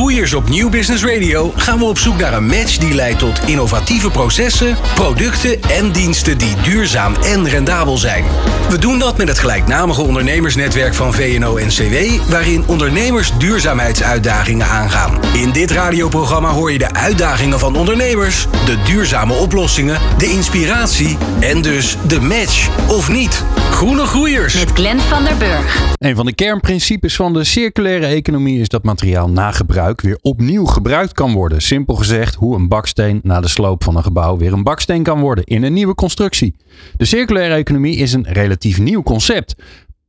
Groeiers 0.00 0.34
op 0.34 0.48
Nieuw 0.48 0.68
Business 0.68 1.04
Radio 1.04 1.52
gaan 1.56 1.78
we 1.78 1.84
op 1.84 1.98
zoek 1.98 2.18
naar 2.18 2.32
een 2.32 2.46
match 2.46 2.76
die 2.76 2.94
leidt 2.94 3.18
tot 3.18 3.40
innovatieve 3.46 4.10
processen, 4.10 4.76
producten 4.94 5.62
en 5.62 5.92
diensten 5.92 6.38
die 6.38 6.54
duurzaam 6.62 7.14
en 7.14 7.48
rendabel 7.48 7.96
zijn. 7.96 8.24
We 8.68 8.78
doen 8.78 8.98
dat 8.98 9.16
met 9.16 9.28
het 9.28 9.38
gelijknamige 9.38 10.02
ondernemersnetwerk 10.02 10.94
van 10.94 11.14
VNO-NCW, 11.14 11.94
waarin 12.30 12.64
ondernemers 12.66 13.30
duurzaamheidsuitdagingen 13.38 14.66
aangaan. 14.66 15.18
In 15.34 15.52
dit 15.52 15.70
radioprogramma 15.70 16.48
hoor 16.48 16.72
je 16.72 16.78
de 16.78 16.94
uitdagingen 16.94 17.58
van 17.58 17.76
ondernemers, 17.76 18.46
de 18.66 18.82
duurzame 18.84 19.34
oplossingen, 19.34 20.00
de 20.18 20.30
inspiratie 20.30 21.18
en 21.40 21.62
dus 21.62 21.96
de 22.06 22.20
match 22.20 22.68
of 22.88 23.08
niet. 23.08 23.44
Groene 23.80 24.06
Groeiers. 24.06 24.54
Met 24.54 24.70
Glenn 24.70 24.98
van 24.98 25.24
der 25.24 25.36
Burg. 25.36 25.94
Een 25.98 26.16
van 26.16 26.26
de 26.26 26.34
kernprincipes 26.34 27.16
van 27.16 27.32
de 27.32 27.44
circulaire 27.44 28.06
economie 28.06 28.60
is 28.60 28.68
dat 28.68 28.82
materiaal 28.82 29.30
na 29.30 29.50
gebruik 29.50 30.00
weer 30.00 30.18
opnieuw 30.20 30.64
gebruikt 30.64 31.12
kan 31.12 31.32
worden. 31.32 31.62
Simpel 31.62 31.94
gezegd, 31.94 32.34
hoe 32.34 32.56
een 32.56 32.68
baksteen 32.68 33.20
na 33.22 33.40
de 33.40 33.48
sloop 33.48 33.84
van 33.84 33.96
een 33.96 34.02
gebouw 34.02 34.36
weer 34.36 34.52
een 34.52 34.62
baksteen 34.62 35.02
kan 35.02 35.20
worden 35.20 35.44
in 35.44 35.62
een 35.62 35.72
nieuwe 35.72 35.94
constructie. 35.94 36.56
De 36.96 37.04
circulaire 37.04 37.54
economie 37.54 37.96
is 37.96 38.12
een 38.12 38.26
relatief 38.28 38.78
nieuw 38.78 39.02
concept. 39.02 39.54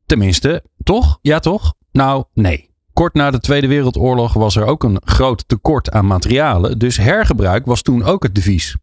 Tenminste, 0.06 0.64
toch? 0.84 1.20
Ja, 1.22 1.40
toch? 1.40 1.74
Nou, 1.92 2.24
nee. 2.34 2.70
Kort 2.94 3.14
na 3.14 3.32
de 3.32 3.40
Tweede 3.40 3.68
Wereldoorlog 3.68 4.34
was 4.34 4.56
er 4.56 4.66
ook 4.66 4.84
een 4.84 5.02
groot 5.06 5.44
tekort 5.48 5.92
aan 5.92 6.08
materialen, 6.08 6.80
dus 6.80 6.98
hergebruik 6.98 7.66
was 7.66 7.82
toen 7.82 8.04
ook 8.04 8.24
het 8.24 8.36
devies. 8.36 8.76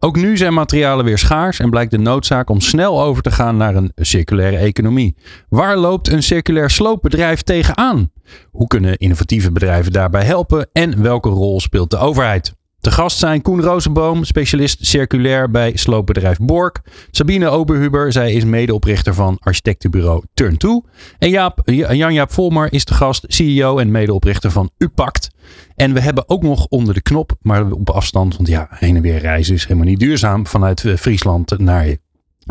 Ook 0.00 0.16
nu 0.16 0.36
zijn 0.36 0.54
materialen 0.54 1.04
weer 1.04 1.18
schaars 1.18 1.58
en 1.60 1.70
blijkt 1.70 1.90
de 1.90 1.98
noodzaak 1.98 2.50
om 2.50 2.60
snel 2.60 3.02
over 3.02 3.22
te 3.22 3.30
gaan 3.30 3.56
naar 3.56 3.74
een 3.74 3.92
circulaire 3.94 4.56
economie. 4.56 5.16
Waar 5.48 5.76
loopt 5.76 6.08
een 6.08 6.22
circulair 6.22 6.70
sloopbedrijf 6.70 7.42
tegenaan? 7.42 8.10
Hoe 8.50 8.66
kunnen 8.66 8.96
innovatieve 8.96 9.52
bedrijven 9.52 9.92
daarbij 9.92 10.24
helpen 10.24 10.68
en 10.72 11.02
welke 11.02 11.28
rol 11.28 11.60
speelt 11.60 11.90
de 11.90 11.96
overheid? 11.96 12.57
De 12.80 12.90
gast 12.90 13.18
zijn 13.18 13.42
Koen 13.42 13.60
Rozenboom, 13.60 14.24
specialist 14.24 14.86
circulair 14.86 15.50
bij 15.50 15.76
sloopbedrijf 15.76 16.38
Bork. 16.38 16.80
Sabine 17.10 17.48
Oberhuber, 17.48 18.12
zij 18.12 18.32
is 18.32 18.44
medeoprichter 18.44 19.14
van 19.14 19.38
architectenbureau 19.40 20.22
Turn2. 20.42 20.90
En 21.18 21.30
Jaap, 21.30 21.60
Jan-Jaap 21.64 22.32
Volmer 22.32 22.72
is 22.72 22.84
de 22.84 22.94
gast, 22.94 23.24
CEO 23.28 23.78
en 23.78 23.90
medeoprichter 23.90 24.50
van 24.50 24.70
Upact. 24.78 25.30
En 25.74 25.94
we 25.94 26.00
hebben 26.00 26.28
ook 26.28 26.42
nog 26.42 26.66
onder 26.66 26.94
de 26.94 27.02
knop, 27.02 27.32
maar 27.42 27.70
op 27.70 27.90
afstand, 27.90 28.36
want 28.36 28.48
ja, 28.48 28.66
heen 28.70 28.96
en 28.96 29.02
weer 29.02 29.18
reizen 29.18 29.54
is 29.54 29.62
helemaal 29.62 29.88
niet 29.88 30.00
duurzaam, 30.00 30.46
vanuit 30.46 30.84
eh, 30.84 30.96
Friesland 30.96 31.58
naar 31.58 31.96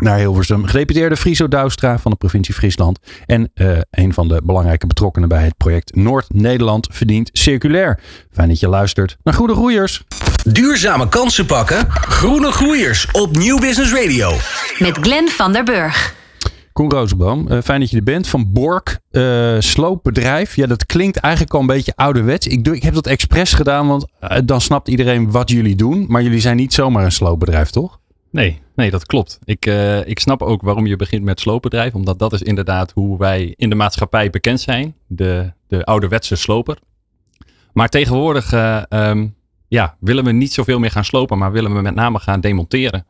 naar 0.02 0.18
Hilversum. 0.18 0.64
Gedeputeerde 0.64 1.16
Friso 1.16 1.48
Douwstra 1.48 1.98
van 1.98 2.10
de 2.10 2.16
provincie 2.16 2.54
Friesland. 2.54 2.98
En 3.26 3.50
uh, 3.54 3.78
een 3.90 4.12
van 4.12 4.28
de 4.28 4.40
belangrijke 4.44 4.86
betrokkenen 4.86 5.28
bij 5.28 5.44
het 5.44 5.56
project 5.56 5.96
Noord-Nederland 5.96 6.88
verdient 6.90 7.30
circulair. 7.32 8.00
Fijn 8.30 8.48
dat 8.48 8.60
je 8.60 8.68
luistert 8.68 9.16
naar 9.22 9.34
Groene 9.34 9.54
Groeiers. 9.54 10.04
Duurzame 10.42 11.08
kansen 11.08 11.46
pakken. 11.46 11.90
Groene 11.90 12.52
Groeiers 12.52 13.08
op 13.12 13.36
Nieuw 13.36 13.58
Business 13.58 13.92
Radio. 13.92 14.30
Met 14.78 14.98
Glenn 15.00 15.28
van 15.28 15.52
der 15.52 15.64
Burg. 15.64 16.16
Koen 16.72 16.90
Rozenboom, 16.90 17.46
uh, 17.50 17.58
fijn 17.62 17.80
dat 17.80 17.90
je 17.90 17.96
er 17.96 18.02
bent. 18.02 18.28
Van 18.28 18.52
Bork, 18.52 18.98
uh, 19.10 19.56
sloopbedrijf. 19.58 20.56
Ja, 20.56 20.66
dat 20.66 20.86
klinkt 20.86 21.16
eigenlijk 21.16 21.54
al 21.54 21.60
een 21.60 21.66
beetje 21.66 21.92
ouderwets. 21.94 22.46
Ik, 22.46 22.64
doe, 22.64 22.76
ik 22.76 22.82
heb 22.82 22.94
dat 22.94 23.06
expres 23.06 23.52
gedaan, 23.52 23.86
want 23.86 24.06
dan 24.44 24.60
snapt 24.60 24.88
iedereen 24.88 25.30
wat 25.30 25.50
jullie 25.50 25.76
doen. 25.76 26.04
Maar 26.08 26.22
jullie 26.22 26.40
zijn 26.40 26.56
niet 26.56 26.74
zomaar 26.74 27.04
een 27.04 27.12
sloopbedrijf, 27.12 27.70
toch? 27.70 27.98
Nee, 28.30 28.60
nee, 28.78 28.90
dat 28.90 29.06
klopt. 29.06 29.38
Ik, 29.44 29.66
uh, 29.66 30.06
ik 30.06 30.18
snap 30.18 30.42
ook 30.42 30.62
waarom 30.62 30.86
je 30.86 30.96
begint 30.96 31.24
met 31.24 31.40
sloopbedrijf. 31.40 31.94
Omdat 31.94 32.18
dat 32.18 32.32
is 32.32 32.42
inderdaad 32.42 32.92
hoe 32.92 33.18
wij 33.18 33.54
in 33.56 33.68
de 33.68 33.74
maatschappij 33.74 34.30
bekend 34.30 34.60
zijn. 34.60 34.94
De, 35.06 35.52
de 35.66 35.84
ouderwetse 35.84 36.36
sloper. 36.36 36.78
Maar 37.72 37.88
tegenwoordig 37.88 38.52
uh, 38.52 38.82
um, 38.88 39.34
ja, 39.68 39.96
willen 40.00 40.24
we 40.24 40.32
niet 40.32 40.52
zoveel 40.52 40.78
meer 40.78 40.90
gaan 40.90 41.04
slopen. 41.04 41.38
Maar 41.38 41.52
willen 41.52 41.74
we 41.74 41.80
met 41.80 41.94
name 41.94 42.18
gaan 42.18 42.40
demonteren. 42.40 43.06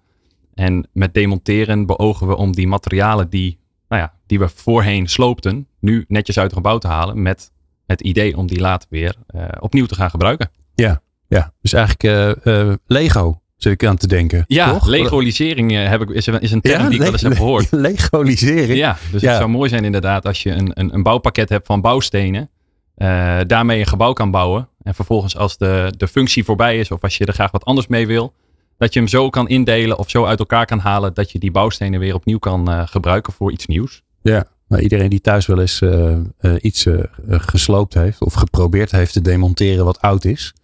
En 0.54 0.88
met 0.92 1.14
demonteren 1.14 1.86
beogen 1.86 2.26
we 2.26 2.36
om 2.36 2.52
die 2.52 2.68
materialen 2.68 3.30
die, 3.30 3.58
nou 3.88 4.02
ja, 4.02 4.14
die 4.26 4.38
we 4.38 4.48
voorheen 4.48 5.08
sloopten. 5.08 5.66
Nu 5.80 6.04
netjes 6.08 6.38
uit 6.38 6.50
een 6.50 6.56
gebouw 6.56 6.78
te 6.78 6.88
halen. 6.88 7.22
Met 7.22 7.52
het 7.86 8.00
idee 8.00 8.36
om 8.36 8.46
die 8.46 8.60
later 8.60 8.88
weer 8.90 9.14
uh, 9.34 9.44
opnieuw 9.60 9.86
te 9.86 9.94
gaan 9.94 10.10
gebruiken. 10.10 10.50
Ja, 10.74 11.02
ja. 11.26 11.52
dus 11.60 11.72
eigenlijk 11.72 12.38
Lego 12.86 13.40
zit 13.58 13.72
ik 13.72 13.84
aan 13.84 13.96
te 13.96 14.06
denken. 14.06 14.44
Ja, 14.46 14.72
toch? 14.72 14.86
legalisering 14.86 15.72
eh, 15.76 15.88
heb 15.88 16.00
ik, 16.02 16.10
is, 16.10 16.28
is 16.28 16.52
een 16.52 16.60
term 16.60 16.82
Ja, 16.82 16.88
die 16.88 16.94
ik 16.96 17.02
wel 17.02 17.12
eens 17.12 17.22
heb 17.22 17.36
gehoord. 17.36 17.66
Legalisering? 17.88 18.78
Ja, 18.78 18.96
dus 19.12 19.20
Ja. 19.20 19.28
het 19.28 19.38
zou 19.38 19.50
mooi 19.50 19.68
zijn 19.68 19.84
inderdaad 19.84 20.26
als 20.26 20.42
je 20.42 20.50
een, 20.50 20.70
een, 20.74 20.94
een 20.94 21.02
bouwpakket 21.02 21.48
hebt 21.48 21.66
van 21.66 21.80
bouwstenen. 21.80 22.50
eh, 22.94 23.38
daarmee 23.46 23.78
een 23.80 23.86
gebouw 23.86 24.12
kan 24.12 24.30
bouwen. 24.30 24.68
En 24.82 24.94
vervolgens 24.94 25.36
als 25.36 25.56
de, 25.58 25.92
de 25.96 26.08
functie 26.08 26.44
voorbij 26.44 26.78
is 26.78 26.90
of 26.90 27.02
als 27.02 27.16
je 27.16 27.26
er 27.26 27.32
graag 27.32 27.50
wat 27.50 27.64
anders 27.64 27.86
mee 27.86 28.06
wil. 28.06 28.32
Dat 28.78 28.92
je 28.92 28.98
hem 28.98 29.08
zo 29.08 29.30
kan 29.30 29.48
indelen 29.48 29.98
of 29.98 30.10
zo 30.10 30.24
uit 30.24 30.38
elkaar 30.38 30.66
kan 30.66 30.78
halen 30.78 31.14
dat 31.14 31.30
je 31.30 31.38
die 31.38 31.50
bouwstenen 31.50 32.00
weer 32.00 32.14
opnieuw 32.14 32.38
kan 32.38 32.70
eh, 32.70 32.82
gebruiken 32.86 33.32
voor 33.32 33.52
iets 33.52 33.66
nieuws. 33.66 34.02
Ja, 34.22 34.44
maar 34.66 34.80
iedereen 34.80 35.10
die 35.10 35.20
thuis 35.20 35.46
wel 35.46 35.60
eens 35.60 35.82
iets 36.60 36.86
gesloopt 37.28 37.94
heeft 37.94 38.20
of 38.24 38.34
geprobeerd 38.34 38.90
heeft 38.90 39.12
te 39.12 39.20
demonteren 39.22 39.84
wat 39.84 40.00
oud 40.00 40.24
is. 40.24 40.54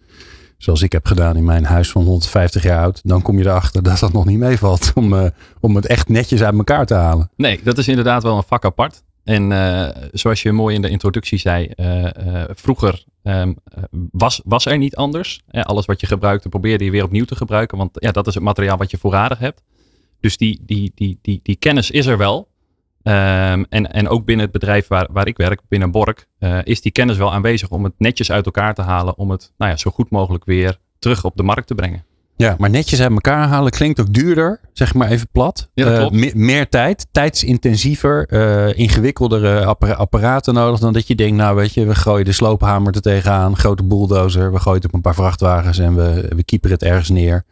Zoals 0.57 0.81
ik 0.81 0.91
heb 0.91 1.05
gedaan 1.05 1.37
in 1.37 1.45
mijn 1.45 1.65
huis 1.65 1.91
van 1.91 2.03
150 2.03 2.63
jaar 2.63 2.81
oud. 2.81 3.01
Dan 3.03 3.21
kom 3.21 3.37
je 3.37 3.45
erachter 3.45 3.83
dat 3.83 3.99
dat 3.99 4.13
nog 4.13 4.25
niet 4.25 4.39
meevalt 4.39 4.91
om, 4.95 5.13
eh, 5.13 5.25
om 5.59 5.75
het 5.75 5.85
echt 5.85 6.09
netjes 6.09 6.43
uit 6.43 6.57
elkaar 6.57 6.85
te 6.85 6.93
halen. 6.93 7.29
Nee, 7.35 7.59
dat 7.63 7.77
is 7.77 7.87
inderdaad 7.87 8.23
wel 8.23 8.37
een 8.37 8.43
vak 8.43 8.65
apart. 8.65 9.03
En 9.25 9.51
eh, 9.51 10.03
zoals 10.11 10.41
je 10.41 10.51
mooi 10.51 10.75
in 10.75 10.81
de 10.81 10.89
introductie 10.89 11.37
zei, 11.37 11.65
eh, 11.65 12.43
vroeger 12.49 13.03
ehm, 13.23 13.53
eh, 13.63 13.83
was, 14.11 14.41
was 14.43 14.65
er 14.65 14.77
niet 14.77 14.95
anders. 14.95 15.41
Alles 15.51 15.85
wat 15.85 16.01
je 16.01 16.07
gebruikte 16.07 16.49
probeerde 16.49 16.83
je 16.83 16.91
weer 16.91 17.03
opnieuw 17.03 17.25
te 17.25 17.35
gebruiken, 17.35 17.77
want 17.77 17.89
ja, 17.93 18.11
dat 18.11 18.27
is 18.27 18.33
het 18.33 18.43
materiaal 18.43 18.77
wat 18.77 18.91
je 18.91 18.97
voorradig 18.97 19.39
hebt. 19.39 19.61
Dus 20.19 20.37
die, 20.37 20.61
die, 20.65 20.91
die, 20.95 21.19
die, 21.21 21.39
die 21.43 21.55
kennis 21.55 21.91
is 21.91 22.05
er 22.05 22.17
wel. 22.17 22.47
Ehm, 23.05 23.63
en, 23.69 23.91
en 23.91 24.07
ook 24.09 24.25
binnen 24.25 24.43
het 24.45 24.53
bedrijf 24.53 24.87
waar, 24.87 25.07
waar 25.11 25.27
ik 25.27 25.37
werk, 25.37 25.61
binnen 25.67 25.91
Bork, 25.91 26.27
eh, 26.39 26.57
is 26.63 26.81
die 26.81 26.91
kennis 26.91 27.17
wel 27.17 27.33
aanwezig 27.33 27.69
om 27.69 27.83
het 27.83 27.93
netjes 27.97 28.31
uit 28.31 28.45
elkaar 28.45 28.73
te 28.73 28.81
halen, 28.81 29.17
om 29.17 29.31
het 29.31 29.51
nou 29.57 29.71
ja, 29.71 29.77
zo 29.77 29.91
goed 29.91 30.09
mogelijk 30.09 30.45
weer 30.45 30.77
terug 30.99 31.23
op 31.23 31.35
de 31.37 31.43
markt 31.43 31.67
te 31.67 31.75
brengen. 31.75 32.05
Ja, 32.37 32.55
maar 32.57 32.69
netjes 32.69 33.01
uit 33.01 33.11
elkaar 33.11 33.47
halen 33.47 33.71
klinkt 33.71 33.99
ook 33.99 34.13
duurder, 34.13 34.59
zeg 34.73 34.93
maar 34.93 35.09
even 35.09 35.27
plat. 35.31 35.69
Ja, 35.73 35.85
Eh, 35.91 36.09
me- 36.09 36.31
meer 36.35 36.69
tijd, 36.69 37.07
tijdsintensiever, 37.11 38.25
eh 38.27 38.77
ingewikkeldere 38.77 39.65
appara- 39.65 39.93
apparaten 39.93 40.53
nodig 40.53 40.79
dan 40.79 40.93
dat 40.93 41.07
je 41.07 41.15
denkt, 41.15 41.35
nou 41.37 41.55
weet 41.55 41.73
je, 41.73 41.85
we 41.85 41.95
gooien 41.95 42.25
de 42.25 42.31
sloophamer 42.31 42.95
er 42.95 43.01
tegenaan, 43.01 43.57
grote 43.57 43.83
bulldozer, 43.83 44.51
we 44.51 44.59
gooien 44.59 44.77
het 44.77 44.87
op 44.87 44.93
een 44.93 45.01
paar 45.01 45.15
vrachtwagens 45.15 45.77
en 45.79 45.95
we, 45.95 46.25
we 46.35 46.43
kieperen 46.43 46.75
het 46.77 46.85
ergens 46.85 47.09
neer. 47.09 47.43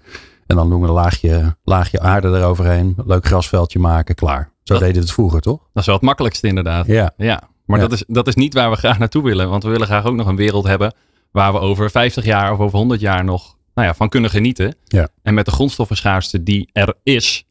En 0.47 0.55
dan 0.55 0.69
doen 0.69 0.81
we 0.81 0.87
een 0.87 0.93
laagje, 0.93 1.55
laagje 1.63 1.99
aarde 1.99 2.27
eroverheen, 2.27 2.95
leuk 3.05 3.25
grasveldje 3.25 3.79
maken, 3.79 4.15
klaar. 4.15 4.51
Zo 4.63 4.74
Dat- 4.74 4.79
deden 4.79 4.96
we 4.96 5.01
het 5.01 5.12
vroeger, 5.12 5.41
toch? 5.41 5.57
Dat 5.59 5.81
is 5.81 5.85
wel 5.85 5.96
het 5.96 6.03
makkelijkste 6.03 6.47
inderdaad. 6.47 6.85
Ja. 6.88 7.13
Ja, 7.18 7.50
maar 7.66 7.79
Ja. 7.79 7.88
Dat, 7.88 7.94
is, 7.94 8.03
dat 8.07 8.28
is 8.28 8.35
niet 8.35 8.53
waar 8.53 8.69
we 8.69 8.75
graag 8.75 9.00
naartoe 9.00 9.24
willen. 9.24 9.50
Want 9.50 9.63
we 9.63 9.69
willen 9.69 9.88
graag 9.88 10.06
ook 10.06 10.16
nog 10.16 10.28
een 10.28 10.35
wereld 10.35 10.66
hebben 10.68 10.94
waar 11.31 11.53
we 11.53 11.59
over 11.59 11.91
50 11.91 12.25
jaar 12.25 12.51
of 12.54 12.60
over 12.60 12.77
100 12.77 13.00
jaar 13.01 13.24
nog 13.24 13.57
nou 13.74 13.88
ja, 13.88 13.94
van 13.94 14.10
kunnen 14.10 14.30
genieten. 14.30 14.75
Ja. 14.83 15.07
En 15.21 15.33
met 15.33 15.45
de 15.45 15.51
grondstoffenschaarste 15.51 16.44
die 16.44 16.69
er 16.71 16.94
is, 17.04 17.44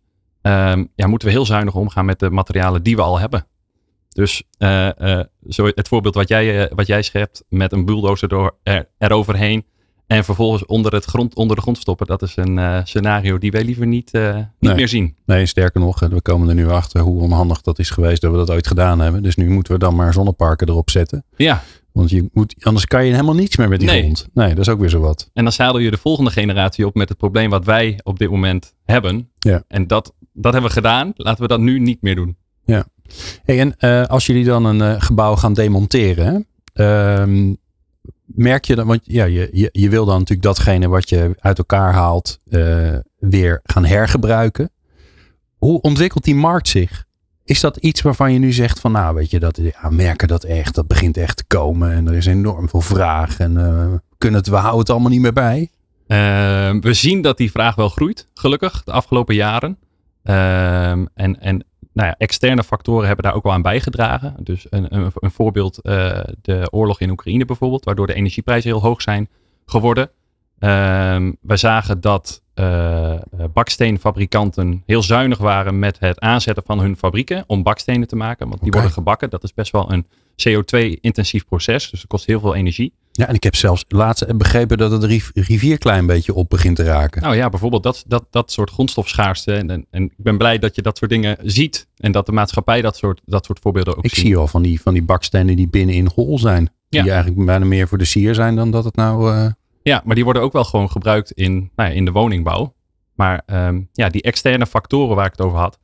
ehm, 0.42 0.84
ja, 0.94 1.06
moeten 1.06 1.28
we 1.28 1.34
heel 1.34 1.46
zuinig 1.46 1.74
omgaan 1.74 2.04
met 2.04 2.18
de 2.18 2.30
materialen 2.30 2.82
die 2.82 2.96
we 2.96 3.02
al 3.02 3.18
hebben. 3.18 3.46
Dus 4.08 4.42
eh, 4.58 5.18
eh, 5.18 5.26
zo 5.48 5.66
het 5.66 5.88
voorbeeld 5.88 6.14
wat 6.14 6.28
jij, 6.28 6.64
eh, 6.64 6.72
wat 6.76 6.86
jij 6.86 7.02
schept 7.02 7.44
met 7.48 7.72
een 7.72 7.84
bulldozer 7.84 8.28
door 8.28 8.56
er, 8.62 8.88
eroverheen 8.98 9.64
en 10.16 10.24
vervolgens 10.24 10.66
onder, 10.66 10.92
het 10.94 11.04
grond, 11.04 11.34
onder 11.34 11.56
de 11.56 11.62
grond 11.62 11.78
stoppen, 11.78 12.06
dat 12.06 12.22
is 12.22 12.36
een 12.36 12.58
eh, 12.58 12.78
scenario 12.84 13.38
die 13.38 13.50
wij 13.50 13.64
liever 13.64 13.86
niet, 13.86 14.10
eh, 14.10 14.34
niet 14.34 14.46
Nee. 14.58 14.74
meer 14.74 14.88
zien. 14.88 15.16
Nee, 15.26 15.46
sterker 15.46 15.80
nog, 15.80 16.00
we 16.00 16.20
komen 16.22 16.48
er 16.48 16.54
nu 16.54 16.68
achter 16.68 17.00
hoe 17.00 17.20
onhandig 17.22 17.60
dat 17.60 17.78
is 17.78 17.90
geweest 17.90 18.20
dat 18.20 18.30
we 18.30 18.36
dat 18.36 18.50
ooit 18.50 18.66
gedaan 18.66 19.00
hebben. 19.00 19.22
Dus 19.22 19.36
nu 19.36 19.48
moeten 19.50 19.72
we 19.72 19.78
dan 19.78 19.94
maar 19.94 20.12
zonneparken 20.12 20.68
erop 20.68 20.90
zetten. 20.90 21.24
Ja, 21.36 21.62
Want 21.92 22.10
je 22.10 22.28
moet, 22.32 22.54
anders 22.60 22.86
kan 22.86 23.04
je 23.04 23.10
helemaal 23.12 23.34
niets 23.34 23.56
meer 23.56 23.68
met 23.68 23.78
die 23.80 23.88
Nee. 23.88 24.00
grond. 24.00 24.28
Nee, 24.34 24.48
dat 24.48 24.58
is 24.58 24.68
ook 24.68 24.80
weer 24.80 24.88
zo 24.88 25.00
wat. 25.00 25.30
En 25.32 25.42
dan 25.44 25.52
zadel 25.52 25.78
je 25.78 25.90
de 25.90 25.96
volgende 25.96 26.30
generatie 26.30 26.86
op 26.86 26.94
met 26.94 27.08
het 27.08 27.18
probleem 27.18 27.50
wat 27.50 27.64
wij 27.64 28.00
op 28.02 28.18
dit 28.18 28.30
moment 28.30 28.74
hebben. 28.84 29.28
Ja. 29.38 29.62
En 29.68 29.86
dat, 29.86 30.14
dat 30.32 30.52
hebben 30.52 30.70
we 30.70 30.76
gedaan. 30.76 31.12
Laten 31.16 31.42
we 31.42 31.48
dat 31.48 31.60
nu 31.60 31.78
niet 31.78 32.02
meer 32.02 32.14
doen. 32.14 32.36
Hey, 33.44 33.60
en 33.60 33.76
eh, 33.78 34.04
als 34.04 34.26
jullie 34.26 34.44
dan 34.44 34.64
een 34.64 35.02
gebouw 35.02 35.36
gaan 35.36 35.54
demonteren, 35.54 36.46
ehm, 36.72 37.54
merk 38.34 38.64
je 38.64 38.74
dan, 38.74 38.86
want 38.86 39.00
ja, 39.02 39.24
je, 39.24 39.48
je, 39.52 39.68
je 39.72 39.88
wil 39.88 40.04
dan 40.04 40.18
natuurlijk 40.18 40.42
datgene 40.42 40.88
wat 40.88 41.08
je 41.08 41.34
uit 41.38 41.58
elkaar 41.58 41.92
haalt 41.92 42.38
uh, 42.48 42.96
weer 43.18 43.60
gaan 43.62 43.84
hergebruiken. 43.84 44.70
Hoe 45.58 45.80
ontwikkelt 45.80 46.24
die 46.24 46.34
markt 46.34 46.68
zich? 46.68 47.04
Is 47.44 47.60
dat 47.60 47.76
iets 47.76 48.02
waarvan 48.02 48.32
je 48.32 48.38
nu 48.38 48.52
zegt 48.52 48.80
van 48.80 48.92
nou 48.92 49.14
weet 49.14 49.30
je, 49.30 49.40
dat, 49.40 49.56
ja, 49.62 49.90
merken 49.90 50.28
dat 50.28 50.44
echt, 50.44 50.74
dat 50.74 50.86
begint 50.86 51.16
echt 51.16 51.36
te 51.36 51.44
komen 51.46 51.92
en 51.92 52.08
er 52.08 52.14
is 52.14 52.26
enorm 52.26 52.68
veel 52.68 52.80
vraag 52.80 53.38
en 53.38 53.52
uh, 53.52 53.94
kunnen 54.18 54.40
het, 54.40 54.48
we 54.48 54.56
houden 54.56 54.80
het 54.80 54.90
allemaal 54.90 55.10
niet 55.10 55.20
meer 55.20 55.32
bij? 55.32 55.70
Uh, 56.06 56.80
we 56.80 56.92
zien 56.92 57.22
dat 57.22 57.36
die 57.36 57.50
vraag 57.50 57.74
wel 57.74 57.88
groeit, 57.88 58.26
gelukkig, 58.34 58.84
de 58.84 58.92
afgelopen 58.92 59.34
jaren. 59.34 59.78
Ehm, 60.22 61.04
en, 61.14 61.40
en 61.40 61.64
nou 61.92 62.08
ja, 62.08 62.14
externe 62.18 62.64
factoren 62.64 63.06
hebben 63.06 63.24
daar 63.24 63.34
ook 63.34 63.42
wel 63.42 63.52
aan 63.52 63.62
bijgedragen. 63.62 64.34
Dus 64.38 64.66
een, 64.70 64.94
een, 64.96 65.12
een 65.14 65.30
voorbeeld, 65.30 65.78
uh, 65.82 66.20
de 66.42 66.68
oorlog 66.70 67.00
in 67.00 67.10
Oekraïne 67.10 67.44
bijvoorbeeld, 67.44 67.84
waardoor 67.84 68.06
de 68.06 68.14
energieprijzen 68.14 68.70
heel 68.70 68.80
hoog 68.80 69.02
zijn 69.02 69.28
geworden. 69.66 70.10
Um, 70.58 71.36
we 71.40 71.56
zagen 71.56 72.00
dat 72.00 72.42
uh, 72.54 73.14
baksteenfabrikanten 73.52 74.82
heel 74.86 75.02
zuinig 75.02 75.38
waren 75.38 75.78
met 75.78 75.98
het 75.98 76.20
aanzetten 76.20 76.62
van 76.66 76.80
hun 76.80 76.96
fabrieken 76.96 77.44
om 77.46 77.62
bakstenen 77.62 78.08
te 78.08 78.16
maken. 78.16 78.48
Want 78.48 78.60
die 78.60 78.68
okay. 78.68 78.80
worden 78.80 78.98
gebakken. 78.98 79.30
Dat 79.30 79.42
is 79.42 79.54
best 79.54 79.72
wel 79.72 79.92
een 79.92 80.06
CO2-intensief 80.48 81.46
proces. 81.48 81.90
Dus 81.90 82.00
het 82.00 82.08
kost 82.08 82.26
heel 82.26 82.40
veel 82.40 82.54
energie. 82.54 82.92
Ja, 83.12 83.28
en 83.28 83.34
ik 83.34 83.42
heb 83.42 83.54
zelfs 83.54 83.84
laatst 83.88 84.36
begrepen 84.36 84.78
dat 84.78 84.90
het 84.90 85.04
rivier 85.34 85.78
klein 85.78 86.06
beetje 86.06 86.34
op 86.34 86.48
begint 86.48 86.76
te 86.76 86.82
raken. 86.82 87.22
Nou 87.22 87.36
ja, 87.36 87.48
bijvoorbeeld 87.48 87.82
dat, 87.82 88.04
dat, 88.06 88.26
dat 88.30 88.52
soort 88.52 88.70
grondstofschaarste. 88.70 89.52
En, 89.52 89.70
en, 89.70 89.86
en, 89.90 90.04
ik 90.04 90.12
ben 90.16 90.38
blij 90.38 90.58
dat 90.58 90.74
je 90.74 90.82
dat 90.82 90.98
soort 90.98 91.10
dingen 91.10 91.36
ziet. 91.42 91.88
En 91.96 92.12
dat 92.12 92.26
de 92.26 92.32
maatschappij 92.32 92.80
dat 92.80 92.96
soort, 92.96 93.20
dat 93.24 93.44
soort 93.44 93.58
voorbeelden 93.58 93.96
ook 93.96 94.04
ik 94.04 94.14
ziet. 94.14 94.24
zie 94.24 94.36
al 94.36 94.46
van 94.46 94.62
die, 94.62 94.80
van 94.80 94.92
die 94.92 95.02
bakstenen 95.02 95.56
die 95.56 95.68
binnenin 95.68 96.10
hol 96.14 96.38
zijn. 96.38 96.70
Ja. 96.88 97.02
Die 97.02 97.12
eigenlijk 97.12 97.46
bijna 97.46 97.64
meer 97.64 97.88
voor 97.88 97.98
de 97.98 98.04
sier 98.04 98.34
zijn 98.34 98.56
dan 98.56 98.70
dat 98.70 98.84
het 98.84 98.96
nou... 98.96 99.34
Uh... 99.34 99.46
Ja, 99.82 100.02
maar 100.04 100.14
die 100.14 100.24
worden 100.24 100.42
ook 100.42 100.52
wel 100.52 100.64
gewoon 100.64 100.90
gebruikt 100.90 101.30
in, 101.30 101.70
nou 101.76 101.88
ja, 101.88 101.94
in 101.94 102.04
de 102.04 102.12
woningbouw. 102.12 102.74
Maar 103.14 103.42
um, 103.46 103.88
ja, 103.92 104.08
die 104.08 104.22
externe 104.22 104.66
factoren 104.66 105.16
waar 105.16 105.26
ik 105.26 105.32
het 105.32 105.40
over 105.40 105.58
had, 105.58 105.78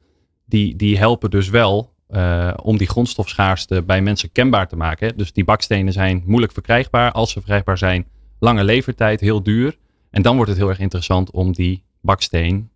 die, 0.47 0.77
die 0.77 0.99
helpen 0.99 1.31
dus 1.31 1.49
wel 1.49 1.93
uh, 2.11 2.55
om 2.63 2.77
die 2.77 2.89
grondstofschaarste 2.89 3.83
bij 3.83 4.01
mensen 4.01 4.33
kenbaar 4.33 4.69
te 4.69 4.77
maken. 4.77 5.17
Dus 5.17 5.33
die 5.33 5.45
bakstenen 5.45 5.93
zijn 5.93 6.23
moeilijk 6.27 6.53
verkrijgbaar. 6.53 7.13
Als 7.13 7.31
ze 7.31 7.39
verkrijgbaar 7.39 7.79
zijn, 7.79 8.07
lange 8.39 8.65
levertijd, 8.65 9.21
heel 9.21 9.43
duur. 9.43 9.79
En 10.11 10.23
dan 10.23 10.35
wordt 10.35 10.51
het 10.51 10.59
heel 10.59 10.69
erg 10.69 10.79
interessant 10.79 11.31
om 11.31 11.53
die 11.53 11.85
baksteen 12.01 12.71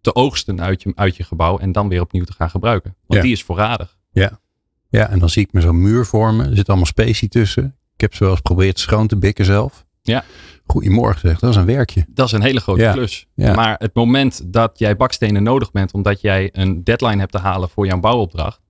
te 0.00 0.14
oogsten 0.14 0.60
uit 0.60 0.82
je, 0.82 0.92
uit 0.94 1.16
je 1.16 1.24
gebouw 1.24 1.58
en 1.58 1.72
dan 1.72 1.88
weer 1.88 2.00
opnieuw 2.00 2.24
te 2.24 2.32
gaan 2.32 2.50
gebruiken. 2.50 2.94
Want 3.06 3.20
ja. 3.20 3.26
die 3.26 3.32
is 3.32 3.42
voorradig. 3.42 3.98
Ja. 4.12 4.40
ja, 4.88 5.08
en 5.08 5.18
dan 5.18 5.28
zie 5.28 5.42
ik 5.42 5.52
me 5.52 5.60
zo'n 5.60 5.80
muur 5.82 6.06
vormen. 6.06 6.50
Er 6.50 6.56
zit 6.56 6.68
allemaal 6.68 6.86
specie 6.86 7.28
tussen. 7.28 7.76
Ik 7.94 8.00
heb 8.00 8.14
ze 8.14 8.18
wel 8.18 8.28
eens 8.28 8.38
geprobeerd 8.38 8.78
schoon 8.78 9.06
te 9.06 9.16
bikken 9.16 9.44
zelf. 9.44 9.84
Ja. 10.02 10.24
Goedemorgen 10.66 11.20
zeg, 11.28 11.38
dat 11.38 11.50
is 11.50 11.56
een 11.56 11.66
werkje. 11.66 12.06
Dat 12.08 12.26
is 12.26 12.32
een 12.32 12.42
hele 12.42 12.60
grote 12.60 12.80
Ja. 12.80 12.92
klus. 12.92 13.26
Ja. 13.34 13.54
Maar 13.54 13.74
het 13.78 13.94
moment 13.94 14.52
dat 14.52 14.78
jij 14.78 14.96
bakstenen 14.96 15.42
nodig 15.42 15.72
bent 15.72 15.92
omdat 15.92 16.20
jij 16.20 16.48
een 16.52 16.84
deadline 16.84 17.18
hebt 17.18 17.32
te 17.32 17.38
halen 17.38 17.68
voor 17.68 17.86
jouw 17.86 18.00
bouwopdracht, 18.00 18.60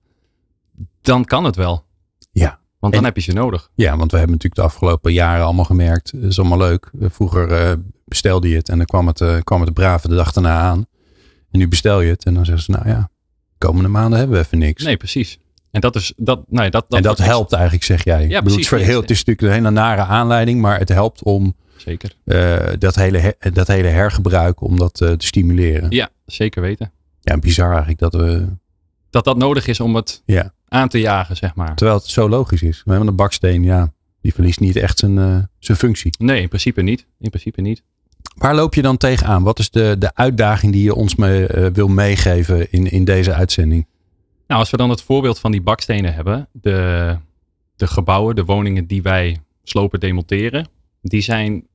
dan 1.01 1.25
kan 1.25 1.43
het 1.43 1.55
wel. 1.55 1.85
Ja. 2.31 2.59
Want 2.79 2.93
dan 2.93 3.03
En- 3.03 3.07
heb 3.07 3.15
je 3.17 3.21
ze 3.31 3.33
nodig. 3.33 3.69
Ja, 3.75 3.97
want 3.97 4.11
we 4.11 4.17
hebben 4.17 4.35
natuurlijk 4.35 4.61
de 4.61 4.67
afgelopen 4.67 5.13
jaren 5.13 5.43
allemaal 5.45 5.65
gemerkt. 5.65 6.11
Het 6.11 6.23
is 6.23 6.39
allemaal 6.39 6.57
leuk. 6.57 6.91
Eh, 7.01 7.07
Vroeger 7.11 7.51
eh, 7.51 7.73
bestelde 8.05 8.49
je 8.49 8.55
het 8.55 8.69
en 8.69 8.77
dan 8.77 8.85
kwam 8.85 9.07
het, 9.07 9.21
eh, 9.21 9.37
kwam 9.43 9.61
het 9.61 9.73
brave 9.73 10.07
de 10.07 10.15
dag 10.15 10.31
daarna 10.31 10.59
aan. 10.59 10.85
En 11.51 11.59
nu 11.59 11.67
bestel 11.67 12.01
je 12.01 12.09
het 12.09 12.23
en 12.25 12.33
dan 12.33 12.45
zeggen 12.45 12.63
ze, 12.63 12.71
nou 12.71 12.87
ja, 12.87 13.09
komende 13.57 13.89
maanden 13.89 14.19
hebben 14.19 14.37
we 14.37 14.43
even 14.43 14.57
niks. 14.57 14.83
Nee, 14.83 14.97
precies. 14.97 15.39
En 15.71 15.81
dat 15.81 15.95
is 15.95 16.13
dat. 16.17 16.43
Ja, 16.49 16.61
dat, 16.61 16.71
dat 16.71 16.85
en 16.89 17.01
dat 17.03 17.17
helpt 17.17 17.53
eigenlijk, 17.53 17.83
zeg 17.83 18.03
jij. 18.03 18.23
Ik 18.23 18.29
bedoel, 18.29 18.41
precies. 18.41 18.69
Het, 18.69 18.81
heel, 18.81 19.01
het 19.01 19.09
is 19.09 19.17
natuurlijk 19.23 19.47
een 19.47 19.53
hele 19.63 19.69
nare 19.69 20.01
aanleiding, 20.01 20.61
maar 20.61 20.79
het 20.79 20.89
helpt 20.89 21.23
om 21.23 21.55
Zeker. 21.77 22.15
eh, 22.25 22.57
dat, 22.79 22.95
hele, 22.95 23.17
her- 23.17 23.53
dat 23.53 23.67
hele 23.67 23.87
hergebruik, 23.87 24.61
om 24.61 24.77
dat 24.77 25.01
eh, 25.01 25.11
te 25.11 25.25
stimuleren. 25.25 25.91
Ja, 25.91 26.09
zeker 26.25 26.61
weten. 26.61 26.91
Ja, 27.21 27.37
bizar 27.37 27.69
eigenlijk 27.69 27.99
dat 27.99 28.13
we, 28.13 28.45
Dat 29.09 29.23
dat 29.23 29.37
nodig 29.37 29.67
is 29.67 29.79
om 29.79 29.95
het 29.95 30.21
ja, 30.25 30.53
aan 30.73 30.87
te 30.87 30.99
jagen, 30.99 31.35
zeg 31.35 31.55
maar. 31.55 31.75
terwijl 31.75 31.97
het 31.97 32.07
zo 32.07 32.29
logisch 32.29 32.61
is. 32.61 32.81
We 32.85 32.91
hebben 32.91 33.09
een 33.09 33.15
baksteen, 33.15 33.63
ja, 33.63 33.93
die 34.21 34.33
verliest 34.33 34.59
niet 34.59 34.75
echt 34.75 34.99
zijn, 34.99 35.17
eh, 35.17 35.37
zijn 35.59 35.77
functie. 35.77 36.15
Nee, 36.17 36.41
in 36.41 36.47
principe 36.47 36.81
niet. 36.81 37.05
In 37.19 37.29
principe 37.29 37.61
niet. 37.61 37.83
Waar 38.35 38.55
loop 38.55 38.73
je 38.73 38.81
dan 38.81 38.97
tegenaan? 38.97 39.43
Wat 39.43 39.59
is 39.59 39.69
de, 39.69 39.95
de 39.99 40.15
uitdaging 40.15 40.71
die 40.71 40.83
je 40.83 40.95
ons 40.95 41.15
mee, 41.15 41.47
eh, 41.47 41.71
wil 41.73 41.87
meegeven 41.87 42.71
in, 42.71 42.91
in 42.91 43.03
deze 43.03 43.33
uitzending? 43.33 43.87
Nou, 44.47 44.59
als 44.59 44.69
we 44.69 44.77
dan 44.77 44.89
het 44.89 45.01
voorbeeld 45.01 45.39
van 45.39 45.51
die 45.51 45.61
bakstenen 45.61 46.13
hebben, 46.13 46.47
de, 46.51 47.17
de 47.75 47.87
gebouwen, 47.87 48.35
de 48.35 48.43
woningen 48.43 48.87
die 48.87 49.01
wij 49.01 49.37
slopen, 49.63 49.99
demonteren, 49.99 50.67
die 51.01 51.21
zijn 51.21 51.67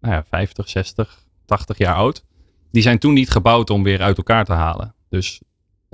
nou 0.00 0.14
ja, 0.14 0.24
50, 0.30 0.68
60, 0.68 1.24
80 1.44 1.78
jaar 1.78 1.94
oud. 1.94 2.24
Die 2.70 2.82
zijn 2.82 2.98
toen 2.98 3.14
niet 3.14 3.30
gebouwd 3.30 3.70
om 3.70 3.82
weer 3.82 4.02
uit 4.02 4.16
elkaar 4.16 4.44
te 4.44 4.52
halen. 4.52 4.94
Dus 5.08 5.40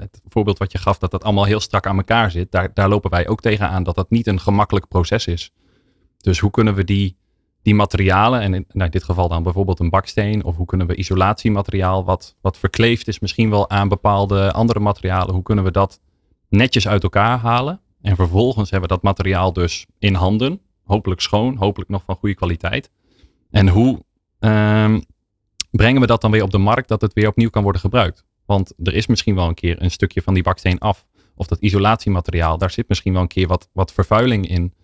het 0.02 0.20
voorbeeld 0.28 0.58
wat 0.58 0.72
je 0.72 0.78
gaf, 0.78 0.98
dat 0.98 1.10
dat 1.10 1.24
allemaal 1.24 1.44
heel 1.44 1.60
strak 1.60 1.86
aan 1.86 1.96
elkaar 1.96 2.30
zit, 2.30 2.50
daar, 2.50 2.74
daar 2.74 2.88
lopen 2.88 3.10
wij 3.10 3.28
ook 3.28 3.40
tegenaan 3.40 3.82
dat 3.82 3.94
dat 3.94 4.10
niet 4.10 4.26
een 4.26 4.40
gemakkelijk 4.40 4.88
proces 4.88 5.26
is. 5.26 5.52
Dus 6.16 6.38
hoe 6.38 6.50
kunnen 6.50 6.74
we 6.74 6.84
die, 6.84 7.16
die 7.62 7.74
materialen, 7.74 8.40
en 8.40 8.54
in, 8.54 8.64
nou 8.68 8.84
in 8.84 8.90
dit 8.90 9.04
geval 9.04 9.28
dan 9.28 9.42
bijvoorbeeld 9.42 9.80
een 9.80 9.90
baksteen, 9.90 10.44
of 10.44 10.56
hoe 10.56 10.66
kunnen 10.66 10.86
we 10.86 10.94
isolatiemateriaal 10.94 12.04
wat, 12.04 12.36
wat 12.40 12.58
verkleefd 12.58 13.08
is 13.08 13.20
misschien 13.20 13.50
wel 13.50 13.70
aan 13.70 13.88
bepaalde 13.88 14.52
andere 14.52 14.80
materialen, 14.80 15.34
hoe 15.34 15.42
kunnen 15.42 15.64
we 15.64 15.70
dat 15.70 16.00
netjes 16.48 16.88
uit 16.88 17.02
elkaar 17.02 17.38
halen. 17.38 17.80
En 18.00 18.16
vervolgens 18.16 18.70
hebben 18.70 18.88
we 18.88 18.94
dat 18.94 19.04
materiaal 19.04 19.52
dus 19.52 19.86
in 19.98 20.14
handen. 20.14 20.60
Hopelijk 20.84 21.20
schoon, 21.20 21.56
hopelijk 21.56 21.90
nog 21.90 22.02
van 22.04 22.16
goede 22.16 22.34
kwaliteit. 22.34 22.90
En 23.50 23.68
hoe 23.68 24.04
ehm, 24.38 25.00
brengen 25.70 26.00
we 26.00 26.06
dat 26.06 26.20
dan 26.20 26.30
weer 26.30 26.42
op 26.42 26.50
de 26.50 26.58
markt 26.58 26.88
dat 26.88 27.00
het 27.00 27.12
weer 27.12 27.28
opnieuw 27.28 27.50
kan 27.50 27.62
worden 27.62 27.80
gebruikt? 27.80 28.24
Want 28.52 28.72
er 28.82 28.94
is 28.94 29.06
misschien 29.06 29.34
wel 29.34 29.48
een 29.48 29.54
keer 29.54 29.82
een 29.82 29.90
stukje 29.90 30.22
van 30.22 30.34
die 30.34 30.42
baksteen 30.42 30.78
af. 30.78 31.06
Of 31.36 31.46
dat 31.46 31.58
isolatiemateriaal, 31.60 32.58
daar 32.58 32.70
zit 32.70 32.88
misschien 32.88 33.12
wel 33.12 33.22
een 33.22 33.28
keer 33.28 33.46
wat, 33.46 33.68
wat 33.72 33.92
vervuiling 33.92 34.48
in. 34.48 34.74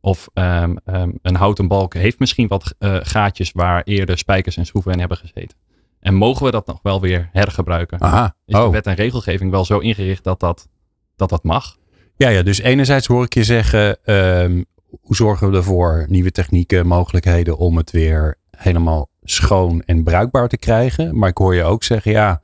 Of 0.00 0.28
ehm, 0.34 0.76
ehm, 0.84 1.10
een 1.22 1.34
houten 1.34 1.68
balk 1.68 1.94
heeft 1.94 2.18
misschien 2.18 2.48
wat 2.48 2.74
eh, 2.78 2.96
gaatjes 3.00 3.52
waar 3.52 3.82
eerder 3.82 4.18
spijkers 4.18 4.56
en 4.56 4.66
schroeven 4.66 4.92
in 4.92 4.98
hebben 4.98 5.16
gezeten. 5.16 5.58
En 6.00 6.14
mogen 6.14 6.44
we 6.44 6.50
dat 6.50 6.66
nog 6.66 6.78
wel 6.82 7.00
weer 7.00 7.28
hergebruiken? 7.32 8.00
Aha, 8.00 8.36
Is 8.46 8.54
de 8.54 8.60
oh. 8.60 8.70
wet 8.70 8.86
en 8.86 8.94
regelgeving 8.94 9.50
wel 9.50 9.64
zo 9.64 9.78
ingericht 9.78 10.24
dat 10.24 10.40
dat, 10.40 10.68
dat, 11.16 11.28
dat 11.28 11.44
mag? 11.44 11.76
Ja, 12.16 12.28
ja, 12.28 12.42
dus 12.42 12.58
enerzijds 12.58 13.06
hoor 13.06 13.24
ik 13.24 13.34
je 13.34 13.44
zeggen, 13.44 14.04
ehm, 14.04 14.62
hoe 15.00 15.16
zorgen 15.16 15.50
we 15.50 15.56
ervoor 15.56 16.06
nieuwe 16.08 16.30
technieken, 16.30 16.86
mogelijkheden 16.86 17.56
om 17.56 17.76
het 17.76 17.90
weer 17.90 18.38
helemaal 18.56 19.08
schoon 19.22 19.82
en 19.86 20.04
bruikbaar 20.04 20.48
te 20.48 20.56
krijgen. 20.56 21.18
Maar 21.18 21.28
ik 21.28 21.38
hoor 21.38 21.54
je 21.54 21.62
ook 21.62 21.84
zeggen, 21.84 22.12
ja, 22.12 22.42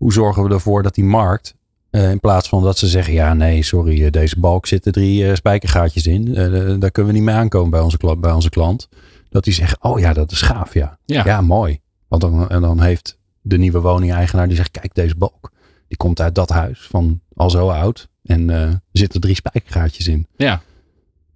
hoe 0.00 0.12
zorgen 0.12 0.42
we 0.44 0.54
ervoor 0.54 0.82
dat 0.82 0.94
die 0.94 1.04
markt, 1.04 1.54
eh, 1.90 2.10
in 2.10 2.20
plaats 2.20 2.48
van 2.48 2.62
dat 2.62 2.78
ze 2.78 2.86
zeggen, 2.88 3.12
ja, 3.12 3.34
nee, 3.34 3.62
sorry, 3.62 4.04
eh, 4.04 4.10
deze 4.10 4.40
balk 4.40 4.66
zitten 4.66 4.92
drie 4.92 5.26
eh, 5.28 5.34
spijkergaatjes 5.34 6.06
in, 6.06 6.34
daar 6.80 6.90
kunnen 6.90 7.12
we 7.12 7.18
niet 7.18 7.26
mee 7.26 7.34
aankomen 7.34 7.70
bij 7.70 7.80
onze, 7.80 7.96
kla- 7.96 8.16
bij 8.16 8.32
onze 8.32 8.50
klant. 8.50 8.88
Dat 9.28 9.44
die 9.44 9.52
zeggen, 9.52 9.78
oh 9.80 9.98
ja, 9.98 10.12
dat 10.12 10.30
is 10.32 10.42
gaaf, 10.42 10.74
ja. 10.74 10.98
Ja. 11.04 11.24
Ja, 11.24 11.40
mooi. 11.40 11.80
Want 12.08 12.22
dan, 12.22 12.48
en 12.48 12.60
dan 12.60 12.80
heeft 12.80 13.18
de 13.40 13.58
nieuwe 13.58 13.80
woningeigenaar 13.80 14.46
die 14.46 14.56
zegt, 14.56 14.70
kijk, 14.70 14.94
deze 14.94 15.16
balk, 15.16 15.52
die 15.88 15.96
komt 15.96 16.20
uit 16.20 16.34
dat 16.34 16.48
huis 16.48 16.86
van 16.90 17.20
al 17.34 17.50
zo 17.50 17.68
oud. 17.68 18.08
En 18.22 18.50
er 18.50 18.80
zitten 18.92 19.20
drie 19.20 19.34
spijkergaatjes 19.34 20.08
in. 20.08 20.26
Ja. 20.36 20.62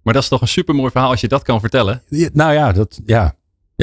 Maar 0.02 0.14
dat 0.14 0.22
is 0.22 0.28
toch 0.28 0.40
een 0.40 0.48
supermooi 0.48 0.90
verhaal 0.90 1.10
als 1.10 1.20
je 1.20 1.28
dat 1.28 1.42
kan 1.42 1.60
vertellen. 1.60 2.02
Ja, 2.08 2.28
nou 2.32 2.52
ja, 2.52 2.72
dat, 2.72 3.00
ja. 3.06 3.34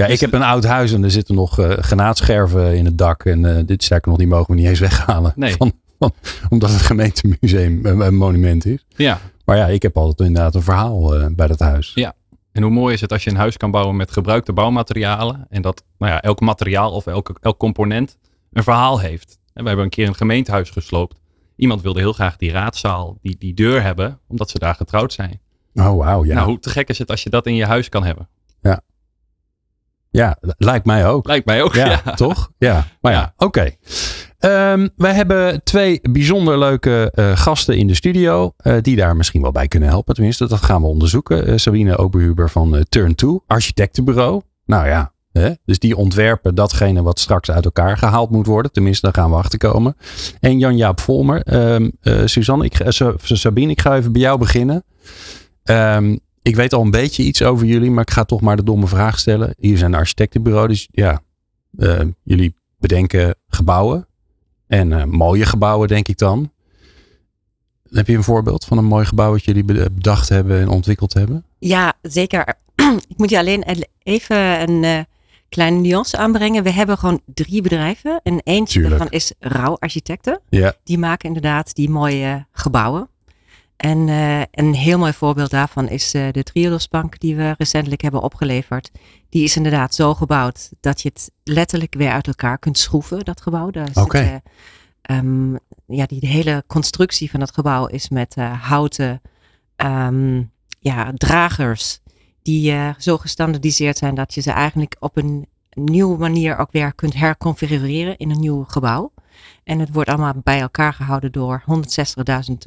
Ja 0.01 0.07
Dus 0.07 0.15
ik 0.15 0.21
heb 0.21 0.33
een 0.33 0.47
oud 0.47 0.63
huis 0.63 0.93
en 0.93 1.03
er 1.03 1.11
zitten 1.11 1.35
nog 1.35 1.59
eh 1.59 1.77
granaatscherven 1.77 2.77
in 2.77 2.85
het 2.85 2.97
dak. 2.97 3.25
En 3.25 3.57
eh, 3.57 3.63
dit 3.65 3.83
sterker 3.83 4.09
nog, 4.09 4.17
die 4.17 4.27
mogen 4.27 4.55
we 4.55 4.59
niet 4.61 4.69
eens 4.69 4.79
weghalen. 4.89 5.33
Nee. 5.35 5.55
Van, 5.55 5.71
van, 5.99 6.13
omdat 6.49 6.69
het 6.69 6.79
een 6.79 6.85
gemeentemuseum, 6.85 7.85
een, 7.85 7.99
een 7.99 8.15
monument 8.15 8.65
is. 8.65 8.85
Ja. 8.95 9.19
Maar 9.45 9.57
ja, 9.57 9.67
ik 9.67 9.81
heb 9.81 9.97
altijd 9.97 10.27
inderdaad 10.27 10.55
een 10.55 10.61
verhaal 10.61 11.15
eh, 11.15 11.25
bij 11.31 11.47
dat 11.47 11.59
huis. 11.59 11.91
Ja. 11.95 12.13
En 12.51 12.63
hoe 12.63 12.71
mooi 12.71 12.93
is 12.93 13.01
het 13.01 13.11
als 13.11 13.23
je 13.23 13.29
een 13.29 13.35
huis 13.35 13.57
kan 13.57 13.71
bouwen 13.71 13.95
met 13.95 14.11
gebruikte 14.11 14.53
bouwmaterialen. 14.53 15.45
En 15.49 15.61
dat 15.61 15.83
nou 15.97 16.11
ja, 16.11 16.21
elk 16.21 16.39
materiaal 16.39 16.91
of 16.91 17.07
elk, 17.07 17.37
elk 17.41 17.57
component 17.57 18.17
een 18.51 18.63
verhaal 18.63 18.99
heeft. 18.99 19.39
En 19.53 19.61
we 19.61 19.67
hebben 19.67 19.85
een 19.85 19.91
keer 19.91 20.07
een 20.07 20.15
gemeentehuis 20.15 20.69
gesloopt. 20.69 21.19
Iemand 21.55 21.81
wilde 21.81 21.99
heel 21.99 22.13
graag 22.13 22.37
die 22.37 22.51
raadzaal, 22.51 23.17
die, 23.21 23.35
die 23.39 23.53
deur 23.53 23.83
hebben, 23.83 24.19
omdat 24.27 24.49
ze 24.49 24.59
daar 24.59 24.75
getrouwd 24.75 25.13
zijn. 25.13 25.39
Oh, 25.73 25.97
wauw. 25.97 26.25
Ja. 26.25 26.33
Nou, 26.33 26.47
hoe 26.47 26.59
te 26.59 26.69
gek 26.69 26.89
is 26.89 26.97
het 26.97 27.09
als 27.09 27.23
je 27.23 27.29
dat 27.29 27.45
in 27.45 27.55
je 27.55 27.65
huis 27.65 27.89
kan 27.89 28.03
hebben? 28.03 28.27
Ja, 30.11 30.37
lijkt 30.57 30.85
mij 30.85 31.07
ook. 31.07 31.27
Lijkt 31.27 31.45
mij 31.45 31.63
ook. 31.63 31.73
Ja, 31.75 32.01
Ja, 32.05 32.13
toch? 32.13 32.51
Ja, 32.57 32.87
maar 33.01 33.11
ja, 33.11 33.19
Ja. 33.19 33.33
oké. 33.37 33.69
Ehm, 34.39 34.87
wij 34.95 35.13
hebben 35.13 35.63
twee 35.63 35.99
bijzonder 36.11 36.59
leuke 36.59 37.11
eh, 37.15 37.31
gasten 37.37 37.77
in 37.77 37.87
de 37.87 37.93
studio. 37.95 38.53
eh, 38.57 38.75
die 38.81 38.95
daar 38.95 39.15
misschien 39.15 39.41
wel 39.41 39.51
bij 39.51 39.67
kunnen 39.67 39.89
helpen. 39.89 40.13
Tenminste, 40.13 40.47
dat 40.47 40.63
gaan 40.63 40.81
we 40.81 40.87
onderzoeken. 40.87 41.47
Eh, 41.47 41.57
Sabine 41.57 41.97
Oberhuber 41.97 42.49
van 42.49 42.75
eh, 42.75 42.81
Turn 42.89 43.15
2, 43.15 43.39
architectenbureau. 43.47 44.41
Nou 44.65 44.87
ja, 44.87 45.13
hè? 45.31 45.51
dus 45.65 45.79
die 45.79 45.95
ontwerpen 45.97 46.55
datgene 46.55 47.01
wat 47.01 47.19
straks 47.19 47.51
uit 47.51 47.65
elkaar 47.65 47.97
gehaald 47.97 48.29
moet 48.29 48.45
worden. 48.47 48.71
Tenminste, 48.71 49.05
daar 49.11 49.23
gaan 49.23 49.29
we 49.31 49.37
achter 49.37 49.59
komen. 49.59 49.95
En 50.39 50.59
Jan-Jaap 50.59 50.99
Volmer. 50.99 51.41
Eh, 51.43 51.75
Suzanne, 52.25 52.65
ik, 52.65 52.81
Sabine, 53.23 53.71
ik 53.71 53.81
ga 53.81 53.95
even 53.95 54.11
bij 54.11 54.21
jou 54.21 54.37
beginnen. 54.39 54.83
Ehm, 55.63 56.17
ik 56.41 56.55
weet 56.55 56.73
al 56.73 56.81
een 56.81 56.91
beetje 56.91 57.23
iets 57.23 57.41
over 57.41 57.65
jullie, 57.65 57.91
maar 57.91 58.03
ik 58.03 58.11
ga 58.11 58.23
toch 58.23 58.41
maar 58.41 58.55
de 58.55 58.63
domme 58.63 58.87
vraag 58.87 59.19
stellen. 59.19 59.55
Hier 59.57 59.77
zijn 59.77 59.93
een 59.93 59.99
architectenbureau, 59.99 60.67
dus 60.67 60.87
ja, 60.91 61.21
eh, 61.77 61.99
jullie 62.23 62.55
bedenken 62.79 63.35
gebouwen. 63.47 64.07
En 64.67 64.93
eh, 64.93 65.03
mooie 65.03 65.45
gebouwen, 65.45 65.87
denk 65.87 66.07
ik 66.07 66.17
dan. 66.17 66.51
Heb 67.89 68.07
je 68.07 68.15
een 68.15 68.23
voorbeeld 68.23 68.65
van 68.65 68.77
een 68.77 68.85
mooi 68.85 69.05
gebouw 69.05 69.31
dat 69.31 69.43
jullie 69.43 69.63
bedacht 69.63 70.29
hebben 70.29 70.59
en 70.59 70.67
ontwikkeld 70.67 71.13
hebben? 71.13 71.45
Ja, 71.59 71.93
zeker. 72.01 72.53
ik 73.11 73.17
moet 73.17 73.29
je 73.29 73.37
alleen 73.37 73.63
even 74.03 74.61
een 74.61 74.83
uh, 74.83 74.99
kleine 75.49 75.79
nuance 75.79 76.17
aanbrengen. 76.17 76.63
We 76.63 76.71
hebben 76.71 76.97
gewoon 76.97 77.21
drie 77.25 77.61
bedrijven. 77.61 78.19
En 78.23 78.41
eentje 78.43 78.79
Tuurlijk. 78.79 78.97
daarvan 78.97 79.17
is 79.17 79.33
Rauw 79.39 79.77
Architecten. 79.79 80.39
Ja. 80.49 80.73
Die 80.83 80.97
maken 80.97 81.27
inderdaad 81.27 81.75
die 81.75 81.89
mooie 81.89 82.45
gebouwen. 82.51 83.09
En 83.81 84.07
uh, 84.07 84.41
een 84.51 84.73
heel 84.73 84.97
mooi 84.97 85.13
voorbeeld 85.13 85.49
daarvan 85.49 85.89
is 85.89 86.15
uh, 86.15 86.27
de 86.31 86.43
Triodosbank 86.43 87.19
die 87.19 87.35
we 87.35 87.55
recentelijk 87.57 88.01
hebben 88.01 88.21
opgeleverd. 88.21 88.91
Die 89.29 89.43
is 89.43 89.55
inderdaad 89.55 89.95
zo 89.95 90.13
gebouwd 90.13 90.69
dat 90.79 91.01
je 91.01 91.09
het 91.13 91.31
letterlijk 91.43 91.93
weer 91.93 92.11
uit 92.11 92.27
elkaar 92.27 92.57
kunt 92.57 92.77
schroeven, 92.77 93.25
dat 93.25 93.41
gebouw. 93.41 93.67
Oké. 93.67 93.99
Okay. 93.99 94.41
Um, 95.11 95.59
ja, 95.85 96.05
die 96.05 96.19
de 96.19 96.27
hele 96.27 96.63
constructie 96.67 97.31
van 97.31 97.39
het 97.39 97.51
gebouw 97.53 97.85
is 97.85 98.09
met 98.09 98.35
houten 98.61 99.21
um, 99.75 100.51
ja, 100.79 101.11
dragers 101.15 101.99
die 102.41 102.75
zo 102.97 103.17
gestandardiseerd 103.17 103.97
zijn 103.97 104.15
dat 104.15 104.33
je 104.33 104.41
ze 104.41 104.51
eigenlijk 104.51 104.95
op 104.99 105.17
een 105.17 105.47
nieuwe 105.73 106.17
manier 106.17 106.57
ook 106.57 106.71
weer 106.71 106.93
kunt 106.93 107.13
herconfigureren 107.13 108.17
in 108.17 108.29
een 108.29 108.39
nieuw 108.39 108.63
gebouw. 108.63 109.11
En 109.63 109.79
het 109.79 109.89
wordt 109.91 110.09
allemaal 110.09 110.33
bij 110.43 110.59
elkaar 110.59 110.93
gehouden 110.93 111.31
door 111.31 111.63
160.000 111.67 111.73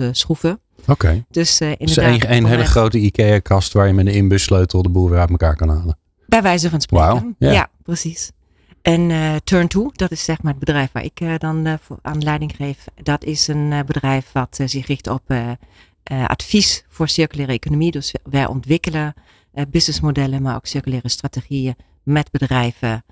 uh, 0.00 0.08
schroeven. 0.10 0.60
Oké. 0.80 0.90
Okay. 0.90 1.24
Dus 1.30 1.60
uh, 1.60 1.72
Dus 1.78 1.96
een, 1.96 2.32
een 2.32 2.44
hele 2.44 2.64
grote 2.64 2.98
IKEA-kast 2.98 3.72
waar 3.72 3.86
je 3.86 3.92
met 3.92 4.06
een 4.06 4.12
inbussleutel 4.12 4.82
de 4.82 4.88
boel 4.88 5.10
weer 5.10 5.18
uit 5.18 5.30
elkaar 5.30 5.56
kan 5.56 5.68
halen. 5.68 5.98
Bij 6.26 6.42
wijze 6.42 6.70
van 6.70 6.80
spreken. 6.80 7.08
Wow, 7.08 7.32
ja. 7.38 7.52
ja. 7.52 7.68
precies. 7.82 8.30
En 8.82 9.10
uh, 9.10 9.34
Turn 9.44 9.68
2, 9.68 9.86
dat 9.92 10.10
is 10.10 10.24
zeg 10.24 10.42
maar 10.42 10.52
het 10.52 10.60
bedrijf 10.60 10.92
waar 10.92 11.04
ik 11.04 11.20
uh, 11.20 11.34
dan 11.38 11.66
uh, 11.66 11.74
voor 11.80 11.98
aan 12.02 12.22
leiding 12.22 12.56
geef. 12.56 12.84
Dat 13.02 13.24
is 13.24 13.48
een 13.48 13.82
bedrijf 13.86 14.32
wat 14.32 14.60
zich 14.64 14.86
richt 14.86 15.08
op 15.08 15.22
advies 16.26 16.84
voor 16.88 17.08
circulaire 17.08 17.52
economie. 17.52 17.90
Dus 17.90 18.14
wij 18.22 18.46
ontwikkelen 18.46 19.14
businessmodellen, 19.68 20.42
maar 20.42 20.54
ook 20.54 20.66
circulaire 20.66 21.08
strategieën 21.08 21.76
met 22.02 22.30
bedrijven. 22.30 23.04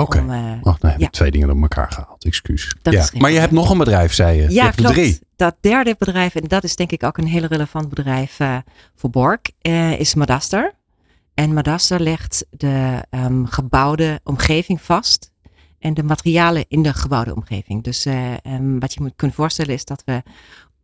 Oké. 0.00 0.18
Okay. 0.18 0.58
Oh, 0.62 0.74
dan 0.78 0.90
heb 0.90 1.00
ja. 1.00 1.06
ik 1.06 1.12
twee 1.12 1.30
dingen 1.30 1.48
door 1.48 1.60
elkaar 1.60 1.92
gehaald. 1.92 2.24
Excuus. 2.24 2.74
Dat 2.82 2.92
ja. 2.92 3.08
Maar 3.18 3.30
je 3.30 3.38
hebt 3.38 3.52
nog 3.52 3.70
een 3.70 3.78
bedrijf, 3.78 4.12
zei 4.12 4.36
je. 4.36 4.42
je 4.42 4.52
Ja, 4.54 4.64
hebt 4.64 4.76
er 4.76 4.82
klopt. 4.82 4.94
drie. 4.94 5.18
Dat 5.36 5.56
derde 5.60 5.94
bedrijf, 5.98 6.34
en 6.34 6.48
dat 6.48 6.64
is 6.64 6.76
denk 6.76 6.92
ik 6.92 7.02
ook 7.02 7.18
een 7.18 7.26
heel 7.26 7.44
relevant 7.44 7.88
bedrijf 7.88 8.40
uh, 8.40 8.56
voor 8.94 9.10
Borg, 9.10 9.40
uh, 9.62 10.00
is 10.00 10.14
Madaster. 10.14 10.74
En 11.34 11.52
Madaster 11.52 12.00
legt 12.00 12.46
de 12.50 13.04
um, 13.10 13.46
gebouwde 13.46 14.20
omgeving 14.24 14.80
vast 14.80 15.32
en 15.78 15.94
de 15.94 16.02
materialen 16.02 16.64
in 16.68 16.82
de 16.82 16.94
gebouwde 16.94 17.34
omgeving. 17.34 17.82
Dus 17.82 18.06
uh, 18.06 18.32
um, 18.46 18.80
wat 18.80 18.94
je 18.94 19.00
moet 19.00 19.12
kunt 19.16 19.34
voorstellen 19.34 19.74
is 19.74 19.84
dat 19.84 20.02
we 20.04 20.22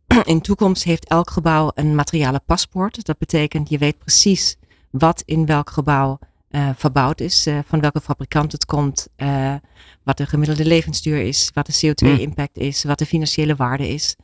in 0.23 0.35
de 0.35 0.41
toekomst 0.41 0.83
heeft 0.83 1.07
elk 1.07 1.29
gebouw 1.29 1.71
een 1.75 1.95
materialen 1.95 2.41
paspoort. 2.45 3.05
Dat 3.05 3.17
betekent 3.17 3.69
je 3.69 3.77
weet 3.77 3.97
precies 3.97 4.57
wat 4.89 5.21
in 5.25 5.45
welk 5.45 5.69
gebouw 5.69 6.19
uh, 6.51 6.69
verbouwd 6.75 7.19
is, 7.19 7.47
uh, 7.47 7.59
van 7.65 7.79
welke 7.79 8.01
fabrikant 8.01 8.51
het 8.51 8.65
komt, 8.65 9.07
uh, 9.17 9.55
wat 10.03 10.17
de 10.17 10.25
gemiddelde 10.25 10.65
levensduur 10.65 11.21
is, 11.21 11.51
wat 11.53 11.65
de 11.65 11.73
CO2-impact 11.73 12.55
mm. 12.55 12.61
is, 12.61 12.83
wat 12.83 12.99
de 12.99 13.05
financiële 13.05 13.55
waarde 13.55 13.89
is. 13.89 14.15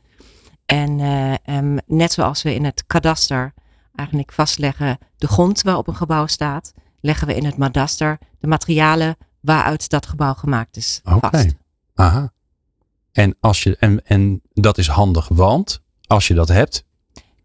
En 0.66 1.00
um, 1.46 1.78
net 1.86 2.12
zoals 2.12 2.42
we 2.42 2.54
in 2.54 2.64
het 2.64 2.84
kadaster 2.86 3.54
eigenlijk 3.94 4.32
vastleggen 4.32 4.98
de 5.16 5.26
grond 5.26 5.62
waarop 5.62 5.88
een 5.88 5.96
gebouw 5.96 6.26
staat, 6.26 6.72
leggen 7.00 7.26
we 7.26 7.34
in 7.34 7.44
het 7.44 7.56
madaster 7.56 8.18
de 8.38 8.46
materialen 8.46 9.16
waaruit 9.40 9.88
dat 9.88 10.06
gebouw 10.06 10.34
gemaakt 10.34 10.76
is 10.76 11.00
okay. 11.04 11.30
vast. 11.30 11.54
Aha. 11.94 12.32
En, 13.12 13.36
als 13.40 13.62
je, 13.62 13.76
en, 13.76 14.06
en 14.06 14.42
dat 14.52 14.78
is 14.78 14.88
handig, 14.88 15.28
want 15.28 15.82
als 16.06 16.28
je 16.28 16.34
dat 16.34 16.48
hebt. 16.48 16.84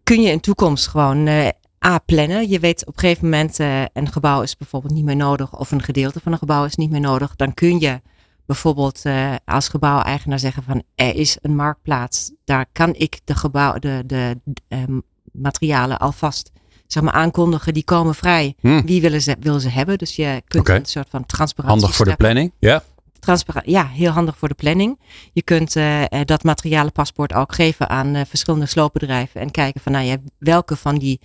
Kun 0.04 0.22
je 0.22 0.32
in 0.32 0.40
toekomst 0.40 0.88
gewoon 0.88 1.28
uh, 1.28 1.48
A 1.86 1.98
plannen. 1.98 2.50
Je 2.50 2.60
weet 2.60 2.86
op 2.86 2.94
een 2.94 3.00
gegeven 3.00 3.24
moment 3.24 3.60
uh, 3.60 3.82
een 3.94 4.12
gebouw 4.12 4.42
is 4.42 4.58
bijvoorbeeld 4.58 4.94
niet 4.94 5.06
meer 5.06 5.16
nodig 5.16 5.60
of 5.60 5.72
een 5.72 5.82
gedeelte 5.84 6.20
van 6.20 6.32
een 6.32 6.38
gebouw 6.38 6.66
is 6.66 6.76
niet 6.76 6.92
meer 6.92 7.00
nodig. 7.00 7.36
Dan 7.36 7.54
kun 7.54 7.80
je 7.80 8.02
bijvoorbeeld 8.46 9.02
uh, 9.04 9.36
als 9.46 9.68
gebouweigenaar 9.68 10.40
zeggen 10.40 10.64
van 10.64 10.84
er 10.96 11.16
is 11.16 11.38
een 11.42 11.56
marktplaats. 11.56 12.32
Daar 12.46 12.66
kan 12.72 12.94
ik 12.94 13.20
de, 13.24 13.36
gebouw, 13.36 13.80
de, 13.80 14.04
de, 14.06 14.40
de 14.44 14.62
um, 14.68 15.02
materialen 15.32 16.00
alvast 16.00 16.52
zeg 16.88 17.04
maar, 17.04 17.14
aankondigen. 17.14 17.74
Die 17.74 17.84
komen 17.84 18.16
vrij. 18.16 18.56
Hmm. 18.60 18.86
Wie 18.86 19.02
willen 19.02 19.22
ze, 19.22 19.36
willen 19.40 19.62
ze 19.62 19.70
hebben? 19.70 19.98
Dus 19.98 20.16
je 20.16 20.42
kunt 20.48 20.70
een 20.70 20.86
soort 20.86 21.10
van 21.10 21.26
transparantie 21.26 21.80
Handig 21.82 21.98
voor 21.98 22.06
de 22.06 22.16
planning. 22.16 22.54
Ja. 22.60 22.84
Transpara- 23.20 23.62
ja, 23.66 23.88
heel 23.88 24.12
handig 24.12 24.38
voor 24.38 24.48
de 24.48 24.54
planning. 24.54 25.00
Je 25.34 25.42
kunt 25.42 25.76
uh, 25.76 26.04
dat 26.26 26.44
materialenpaspoort 26.44 27.34
ook 27.34 27.56
geven 27.56 27.90
aan 27.90 28.16
uh, 28.16 28.22
verschillende 28.28 28.66
sloopbedrijven 28.66 29.42
en 29.42 29.52
kijken 29.52 29.82
van 29.82 29.92
nou 29.92 30.06
ja, 30.06 30.18
welke 30.38 30.76
van 30.76 30.98
die, 30.98 31.20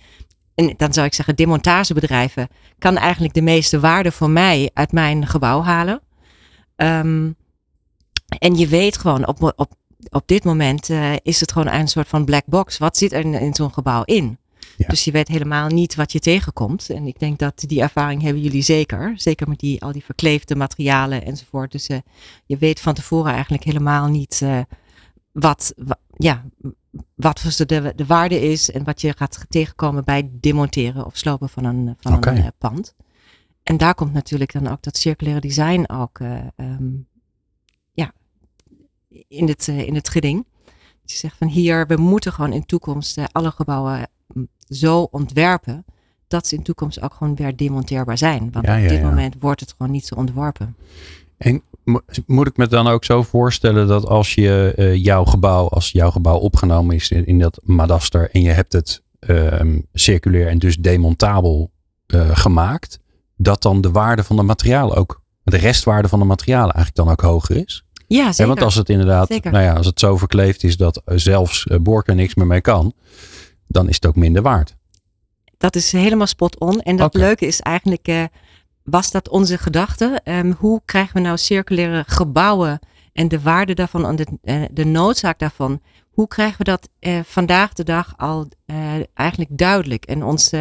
en 0.59 0.73
dan 0.77 0.93
zou 0.93 1.05
ik 1.05 1.13
zeggen 1.13 1.35
demontagebedrijven, 1.35 2.47
kan 2.77 2.97
eigenlijk 2.97 3.33
de 3.33 3.41
meeste 3.41 3.79
waarde 3.79 4.11
voor 4.11 4.29
mij 4.29 4.69
uit 4.73 4.91
mijn 4.91 5.27
gebouw 5.27 5.61
halen. 5.61 6.01
Um, 6.75 7.35
en 8.39 8.55
je 8.55 8.67
weet 8.67 8.97
gewoon 8.97 9.27
op, 9.27 9.53
op, 9.55 9.71
op 10.09 10.23
dit 10.27 10.43
moment 10.43 10.89
uh, 10.89 11.13
is 11.21 11.39
het 11.39 11.51
gewoon 11.51 11.73
een 11.73 11.87
soort 11.87 12.07
van 12.07 12.25
black 12.25 12.45
box. 12.45 12.77
Wat 12.77 12.97
zit 12.97 13.13
er 13.13 13.19
in, 13.19 13.33
in 13.33 13.53
zo'n 13.53 13.73
gebouw 13.73 14.03
in? 14.03 14.37
Ja. 14.77 14.87
Dus 14.87 15.03
je 15.03 15.11
weet 15.11 15.27
helemaal 15.27 15.67
niet 15.67 15.95
wat 15.95 16.11
je 16.11 16.19
tegenkomt. 16.19 16.89
En 16.89 17.07
ik 17.07 17.19
denk 17.19 17.39
dat 17.39 17.63
die 17.67 17.81
ervaring 17.81 18.21
hebben 18.21 18.41
jullie 18.41 18.61
zeker. 18.61 19.13
Zeker 19.15 19.47
met 19.47 19.59
die, 19.59 19.81
al 19.81 19.91
die 19.91 20.03
verkleefde 20.03 20.55
materialen 20.55 21.25
enzovoort. 21.25 21.71
Dus 21.71 21.89
uh, 21.89 21.97
je 22.45 22.57
weet 22.57 22.79
van 22.79 22.93
tevoren 22.93 23.33
eigenlijk 23.33 23.63
helemaal 23.63 24.07
niet 24.07 24.39
uh, 24.43 24.59
wat, 25.31 25.73
wa, 25.77 25.97
ja, 26.17 26.45
wat 27.15 27.53
de, 27.65 27.93
de 27.95 28.05
waarde 28.05 28.41
is 28.41 28.71
en 28.71 28.83
wat 28.83 29.01
je 29.01 29.13
gaat 29.17 29.45
tegenkomen 29.49 30.03
bij 30.03 30.29
demonteren 30.31 31.05
of 31.05 31.17
slopen 31.17 31.49
van 31.49 31.63
een, 31.63 31.95
van 31.99 32.27
een 32.27 32.37
uh, 32.37 32.47
pand. 32.57 32.95
En 33.63 33.77
daar 33.77 33.95
komt 33.95 34.13
natuurlijk 34.13 34.53
dan 34.53 34.67
ook 34.67 34.83
dat 34.83 34.97
circulaire 34.97 35.47
design 35.47 35.91
ook 35.91 36.19
um, 36.55 37.07
ja, 37.91 38.11
in, 39.27 39.47
het, 39.47 39.67
in 39.67 39.95
het 39.95 40.09
geding. 40.09 40.45
Dus 41.01 41.11
je 41.11 41.17
zegt 41.17 41.37
van 41.37 41.47
hier, 41.47 41.87
we 41.87 41.95
moeten 41.95 42.33
gewoon 42.33 42.53
in 42.53 42.65
toekomst 42.65 43.17
alle 43.31 43.51
gebouwen 43.51 44.09
zo 44.69 45.01
ontwerpen 45.01 45.85
dat 46.27 46.47
ze 46.47 46.55
in 46.55 46.63
toekomst 46.63 47.01
ook 47.01 47.13
gewoon 47.13 47.35
weer 47.35 47.55
demonteerbaar 47.55 48.17
zijn. 48.17 48.51
Want 48.51 48.65
Ja, 48.65 48.75
ja, 48.75 48.83
op 48.83 48.89
dit 48.89 48.99
ja. 48.99 49.07
moment 49.07 49.35
wordt 49.39 49.59
het 49.59 49.71
gewoon 49.77 49.91
niet 49.91 50.05
zo 50.05 50.15
ontworpen. 50.15 50.75
En 51.39 51.61
mo- 51.83 52.01
moet 52.25 52.47
ik 52.47 52.57
me 52.57 52.67
dan 52.67 52.87
ook 52.87 53.05
zo 53.05 53.23
voorstellen 53.23 53.87
dat 53.87 54.05
als 54.05 54.33
je 54.33 54.73
eh, 54.75 54.95
jouw 54.95 55.25
gebouw, 55.25 55.67
als 55.69 55.91
jouw 55.91 56.11
gebouw 56.11 56.37
opgenomen 56.37 56.95
is 56.95 57.09
in, 57.11 57.25
in 57.25 57.39
dat 57.39 57.59
madaster 57.63 58.29
en 58.31 58.41
je 58.41 58.49
hebt 58.51 58.73
het 58.73 59.01
ehm, 59.19 59.79
circulair 59.93 60.47
en 60.47 60.59
dus 60.59 60.77
demontabel 60.77 61.71
eh, 62.05 62.29
gemaakt, 62.37 62.99
dat 63.37 63.61
dan 63.61 63.81
de 63.81 63.91
waarde 63.91 64.23
van 64.23 64.35
de 64.35 64.43
materialen 64.43 64.95
ook, 64.97 65.21
de 65.43 65.57
restwaarde 65.57 66.07
van 66.07 66.19
de 66.19 66.25
materialen 66.25 66.73
eigenlijk 66.75 66.95
dan 66.95 67.09
ook 67.09 67.21
hoger 67.21 67.55
is? 67.55 67.83
Ja, 68.07 68.23
Ja, 68.23 68.31
zeker. 68.31 68.47
want 68.47 68.61
als 68.61 68.75
het 68.75 68.89
inderdaad, 68.89 69.27
Zeker. 69.27 69.51
nou 69.51 69.63
ja, 69.63 69.73
als 69.73 69.85
het 69.85 69.99
zo 69.99 70.17
verkleefd 70.17 70.63
is 70.63 70.77
dat 70.77 71.01
eh, 71.05 71.17
zelfs 71.17 71.67
Bork 71.81 72.07
er 72.07 72.15
niks 72.15 72.35
meer 72.35 72.47
mee 72.47 72.61
kan, 72.61 72.93
dan 73.67 73.89
is 73.89 73.95
het 73.95 74.05
ook 74.05 74.15
minder 74.15 74.41
waard. 74.41 74.75
Dat 75.57 75.75
is 75.75 75.91
helemaal 75.91 76.27
spot 76.27 76.59
on. 76.59 76.81
En 76.81 76.95
dat 76.95 77.13
leuke 77.13 77.45
is 77.45 77.59
eigenlijk, 77.59 78.07
was 78.89 79.11
dat 79.11 79.29
onze 79.29 79.57
gedachte? 79.57 80.21
Um, 80.23 80.51
hoe 80.51 80.81
krijgen 80.85 81.13
we 81.13 81.19
nou 81.19 81.37
circulaire 81.37 82.03
gebouwen 82.07 82.79
en 83.13 83.27
de 83.27 83.41
waarde 83.41 83.73
daarvan 83.73 84.05
en 84.05 84.15
de, 84.15 84.27
uh, 84.43 84.63
de 84.71 84.85
noodzaak 84.85 85.39
daarvan? 85.39 85.81
Hoe 86.09 86.27
krijgen 86.27 86.57
we 86.57 86.63
dat 86.63 86.89
uh, 86.99 87.19
vandaag 87.23 87.73
de 87.73 87.83
dag 87.83 88.13
al 88.17 88.47
eigenlijk 89.13 89.57
duidelijk? 89.57 90.05
En 90.05 90.23
ons 90.23 90.51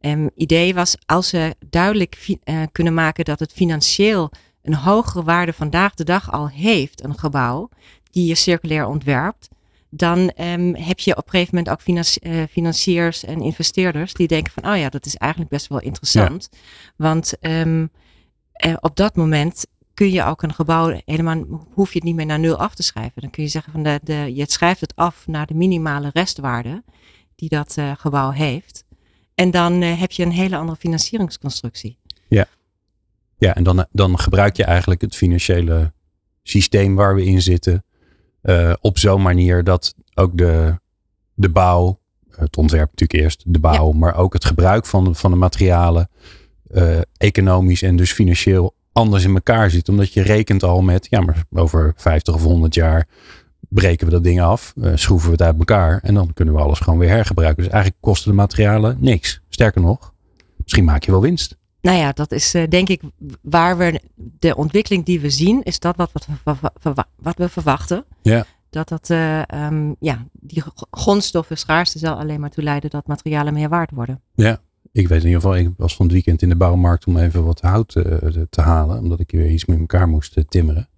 um, 0.00 0.30
idee 0.34 0.74
was, 0.74 0.96
als 1.06 1.30
we 1.30 1.56
duidelijk 1.70 2.38
kunnen 2.72 2.94
maken 2.94 3.24
dat 3.24 3.38
het 3.38 3.52
financieel 3.52 4.30
een 4.62 4.74
hogere 4.74 5.24
waarde 5.24 5.52
vandaag 5.52 5.94
de 5.94 6.04
dag 6.04 6.32
al 6.32 6.48
heeft, 6.48 7.04
een 7.04 7.18
gebouw, 7.18 7.68
die 8.10 8.26
je 8.26 8.34
circulair 8.34 8.86
ontwerpt, 8.86 9.48
dan 9.94 10.32
um, 10.40 10.74
heb 10.74 10.98
je 10.98 11.16
op 11.16 11.24
een 11.24 11.30
gegeven 11.30 11.54
moment 11.54 11.72
ook 11.72 11.82
financi 11.82 12.20
uh, 12.22 12.42
financiers 12.50 13.24
en 13.24 13.40
investeerders 13.40 14.12
die 14.12 14.28
denken 14.28 14.52
van, 14.52 14.72
oh 14.72 14.78
ja, 14.78 14.88
dat 14.88 15.06
is 15.06 15.16
eigenlijk 15.16 15.50
best 15.50 15.66
wel 15.66 15.80
interessant. 15.80 16.48
Ja. 16.50 16.58
Want 16.96 17.32
um, 17.40 17.90
uh, 18.66 18.74
op 18.80 18.96
dat 18.96 19.16
moment 19.16 19.66
kun 19.94 20.10
je 20.10 20.24
ook 20.24 20.42
een 20.42 20.54
gebouw 20.54 21.00
helemaal, 21.04 21.66
hoef 21.72 21.92
je 21.92 21.98
het 21.98 22.04
niet 22.04 22.14
meer 22.14 22.26
naar 22.26 22.38
nul 22.38 22.56
af 22.56 22.74
te 22.74 22.82
schrijven. 22.82 23.20
Dan 23.22 23.30
kun 23.30 23.42
je 23.42 23.48
zeggen 23.48 23.72
van, 23.72 23.82
de, 23.82 24.00
de, 24.02 24.34
je 24.34 24.44
schrijft 24.48 24.80
het 24.80 24.96
af 24.96 25.26
naar 25.26 25.46
de 25.46 25.54
minimale 25.54 26.10
restwaarde 26.12 26.82
die 27.34 27.48
dat 27.48 27.76
uh, 27.78 27.92
gebouw 27.98 28.30
heeft. 28.30 28.84
En 29.34 29.50
dan 29.50 29.82
heb 29.82 30.12
je 30.12 30.22
een 30.22 30.32
hele 30.32 30.56
andere 30.56 30.78
financieringsconstructie. 30.78 31.98
Ja, 32.28 32.46
ja 33.36 33.54
en 33.54 33.62
dan, 33.62 33.86
dan 33.90 34.18
gebruik 34.18 34.56
je 34.56 34.64
eigenlijk 34.64 35.00
het 35.00 35.16
financiële 35.16 35.92
systeem 36.42 36.94
waar 36.94 37.14
we 37.14 37.24
in 37.24 37.42
zitten 37.42 37.84
uh, 38.42 38.72
op 38.80 38.98
zo'n 38.98 39.22
manier 39.22 39.64
dat 39.64 39.94
ook 40.14 40.38
de, 40.38 40.78
de 41.34 41.48
bouw 41.48 42.00
het 42.36 42.56
ontwerp 42.56 42.90
natuurlijk 42.90 43.24
eerst, 43.24 43.42
de 43.46 43.58
bouw, 43.58 43.92
maar 43.92 44.16
ook 44.16 44.32
het 44.32 44.44
gebruik 44.44 44.86
van, 44.86 45.14
van 45.16 45.30
de 45.30 45.36
materialen, 45.36 46.08
uh, 46.70 47.00
economisch 47.16 47.82
en 47.82 47.96
dus 47.96 48.12
financieel 48.12 48.74
anders 48.92 49.24
in 49.24 49.34
elkaar 49.34 49.70
zit. 49.70 49.88
Omdat 49.88 50.12
je 50.12 50.22
rekent 50.22 50.62
al 50.62 50.82
met, 50.82 51.06
ja, 51.10 51.20
maar 51.20 51.44
over 51.50 51.92
50 51.96 52.34
of 52.34 52.42
100 52.42 52.74
jaar 52.74 53.06
breken 53.68 54.06
we 54.06 54.12
dat 54.12 54.24
ding 54.24 54.40
af, 54.40 54.72
uh, 54.76 54.92
schroeven 54.94 55.26
we 55.26 55.32
het 55.32 55.42
uit 55.42 55.58
elkaar 55.58 56.00
en 56.02 56.14
dan 56.14 56.32
kunnen 56.34 56.54
we 56.54 56.60
alles 56.60 56.78
gewoon 56.78 56.98
weer 56.98 57.08
hergebruiken. 57.08 57.62
Dus 57.62 57.72
eigenlijk 57.72 58.02
kosten 58.02 58.30
de 58.30 58.36
materialen 58.36 58.96
niks. 59.00 59.40
Sterker 59.48 59.80
nog, 59.80 60.12
misschien 60.56 60.84
maak 60.84 61.04
je 61.04 61.10
wel 61.10 61.20
winst. 61.20 61.56
Nou 61.82 61.98
ja, 61.98 62.12
dat 62.12 62.32
is 62.32 62.54
uh, 62.54 62.68
denk 62.68 62.88
ik 62.88 63.00
waar 63.40 63.78
we 63.78 64.00
de 64.16 64.56
ontwikkeling 64.56 65.04
die 65.04 65.20
we 65.20 65.30
zien, 65.30 65.62
is 65.62 65.78
dat 65.78 65.96
wat, 65.96 66.10
wat, 66.12 66.58
wat, 66.82 67.06
wat 67.16 67.36
we 67.36 67.48
verwachten. 67.48 68.04
Ja. 68.22 68.44
Dat 68.70 68.88
dat, 68.88 69.10
uh, 69.10 69.42
um, 69.54 69.96
ja, 69.98 70.26
die 70.32 70.62
grondstoffen 70.90 71.58
schaarste 71.58 71.98
zal 71.98 72.14
alleen 72.14 72.40
maar 72.40 72.50
toe 72.50 72.64
leiden 72.64 72.90
dat 72.90 73.06
materialen 73.06 73.54
meer 73.54 73.68
waard 73.68 73.90
worden. 73.90 74.20
Ja, 74.34 74.60
ik 74.92 75.08
weet 75.08 75.20
in 75.20 75.26
ieder 75.26 75.40
geval, 75.40 75.56
ik 75.56 75.70
was 75.76 75.96
van 75.96 76.04
het 76.06 76.14
weekend 76.14 76.42
in 76.42 76.48
de 76.48 76.56
bouwmarkt 76.56 77.06
om 77.06 77.16
even 77.16 77.44
wat 77.44 77.60
hout 77.60 77.94
uh, 77.94 78.04
te 78.50 78.60
halen, 78.60 78.98
omdat 78.98 79.20
ik 79.20 79.30
weer 79.30 79.50
iets 79.50 79.64
met 79.64 79.78
elkaar 79.78 80.08
moest 80.08 80.44
timmeren. 80.48 80.88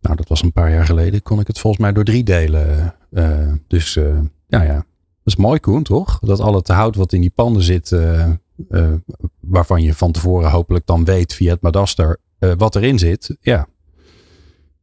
Nou, 0.00 0.16
dat 0.16 0.28
was 0.28 0.42
een 0.42 0.52
paar 0.52 0.70
jaar 0.70 0.86
geleden. 0.86 1.22
Kon 1.22 1.40
ik 1.40 1.46
het 1.46 1.58
volgens 1.58 1.82
mij 1.82 1.92
door 1.92 2.04
drie 2.04 2.24
delen. 2.24 2.94
Dus 3.66 3.94
ja, 4.46 4.62
ja. 4.62 4.74
Dat 4.74 4.84
is 5.24 5.36
mooi, 5.36 5.60
Koen, 5.60 5.82
toch? 5.82 6.18
Dat 6.18 6.40
al 6.40 6.54
het 6.54 6.68
hout 6.68 6.96
wat 6.96 7.12
in 7.12 7.20
die 7.20 7.32
panden 7.34 7.62
zit, 7.62 7.96
uh, 8.70 8.92
waarvan 9.40 9.82
je 9.82 9.94
van 9.94 10.12
tevoren 10.12 10.50
hopelijk 10.50 10.86
dan 10.86 11.04
weet 11.04 11.34
via 11.34 11.52
het 11.52 11.62
Madaster 11.62 12.20
wat 12.38 12.76
erin 12.76 12.98
zit. 12.98 13.36
Ja, 13.40 13.68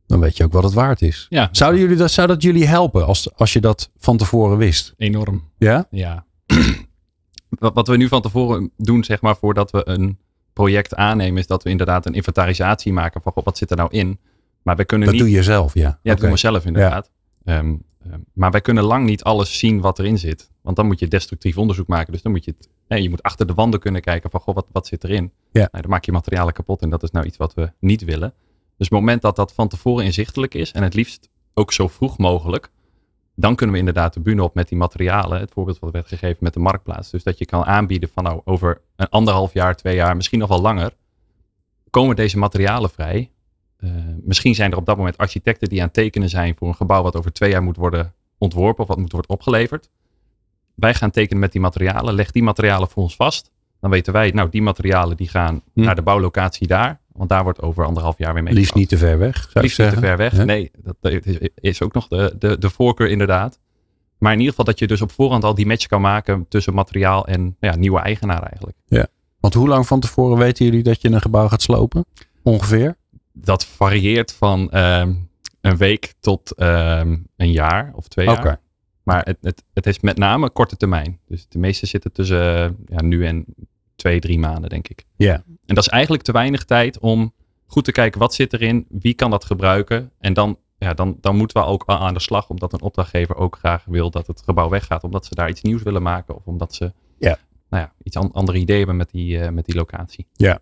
dan 0.08 0.20
weet 0.20 0.38
je 0.38 0.44
ook 0.44 0.52
wat 0.52 0.64
het 0.64 0.74
waard 0.74 1.02
is. 1.02 1.26
Ja. 1.30 1.50
Zouden 1.52 1.82
jullie 1.82 1.98
dat, 1.98 2.12
zou 2.12 2.28
dat 2.28 2.42
jullie 2.42 2.68
helpen 2.68 3.06
als, 3.06 3.34
als 3.36 3.54
je 3.54 3.62
dat 3.62 3.92
van 3.98 4.18
tevoren 4.18 4.58
wist? 4.58 4.94
Enorm. 4.98 5.52
Ja? 5.58 5.88
Ja. 5.90 6.26
wat 7.74 7.88
we 7.88 7.98
nu 7.98 8.08
van 8.08 8.22
tevoren 8.22 8.72
doen, 8.78 9.04
zeg 9.04 9.22
maar, 9.22 9.36
voordat 9.36 9.72
we 9.72 9.82
een 9.88 10.18
project 10.54 10.96
aannemen, 10.96 11.40
is 11.40 11.48
dat 11.48 11.64
we 11.64 11.70
inderdaad 11.70 12.06
een 12.06 12.14
inventarisatie 12.14 12.94
maken 12.94 13.22
van 13.22 13.32
wat 13.44 13.58
zit 13.58 13.72
er 13.72 13.78
nou 13.78 13.90
in. 13.92 14.20
Maar 14.62 14.76
wij 14.76 14.86
kunnen 14.86 15.08
dat 15.08 15.16
niet, 15.16 15.26
doe 15.26 15.36
je 15.36 15.44
zelf, 15.44 15.74
ja. 15.74 15.82
Ja, 15.82 15.88
dat 15.88 16.00
okay. 16.04 16.16
doen 16.16 16.32
we 16.32 16.38
zelf 16.38 16.66
inderdaad. 16.66 17.12
Ja. 17.44 17.58
Um, 17.58 17.84
maar 18.34 18.52
wij 18.52 18.62
kunnen 18.62 18.84
lang 18.84 19.06
niet 19.06 19.24
alles 19.24 19.60
zien 19.60 19.82
wat 19.82 20.00
erin 20.00 20.18
zit. 20.18 20.52
Want 20.62 20.76
dan 20.76 20.86
moet 20.86 21.00
je 21.00 21.08
destructief 21.08 21.58
onderzoek 21.58 21.88
maken. 21.88 22.12
Dus 22.12 22.22
dan 22.22 22.32
moet 22.32 22.46
je 22.46 22.56
het, 22.88 23.02
je 23.02 23.10
moet 23.10 23.24
achter 23.24 23.48
de 23.48 23.54
wanden 23.54 23.80
kunnen 23.80 24.02
kijken 24.02 24.30
van, 24.30 24.40
goh, 24.40 24.56
wat, 24.56 24.68
wat 24.72 24.88
zit 24.88 25.04
erin? 25.04 25.32
Ja. 25.52 25.68
Nou, 25.72 25.82
dan 25.82 25.90
maak 25.90 26.06
je 26.06 26.12
materialen 26.12 26.54
kapot 26.54 26.82
en 26.82 26.90
dat 26.90 27.04
is 27.04 27.12
nou 27.12 27.26
iets 27.26 27.38
wat 27.38 27.54
we 27.54 27.72
niet 27.80 28.04
willen. 28.04 28.34
Dus 28.78 28.88
op 28.88 28.94
het 28.94 29.00
moment 29.00 29.22
dat 29.22 29.36
dat 29.36 29.54
van 29.54 29.68
tevoren 29.68 30.06
inzichtelijk 30.06 30.54
is 30.54 30.72
en 30.72 30.84
het 30.84 30.94
liefst 30.94 31.30
ook 31.54 31.74
zo 31.74 31.88
vroeg 31.88 32.18
mogelijk, 32.18 32.72
dan 33.36 33.56
kunnen 33.56 33.74
we 33.76 33.80
inderdaad 33.80 34.14
de 34.14 34.20
bühne 34.20 34.44
op 34.44 34.54
met 34.54 34.68
die 34.68 34.78
materialen. 34.78 35.40
Het 35.40 35.52
voorbeeld 35.52 35.80
wat 35.80 35.92
werd 35.92 36.08
gegeven 36.08 36.38
met 36.40 36.54
de 36.54 36.60
marktplaats. 36.60 37.10
Dus 37.10 37.24
dat 37.24 37.38
je 37.38 37.46
kan 37.46 37.66
aanbieden 37.66 38.10
van 38.14 38.24
nou 38.24 38.42
over 38.46 38.82
een 38.96 39.10
anderhalf 39.10 39.54
jaar, 39.54 39.76
twee 39.76 39.96
jaar, 39.96 40.16
misschien 40.16 40.40
nog 40.40 40.50
wel 40.50 40.62
langer, 40.62 40.94
komen 41.90 42.16
deze 42.16 42.38
materialen 42.38 42.90
vrij. 42.90 43.32
Uh, 43.86 43.92
misschien 44.24 44.56
zijn 44.56 44.72
er 44.72 44.78
op 44.78 44.86
dat 44.86 44.98
moment 44.98 45.18
architecten 45.18 45.70
die 45.70 45.80
aan 45.80 45.86
het 45.86 45.94
tekenen 45.94 46.30
zijn 46.30 46.56
voor 46.58 46.68
een 46.68 46.76
gebouw 46.76 47.04
wat 47.04 47.16
over 47.16 47.34
twee 47.34 47.50
jaar 47.50 47.64
moet 47.64 47.78
worden 47.78 48.14
ontworpen 48.38 48.82
of 48.82 48.88
wat 48.88 48.98
moet 48.98 49.12
worden 49.12 49.32
opgeleverd. 49.32 49.90
Wij 50.76 50.94
gaan 50.94 51.12
tekenen 51.12 51.40
met 51.40 51.52
die 51.52 51.62
materialen, 51.62 52.14
leg 52.14 52.32
die 52.32 52.44
materialen 52.44 52.90
voor 52.90 53.04
ons 53.04 53.16
vast. 53.16 53.52
Dan 53.80 53.90
weten 53.90 54.14
wij, 54.14 54.32
nou 54.32 54.50
die 54.50 54.62
materialen 54.62 55.18
die 55.18 55.28
gaan 55.28 55.62
hm. 55.74 55.82
naar 55.82 55.96
de 55.96 56.02
bouwlocatie 56.02 56.68
daar. 56.68 57.00
Want 57.12 57.30
daar 57.30 57.44
wordt 57.44 57.62
over 57.62 57.86
anderhalf 57.86 58.18
jaar 58.18 58.34
weer 58.34 58.44
mee 58.44 58.54
Liefst 58.54 58.76
niet 58.76 58.90
te 58.90 58.98
ver 58.98 59.18
weg. 59.18 59.50
Liefst 59.54 59.80
niet 59.80 59.90
te 59.90 60.00
ver 60.00 60.18
weg. 60.18 60.46
Nee, 60.46 60.72
dat 60.84 60.96
is 61.56 61.82
ook 61.82 61.94
nog 61.94 62.08
de, 62.08 62.36
de, 62.40 62.58
de 62.58 62.70
voorkeur 62.70 63.10
inderdaad. 63.10 63.60
Maar 64.18 64.32
in 64.32 64.40
ieder 64.40 64.56
geval 64.56 64.66
dat 64.66 64.80
je 64.80 64.88
dus 64.88 65.02
op 65.02 65.12
voorhand 65.12 65.44
al 65.44 65.56
die 65.56 65.66
match 65.66 65.86
kan 65.86 66.02
maken 66.02 66.46
tussen 66.50 66.74
materiaal 66.74 67.28
en 67.28 67.56
ja, 67.60 67.76
nieuwe 67.76 68.00
eigenaar 68.00 68.42
eigenlijk. 68.44 68.78
Ja, 68.86 69.08
want 69.40 69.54
hoe 69.54 69.68
lang 69.68 69.88
van 69.88 70.00
tevoren 70.00 70.38
weten 70.38 70.66
jullie 70.66 70.84
dat 70.84 71.02
je 71.02 71.10
een 71.10 71.22
gebouw 71.22 71.48
gaat 71.48 71.62
slopen? 71.62 72.06
Ongeveer? 72.44 72.98
Dat 73.38 73.66
varieert 73.66 74.34
van 74.34 74.78
um, 74.78 75.30
een 75.62 75.78
week 75.78 76.14
tot 76.20 76.62
um, 76.62 77.28
een 77.36 77.52
jaar 77.52 77.92
of 77.96 78.08
twee 78.08 78.26
jaar. 78.26 78.62
Maar 79.04 79.26
het, 79.26 79.38
het, 79.42 79.64
het 79.74 79.86
is 79.86 80.00
met 80.00 80.18
name 80.18 80.50
korte 80.50 80.78
termijn. 80.78 81.20
Dus 81.28 81.46
de 81.50 81.60
meeste 81.60 81.86
zitten 81.86 82.12
tussen 82.12 82.78
ja, 82.88 83.02
nu 83.02 83.26
en 83.26 83.46
twee, 83.96 84.20
drie 84.20 84.40
maanden, 84.40 84.70
denk 84.70 84.88
ik. 84.88 85.06
Ja. 85.16 85.34
En 85.66 85.76
dat 85.76 85.78
is 85.78 85.88
eigenlijk 85.88 86.24
te 86.24 86.32
weinig 86.32 86.64
tijd 86.64 87.00
om 87.00 87.34
goed 87.66 87.84
te 87.84 87.92
kijken 87.92 88.20
wat 88.20 88.34
zit 88.34 88.54
erin, 88.54 88.86
wie 88.90 89.14
kan 89.14 89.32
dat 89.32 89.46
gebruiken. 89.46 90.12
En 90.20 90.34
dan, 90.34 90.60
ja, 90.78 90.94
dan, 90.94 91.18
dan 91.22 91.36
moeten 91.36 91.62
we 91.62 91.68
ook 91.68 91.84
aan 91.86 92.14
de 92.14 92.20
slag, 92.20 92.50
omdat 92.50 92.74
een 92.74 92.82
opdrachtgever 92.82 93.36
ook 93.36 93.58
graag 93.58 93.86
wil 93.86 94.10
dat 94.10 94.28
het 94.28 94.42
gebouw 94.42 94.70
weggaat, 94.70 95.04
omdat 95.04 95.26
ze 95.26 95.36
daar 95.36 95.50
iets 95.50 95.62
nieuws 95.62 95.84
willen 95.84 96.04
maken 96.04 96.36
of 96.36 96.46
omdat 96.46 96.74
ze 96.74 96.94
ja. 97.18 97.38
Nou 97.70 97.84
ja, 97.84 97.94
iets 98.04 98.16
an 98.16 98.32
andere 98.32 98.58
ideeën 98.58 98.78
hebben 98.78 98.98
met 98.98 99.10
die, 99.12 99.38
uh, 99.38 99.50
met 99.50 99.66
die 99.66 99.76
locatie. 99.76 100.28
Ja. 100.34 100.60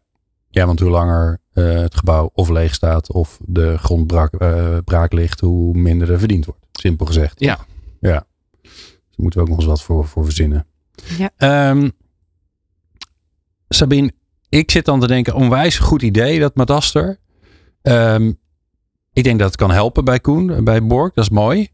Ja, 0.54 0.66
want 0.66 0.80
hoe 0.80 0.90
langer 0.90 1.40
uh, 1.54 1.80
het 1.80 1.96
gebouw 1.96 2.30
of 2.34 2.50
leeg 2.50 2.74
staat 2.74 3.12
of 3.12 3.40
de 3.46 3.78
grond 3.78 4.08
braak, 4.08 4.42
uh, 4.42 4.78
braak 4.84 5.14
ligt, 5.14 5.40
hoe 5.40 5.78
minder 5.78 6.12
er 6.12 6.20
verdiend 6.20 6.46
wordt. 6.46 6.66
Simpel 6.72 7.06
gezegd. 7.06 7.40
Ja. 7.40 7.66
Ja. 8.00 8.26
Dus 8.62 8.72
daar 8.92 9.16
moeten 9.16 9.40
we 9.40 9.46
ook 9.46 9.52
nog 9.52 9.58
eens 9.58 9.68
wat 9.68 9.82
voor, 9.82 10.08
voor 10.08 10.24
verzinnen. 10.24 10.66
Ja. 11.18 11.70
Um, 11.70 11.92
Sabine, 13.70 14.14
ik 14.50 14.72
zit 14.72 14.86
dan 14.86 15.00
te 15.00 15.08
denken, 15.08 15.36
onwijs 15.36 15.80
goed 15.80 16.02
idee 16.02 16.40
dat 16.40 16.56
Madaster. 16.56 17.20
Um, 17.82 18.40
ik 19.14 19.24
denk 19.24 19.40
dat 19.40 19.48
het 19.48 19.58
kan 19.58 19.72
helpen 19.72 20.06
bij 20.06 20.20
Koen, 20.20 20.64
bij 20.64 20.86
Borg, 20.86 21.14
dat 21.14 21.24
is 21.24 21.30
mooi. 21.30 21.70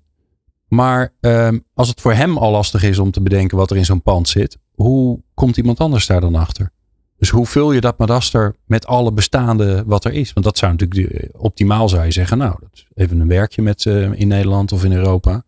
Maar 0.67 1.13
um, 1.19 1.63
als 1.73 1.89
het 1.89 2.01
voor 2.01 2.13
hem 2.13 2.37
al 2.37 2.51
lastig 2.51 2.83
is 2.83 2.99
om 2.99 3.11
te 3.11 3.21
bedenken 3.21 3.57
wat 3.57 3.71
er 3.71 3.77
in 3.77 3.85
zo'n 3.85 4.01
pand 4.01 4.29
zit, 4.29 4.57
hoe 4.71 5.21
komt 5.33 5.57
iemand 5.57 5.79
anders 5.79 6.07
daar 6.07 6.21
dan 6.21 6.35
achter? 6.35 6.71
Dus 7.19 7.29
hoe 7.29 7.45
vul 7.45 7.71
je 7.71 7.81
dat 7.81 7.97
Madaster 7.97 8.55
met 8.65 8.85
alle 8.87 9.11
bestaande 9.11 9.83
wat 9.85 10.05
er 10.05 10.13
is? 10.13 10.33
Want 10.33 10.45
dat 10.45 10.57
zou 10.57 10.71
natuurlijk 10.71 11.29
optimaal 11.37 11.89
zou 11.89 12.05
je 12.05 12.11
zeggen, 12.11 12.37
nou, 12.37 12.55
dat 12.59 12.69
is 12.73 12.85
even 12.95 13.19
een 13.19 13.27
werkje 13.27 13.61
met 13.61 13.85
uh, 13.85 14.11
in 14.13 14.27
Nederland 14.27 14.71
of 14.71 14.83
in 14.83 14.91
Europa. 14.91 15.43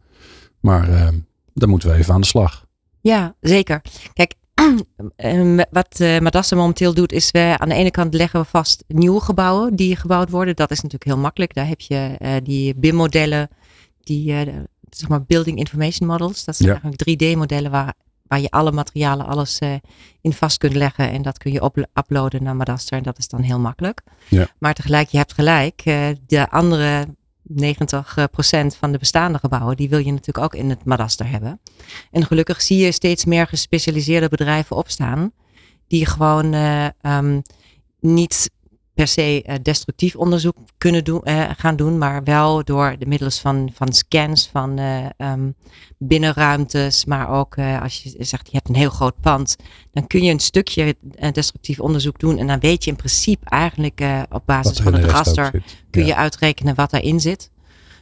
Maar 0.60 0.90
uh, 0.90 1.08
dan 1.54 1.70
moeten 1.70 1.90
we 1.90 1.96
even 1.96 2.14
aan 2.14 2.22
de 2.22 2.28
slag. 2.28 2.66
Ja, 3.02 3.36
zeker. 3.40 3.82
Kijk, 4.14 4.34
wat 5.72 6.00
uh, 6.02 6.20
Madaster 6.20 6.58
momenteel 6.58 6.94
doet, 6.94 7.12
is 7.12 7.32
we 7.32 7.56
aan 7.58 7.70
de 7.70 7.76
ene 7.76 7.92
kant 7.92 8.14
leggen 8.14 8.40
we 8.40 8.46
vast 8.46 8.84
nieuwe 8.88 9.22
gebouwen 9.22 9.76
die 9.76 9.96
gebouwd 9.96 10.30
worden. 10.30 10.56
Dat 10.56 10.72
is 10.72 10.78
natuurlijk 10.82 11.12
heel 11.12 11.22
makkelijk. 11.22 11.54
Daar 11.54 11.68
heb 11.68 11.80
je 11.82 12.16
uh, 12.22 12.30
die 12.44 12.76
BIM-modellen, 12.76 13.50
die 14.04 14.34
zeg 14.90 15.10
maar 15.10 15.24
Building 15.24 15.58
Information 15.58 16.08
Models. 16.08 16.46
Dat 16.46 16.56
zijn 16.56 16.70
Ja. 16.70 16.80
eigenlijk 16.82 17.22
3D-modellen 17.24 17.72
waar, 17.72 17.94
waar 18.32 18.42
je 18.42 18.50
alle 18.50 18.72
materialen, 18.72 19.26
alles 19.26 19.60
uh, 19.60 19.74
in 20.22 20.34
vast 20.34 20.58
kunt 20.58 20.76
leggen. 20.76 21.12
En 21.12 21.22
dat 21.22 21.38
kun 21.38 21.52
je 21.52 21.62
op, 21.62 21.88
uploaden 21.94 22.44
naar 22.44 22.56
Madaster. 22.56 22.98
En 22.98 23.04
dat 23.04 23.18
is 23.18 23.28
dan 23.28 23.42
heel 23.42 23.60
makkelijk. 23.60 24.02
Ja. 24.28 24.48
Maar 24.60 24.74
tegelijk, 24.74 25.10
je 25.10 25.18
hebt 25.18 25.34
gelijk. 25.34 25.82
Uh, 25.86 26.08
de 26.28 26.50
andere 26.50 27.06
90% 27.06 27.08
van 28.78 28.92
de 28.92 28.98
bestaande 28.98 29.38
gebouwen, 29.40 29.76
die 29.76 29.90
wil 29.90 30.00
je 30.00 30.12
natuurlijk 30.12 30.46
ook 30.46 30.56
in 30.56 30.70
het 30.70 30.86
Madaster 30.86 31.30
hebben. 31.30 31.62
En 32.12 32.26
gelukkig 32.26 32.62
zie 32.62 32.78
je 32.78 32.92
steeds 32.92 33.26
meer 33.26 33.48
gespecialiseerde 33.48 34.30
bedrijven 34.30 34.76
opstaan. 34.76 35.32
Die 35.88 36.06
gewoon 36.06 36.54
um, 37.02 37.42
niet 38.00 38.52
per 38.94 39.08
se 39.08 39.44
uh, 39.46 39.56
destructief 39.62 40.16
onderzoek 40.16 40.58
kunnen 40.78 41.04
doen, 41.04 41.22
uh, 41.24 41.50
gaan 41.58 41.76
doen, 41.76 41.98
maar 41.98 42.24
wel 42.24 42.64
door 42.64 42.96
de 43.00 43.06
middels 43.06 43.40
van, 43.40 43.70
van 43.74 43.94
scans 43.94 44.48
van 44.48 44.80
uh, 44.80 45.06
um, 45.18 45.56
binnenruimtes, 45.98 47.06
maar 47.06 47.30
ook 47.30 47.58
als 47.58 48.04
je 48.04 48.16
zegt 48.20 48.48
je 48.48 48.56
hebt 48.56 48.70
een 48.70 48.76
heel 48.76 48.90
groot 48.90 49.20
pand, 49.22 49.56
dan 49.92 50.08
kun 50.08 50.24
je 50.24 50.32
een 50.32 50.40
stukje 50.40 50.96
destructief 51.32 51.80
onderzoek 51.80 52.20
doen 52.20 52.38
en 52.38 52.48
dan 52.48 52.60
weet 52.60 52.84
je 52.84 52.90
in 52.90 52.96
principe 52.96 53.50
eigenlijk 53.50 54.02
op 54.30 54.42
basis 54.46 54.78
van 54.80 54.94
het 54.94 55.06
raster 55.06 55.64
kun 55.90 56.02
ja. 56.02 56.08
je 56.08 56.16
uitrekenen 56.16 56.76
wat 56.76 56.90
daarin 56.90 57.20
zit. 57.20 57.52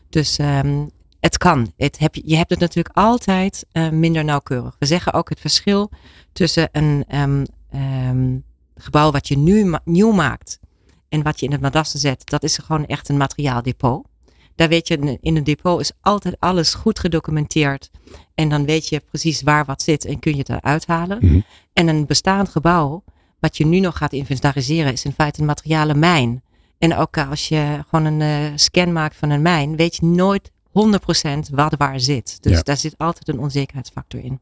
Dus 0.09 0.37
um, 0.37 0.89
het 1.19 1.37
kan. 1.37 1.73
Het 1.77 1.99
heb, 1.99 2.15
je 2.15 2.35
hebt 2.35 2.49
het 2.49 2.59
natuurlijk 2.59 2.97
altijd 2.97 3.65
uh, 3.73 3.89
minder 3.89 4.23
nauwkeurig. 4.23 4.75
We 4.79 4.85
zeggen 4.85 5.13
ook 5.13 5.29
het 5.29 5.39
verschil 5.39 5.91
tussen 6.33 6.69
een 6.71 7.05
um, 7.15 7.45
um, 8.09 8.43
gebouw 8.75 9.11
wat 9.11 9.27
je 9.27 9.37
nu 9.37 9.65
ma 9.65 9.81
nieuw 9.85 10.11
maakt 10.11 10.59
en 11.09 11.23
wat 11.23 11.39
je 11.39 11.45
in 11.45 11.51
het 11.51 11.61
madaster 11.61 11.99
zet. 11.99 12.29
Dat 12.29 12.43
is 12.43 12.57
gewoon 12.57 12.85
echt 12.85 13.09
een 13.09 13.17
materiaaldepot. 13.17 14.07
Daar 14.55 14.69
weet 14.69 14.87
je, 14.87 15.17
in 15.21 15.35
een 15.37 15.43
depot 15.43 15.79
is 15.79 15.91
altijd 16.01 16.35
alles 16.39 16.73
goed 16.73 16.99
gedocumenteerd. 16.99 17.89
En 18.35 18.49
dan 18.49 18.65
weet 18.65 18.87
je 18.89 18.99
precies 18.99 19.41
waar 19.41 19.65
wat 19.65 19.81
zit 19.81 20.05
en 20.05 20.19
kun 20.19 20.31
je 20.31 20.37
het 20.37 20.49
eruit 20.49 20.85
halen. 20.85 21.17
Mhm. 21.17 21.25
Mm 21.25 21.31
-hmm. 21.31 21.43
En 21.73 21.87
een 21.87 22.05
bestaand 22.05 22.49
gebouw, 22.49 23.03
wat 23.39 23.57
je 23.57 23.65
nu 23.65 23.79
nog 23.79 23.97
gaat 23.97 24.13
inventariseren, 24.13 24.91
is 24.91 25.05
in 25.05 25.11
feite 25.13 25.39
een 25.39 25.45
materialenmijn. 25.45 26.43
En 26.77 26.95
ook 26.95 27.17
als 27.17 27.47
je 27.47 27.83
gewoon 27.89 28.05
een 28.05 28.19
uh, 28.19 28.51
scan 28.55 28.93
maakt 28.93 29.15
van 29.15 29.29
een 29.29 29.41
mijn, 29.41 29.75
weet 29.75 29.95
je 29.95 30.05
nooit 30.05 30.51
100% 30.51 31.51
wat 31.51 31.75
waar 31.77 31.99
zit. 31.99 32.37
Dus 32.41 32.51
Ja. 32.51 32.61
daar 32.61 32.77
zit 32.77 32.97
altijd 32.97 33.27
een 33.27 33.39
onzekerheidsfactor 33.39 34.23
in. 34.23 34.39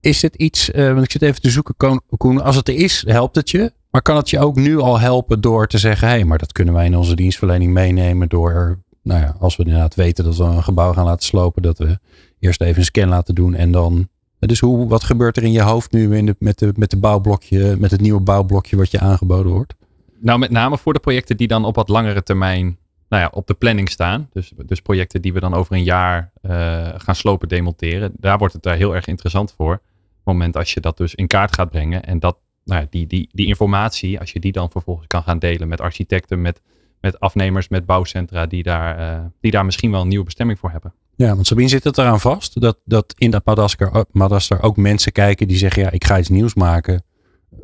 Is 0.00 0.22
het 0.22 0.34
iets, 0.34 0.70
uh, 0.70 0.92
want 0.92 1.04
ik 1.04 1.10
zit 1.10 1.22
even 1.22 1.40
te 1.40 1.50
zoeken, 1.50 2.00
Koen, 2.16 2.42
als 2.42 2.56
het 2.56 2.68
er 2.68 2.74
is, 2.74 3.04
helpt 3.06 3.36
het 3.36 3.50
je? 3.50 3.72
Maar 3.90 4.02
kan 4.02 4.16
het 4.16 4.30
je 4.30 4.38
ook 4.38 4.56
nu 4.56 4.78
al 4.78 4.98
helpen 4.98 5.40
door 5.40 5.66
te 5.66 5.78
zeggen, 5.78 6.08
hé, 6.08 6.14
hey, 6.14 6.24
maar 6.24 6.38
dat 6.38 6.52
kunnen 6.52 6.74
wij 6.74 6.86
in 6.86 6.96
onze 6.96 7.16
dienstverlening 7.16 7.72
meenemen 7.72 8.28
door, 8.28 8.78
nou 9.02 9.20
ja, 9.20 9.36
als 9.38 9.56
we 9.56 9.64
inderdaad 9.64 9.94
weten 9.94 10.24
dat 10.24 10.36
we 10.36 10.44
een 10.44 10.62
gebouw 10.62 10.92
gaan 10.92 11.04
laten 11.04 11.26
slopen, 11.26 11.62
dat 11.62 11.78
we 11.78 11.98
eerst 12.38 12.60
even 12.60 12.78
een 12.78 12.84
scan 12.84 13.08
laten 13.08 13.34
doen 13.34 13.54
en 13.54 13.70
dan. 13.70 14.08
Dus 14.38 14.60
hoe, 14.60 14.88
wat 14.88 15.04
gebeurt 15.04 15.36
er 15.36 15.42
in 15.42 15.52
je 15.52 15.62
hoofd 15.62 15.92
nu 15.92 16.16
in 16.16 16.26
de, 16.26 16.36
met, 16.38 16.58
de, 16.58 16.72
met, 16.76 16.90
de 16.90 16.96
bouwblokje, 16.96 17.76
met 17.78 17.90
het 17.90 18.00
nieuwe 18.00 18.20
bouwblokje 18.20 18.76
wat 18.76 18.90
je 18.90 19.00
aangeboden 19.00 19.52
wordt? 19.52 19.74
Nou, 20.20 20.38
met 20.38 20.50
name 20.50 20.78
voor 20.78 20.92
de 20.92 20.98
projecten 20.98 21.36
die 21.36 21.48
dan 21.48 21.64
op 21.64 21.74
wat 21.74 21.88
langere 21.88 22.22
termijn 22.22 22.78
nou 23.10 23.22
ja, 23.22 23.30
op 23.32 23.46
de 23.46 23.54
planning 23.54 23.90
staan. 23.90 24.28
Dus, 24.32 24.52
dus 24.66 24.80
projecten 24.80 25.22
die 25.22 25.32
we 25.32 25.40
dan 25.40 25.54
over 25.54 25.74
een 25.74 25.82
jaar 25.82 26.32
uh, 26.42 26.88
gaan 26.96 27.14
slopen, 27.14 27.48
demonteren. 27.48 28.12
Daar 28.16 28.38
wordt 28.38 28.54
het 28.54 28.62
daar 28.62 28.76
heel 28.76 28.94
erg 28.94 29.06
interessant 29.06 29.54
voor. 29.56 29.72
Op 29.72 29.80
het 30.14 30.24
moment 30.24 30.56
als 30.56 30.74
je 30.74 30.80
dat 30.80 30.96
dus 30.96 31.14
in 31.14 31.26
kaart 31.26 31.54
gaat 31.54 31.70
brengen. 31.70 32.04
En 32.04 32.18
dat, 32.18 32.36
nou 32.70 32.82
ja, 32.82 32.86
die, 32.90 33.06
die, 33.06 33.28
die 33.32 33.46
informatie, 33.46 34.20
als 34.20 34.32
je 34.32 34.40
die 34.40 34.52
dan 34.52 34.70
vervolgens 34.70 35.06
kan 35.06 35.22
gaan 35.22 35.38
delen 35.38 35.68
met 35.68 35.80
architecten, 35.80 36.40
met, 36.40 36.60
met 37.00 37.20
afnemers, 37.20 37.68
met 37.68 37.86
bouwcentra 37.86 38.46
die 38.46 38.62
daar, 38.62 39.00
uh, 39.00 39.24
die 39.40 39.50
daar 39.50 39.64
misschien 39.64 39.90
wel 39.90 40.00
een 40.00 40.08
nieuwe 40.08 40.24
bestemming 40.24 40.58
voor 40.58 40.70
hebben. 40.70 40.94
Ja, 41.16 41.34
want 41.34 41.46
Sabine 41.46 41.68
zit 41.68 41.84
het 41.84 41.98
eraan 41.98 42.20
vast 42.20 42.60
dat, 42.60 42.78
dat 42.84 43.14
in 43.18 43.30
dat 43.30 43.44
Madagaskar, 43.44 44.04
Madagaskar 44.10 44.62
ook 44.62 44.76
mensen 44.76 45.12
kijken 45.12 45.48
die 45.48 45.56
zeggen, 45.56 45.82
ja, 45.82 45.90
ik 45.90 46.04
ga 46.04 46.18
iets 46.18 46.28
nieuws 46.28 46.54
maken 46.54 47.02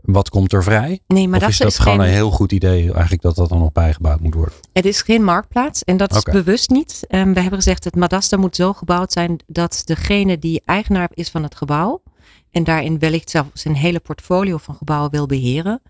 wat 0.03 0.29
komt 0.29 0.53
er 0.53 0.63
vrij? 0.63 1.01
Nee, 1.07 1.29
maar 1.29 1.37
of 1.37 1.41
dat 1.41 1.51
is 1.51 1.59
dat 1.59 1.69
is 1.69 1.79
gewoon 1.79 1.99
geen- 1.99 2.09
een 2.09 2.13
heel 2.15 2.31
goed 2.31 2.53
idee 2.53 2.93
eigenlijk 2.93 3.23
dat 3.23 3.37
dat 3.37 3.49
dan 3.49 3.59
nog 3.59 3.73
bijgebouwd 3.73 4.21
moet 4.21 4.35
worden? 4.35 4.55
Het 4.73 4.85
is 4.85 5.03
geen 5.03 5.25
marktplaats 5.25 5.85
en 5.85 5.97
dat 5.97 6.17
is 6.17 6.23
bewust 6.23 6.71
niet. 6.71 7.05
Ehm, 7.09 7.33
we 7.33 7.41
hebben 7.41 7.59
gezegd, 7.59 7.85
het 7.85 7.97
Madasta 7.97 8.37
moet 8.37 8.57
zo 8.57 8.73
gebouwd 8.73 9.13
zijn 9.13 9.39
dat 9.47 9.83
degene 9.85 10.39
die 10.39 10.63
eigenaar 10.65 11.11
is 11.15 11.31
van 11.31 11.43
het 11.43 11.55
gebouw 11.55 12.03
en 12.51 12.65
daarin 12.65 12.99
wellicht 12.99 13.31
zelfs 13.31 13.65
een 13.65 13.77
hele 13.77 14.01
portfolio 14.01 14.57
van 14.57 14.75
gebouwen 14.75 15.11
wil 15.11 15.27
beheren, 15.27 15.83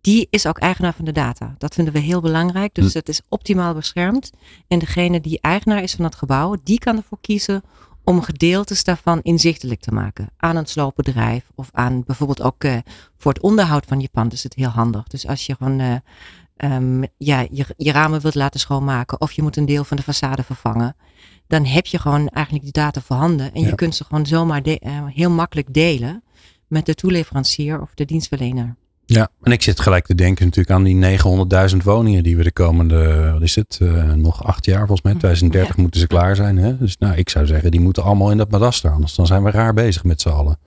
die 0.00 0.26
is 0.30 0.46
ook 0.46 0.58
eigenaar 0.58 0.94
van 0.94 1.04
de 1.04 1.12
data. 1.12 1.54
Dat 1.58 1.74
vinden 1.74 1.92
we 1.92 1.98
heel 1.98 2.20
belangrijk. 2.20 2.74
Dus 2.74 2.92
Hm. 2.92 2.98
het 2.98 3.08
is 3.08 3.20
optimaal 3.28 3.74
beschermd. 3.74 4.32
En 4.68 4.78
degene 4.78 5.20
die 5.20 5.40
eigenaar 5.40 5.82
is 5.82 5.94
van 5.94 6.04
het 6.04 6.14
gebouw, 6.14 6.56
die 6.62 6.78
kan 6.78 6.96
ervoor 6.96 7.18
kiezen 7.20 7.62
om 8.04 8.22
gedeeltes 8.22 8.84
daarvan 8.84 9.20
inzichtelijk 9.22 9.80
te 9.80 9.92
maken. 9.92 10.30
Aan 10.36 10.56
een 10.56 10.66
sloopbedrijf 10.66 11.50
of 11.54 11.68
aan 11.72 12.02
bijvoorbeeld 12.04 12.42
ook 12.42 12.64
eh, 12.64 12.76
voor 13.18 13.32
het 13.32 13.42
onderhoud 13.42 13.84
van 13.86 14.00
je 14.00 14.08
pand 14.12 14.32
is 14.32 14.42
het 14.42 14.54
heel 14.54 14.68
handig. 14.68 15.06
Dus 15.06 15.26
als 15.26 15.46
je 15.46 15.54
gewoon 15.54 15.80
eh, 15.80 15.94
ehm, 16.56 17.02
ja, 17.16 17.46
je, 17.50 17.64
je 17.76 17.92
ramen 17.92 18.20
wilt 18.20 18.34
laten 18.34 18.60
schoonmaken 18.60 19.20
of 19.20 19.32
je 19.32 19.42
moet 19.42 19.56
een 19.56 19.66
deel 19.66 19.84
van 19.84 19.96
de 19.96 20.02
façade 20.02 20.44
vervangen, 20.44 20.96
dan 21.48 21.64
heb 21.64 21.86
je 21.86 21.98
gewoon 21.98 22.28
eigenlijk 22.28 22.64
die 22.64 22.72
data 22.72 23.00
voorhanden. 23.00 23.54
En 23.54 23.60
Ja. 23.60 23.66
je 23.68 23.74
kunt 23.74 23.94
ze 23.94 24.04
gewoon 24.04 24.26
zomaar 24.26 24.62
de- 24.62 24.78
eh, 24.78 24.92
heel 25.06 25.30
makkelijk 25.30 25.74
delen 25.74 26.22
met 26.68 26.86
de 26.86 26.94
toeleverancier 26.94 27.80
of 27.80 27.90
de 27.94 28.04
dienstverlener. 28.04 28.76
Ja, 29.08 29.28
en 29.42 29.52
ik 29.52 29.62
zit 29.62 29.80
gelijk 29.80 30.06
te 30.06 30.14
denken 30.14 30.44
natuurlijk 30.44 30.76
aan 30.76 30.82
die 30.84 30.94
900.000 30.94 31.82
woningen 31.82 32.22
die 32.22 32.36
we 32.36 32.42
de 32.42 32.52
komende, 32.52 33.30
wat 33.32 33.42
is 33.42 33.54
het, 33.54 33.78
eh, 33.82 34.12
nog 34.12 34.44
acht 34.44 34.64
jaar 34.64 34.78
volgens 34.78 35.02
mij, 35.02 35.14
2030 35.14 35.76
moeten 35.76 36.00
ze 36.00 36.06
klaar 36.06 36.36
zijn. 36.36 36.56
Hè? 36.56 36.78
Dus 36.78 36.96
nou, 36.98 37.16
ik 37.16 37.28
zou 37.28 37.46
zeggen, 37.46 37.70
die 37.70 37.80
moeten 37.80 38.02
allemaal 38.02 38.30
in 38.30 38.36
dat 38.36 38.50
madaster, 38.50 38.90
anders 38.90 39.14
dan 39.14 39.26
zijn 39.26 39.42
we 39.42 39.50
raar 39.50 39.74
bezig 39.74 40.04
met 40.04 40.20
z'n 40.20 40.28
allen. 40.28 40.58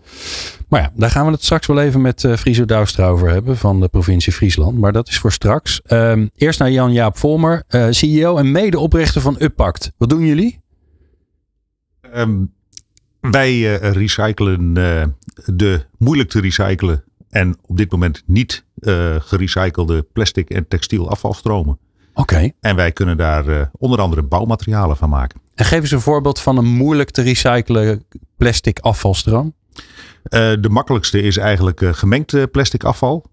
Maar 0.68 0.82
ja, 0.82 0.92
daar 0.96 1.10
gaan 1.10 1.26
we 1.26 1.32
het 1.32 1.44
straks 1.44 1.68
wel 1.68 1.82
even 1.82 2.02
met 2.02 2.24
eh 2.24 2.36
Friso 2.36 2.66
Douwstra 2.66 3.08
over 3.08 3.30
hebben 3.30 3.58
van 3.58 3.80
de 3.80 3.88
provincie 3.88 4.34
Friesland. 4.34 4.78
Maar 4.78 4.92
dat 4.92 5.08
is 5.08 5.18
voor 5.20 5.32
straks. 5.32 5.82
Ehm, 5.82 6.28
eerst 6.36 6.60
naar 6.60 6.72
Jan-Jaap 6.72 7.18
Volmer, 7.18 7.64
CEO 7.90 8.38
en 8.38 8.52
medeoprichter 8.52 9.22
van 9.22 9.36
Uppact. 9.40 9.92
Wat 9.98 10.10
doen 10.10 10.26
jullie? 10.26 10.59
Ehm, 12.14 12.44
wij 13.20 13.80
eh, 13.80 13.92
recyclen 13.92 14.78
eh, 14.78 15.04
de 15.46 15.86
moeilijk 15.98 16.30
te 16.30 16.42
recyclen 16.42 17.04
en 17.30 17.58
op 17.62 17.78
dit 17.78 17.92
moment 17.92 18.24
niet 18.26 18.66
eh, 18.80 19.16
gerecyclede 19.20 20.02
plastic 20.14 20.50
en 20.50 20.68
textiel 20.68 21.10
afvalstromen. 21.10 21.80
Oké. 22.14 22.52
En 22.60 22.76
wij 22.76 22.92
kunnen 22.92 23.18
daar 23.18 23.72
onder 23.78 24.00
andere 24.00 24.24
bouwmaterialen 24.24 24.98
van 24.98 25.10
maken. 25.10 25.42
En 25.56 25.66
geef 25.66 25.82
eens 25.82 25.92
een 25.92 26.02
voorbeeld 26.02 26.40
van 26.40 26.58
een 26.58 26.66
moeilijk 26.66 27.10
te 27.10 27.22
recyclen 27.22 28.06
plastic 28.38 28.80
afvalstroom. 28.80 29.54
Eh, 30.24 30.52
de 30.60 30.70
makkelijkste 30.70 31.22
is 31.22 31.38
eigenlijk 31.38 31.82
eh, 31.82 31.94
gemengd 31.94 32.34
eh, 32.34 32.44
plastic 32.52 32.84
afval. 32.84 33.26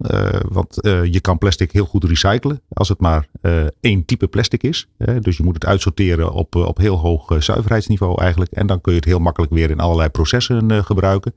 Want 0.49 0.79
je 1.11 1.21
kan 1.21 1.39
plastic 1.39 1.73
heel 1.73 1.85
goed 1.85 2.05
recyclen 2.05 2.61
als 2.69 2.89
het 2.89 3.01
maar 3.01 3.27
één 3.81 4.05
type 4.05 4.27
plastic 4.27 4.63
is. 4.63 4.89
Dus 5.21 5.37
je 5.37 5.43
moet 5.43 5.55
het 5.55 5.67
uitsorteren 5.67 6.33
op, 6.33 6.55
op 6.55 6.79
heel 6.79 6.97
hoog 6.97 7.35
zuiverheidsniveau 7.39 8.21
eigenlijk. 8.21 8.53
En 8.53 8.67
dan 8.67 8.81
kun 8.81 8.93
je 8.93 8.99
het 8.99 9.09
heel 9.09 9.19
makkelijk 9.19 9.53
weer 9.53 9.71
in 9.71 9.81
allerlei 9.81 10.09
processen 10.09 10.85
gebruiken. 10.85 11.35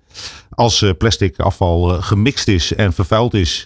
Als 0.49 0.85
plastic 0.97 1.39
afval 1.39 2.01
gemixt 2.01 2.47
is 2.47 2.73
en 2.73 2.93
vervuild 2.93 3.33
is 3.33 3.65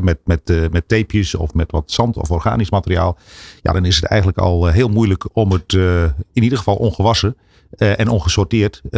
met, 0.00 0.18
met, 0.24 0.70
met 0.70 0.88
tapejes 0.88 1.34
of 1.34 1.54
met 1.54 1.70
wat 1.70 1.90
zand 1.90 2.16
of 2.16 2.30
organisch 2.30 2.70
materiaal. 2.70 3.18
Ja, 3.62 3.72
dan 3.72 3.84
is 3.84 3.96
het 3.96 4.04
eigenlijk 4.04 4.38
al 4.38 4.66
heel 4.66 4.88
moeilijk 4.88 5.28
om 5.32 5.52
het 5.52 5.72
in 6.32 6.42
ieder 6.42 6.58
geval 6.58 6.76
ongewassen 6.76 7.36
eh, 7.76 8.00
en 8.00 8.08
ongesorteerd 8.08 8.80
eh, 8.84 8.90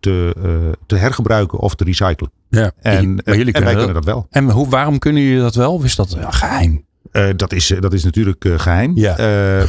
te, 0.00 0.34
eh, 0.42 0.50
te 0.86 0.96
hergebruiken 0.96 1.58
of 1.58 1.74
te 1.74 1.84
recyclen. 1.84 2.30
Ja, 2.48 2.72
En, 2.80 3.14
maar 3.24 3.36
jullie 3.36 3.52
en 3.52 3.62
wij 3.62 3.74
dat. 3.74 3.84
kunnen 3.84 4.02
dat 4.02 4.14
wel. 4.14 4.26
En 4.30 4.50
hoe, 4.50 4.68
waarom 4.68 4.98
kunnen 4.98 5.22
jullie 5.22 5.40
dat 5.40 5.54
wel? 5.54 5.72
Of 5.72 5.84
is 5.84 5.96
dat 5.96 6.16
ja, 6.20 6.30
geheim? 6.30 6.86
Eh, 7.12 7.28
dat, 7.36 7.52
is, 7.52 7.74
dat 7.80 7.92
is 7.92 8.04
natuurlijk 8.04 8.44
eh, 8.44 8.58
geheim. 8.58 8.92
Ja. 8.96 9.16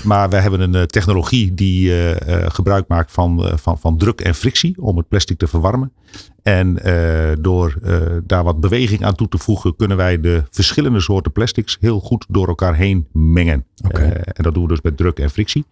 Maar 0.04 0.30
wij 0.30 0.41
hebben 0.41 0.74
een 0.74 0.88
technologie 0.88 1.54
die 1.54 1.91
gebruik 2.52 2.88
maakt 2.88 3.12
van, 3.12 3.52
van, 3.56 3.80
van 3.80 3.98
druk 3.98 4.22
en 4.22 4.36
frictie 4.36 4.76
om 4.82 4.98
het 4.98 5.08
plastic 5.08 5.38
te 5.38 5.48
verwarmen. 5.48 5.91
En 6.43 6.84
eh, 6.84 7.38
door 7.41 7.78
eh, 7.84 8.02
daar 8.23 8.43
wat 8.43 8.60
beweging 8.60 9.04
aan 9.04 9.15
toe 9.15 9.28
te 9.28 9.38
voegen, 9.38 9.75
kunnen 9.75 9.97
wij 9.97 10.21
de 10.21 10.43
verschillende 10.49 10.99
soorten 10.99 11.32
plastics 11.32 11.78
heel 11.80 11.99
goed 11.99 12.25
door 12.30 12.47
elkaar 12.47 12.75
heen 12.75 13.08
mengen. 13.12 13.65
Eh, 13.91 14.04
en 14.12 14.43
dat 14.43 14.54
doen 14.54 14.63
we 14.63 14.69
dus 14.69 14.82
met 14.82 14.97
druk 14.97 15.19
en 15.19 15.30
frictie. 15.30 15.65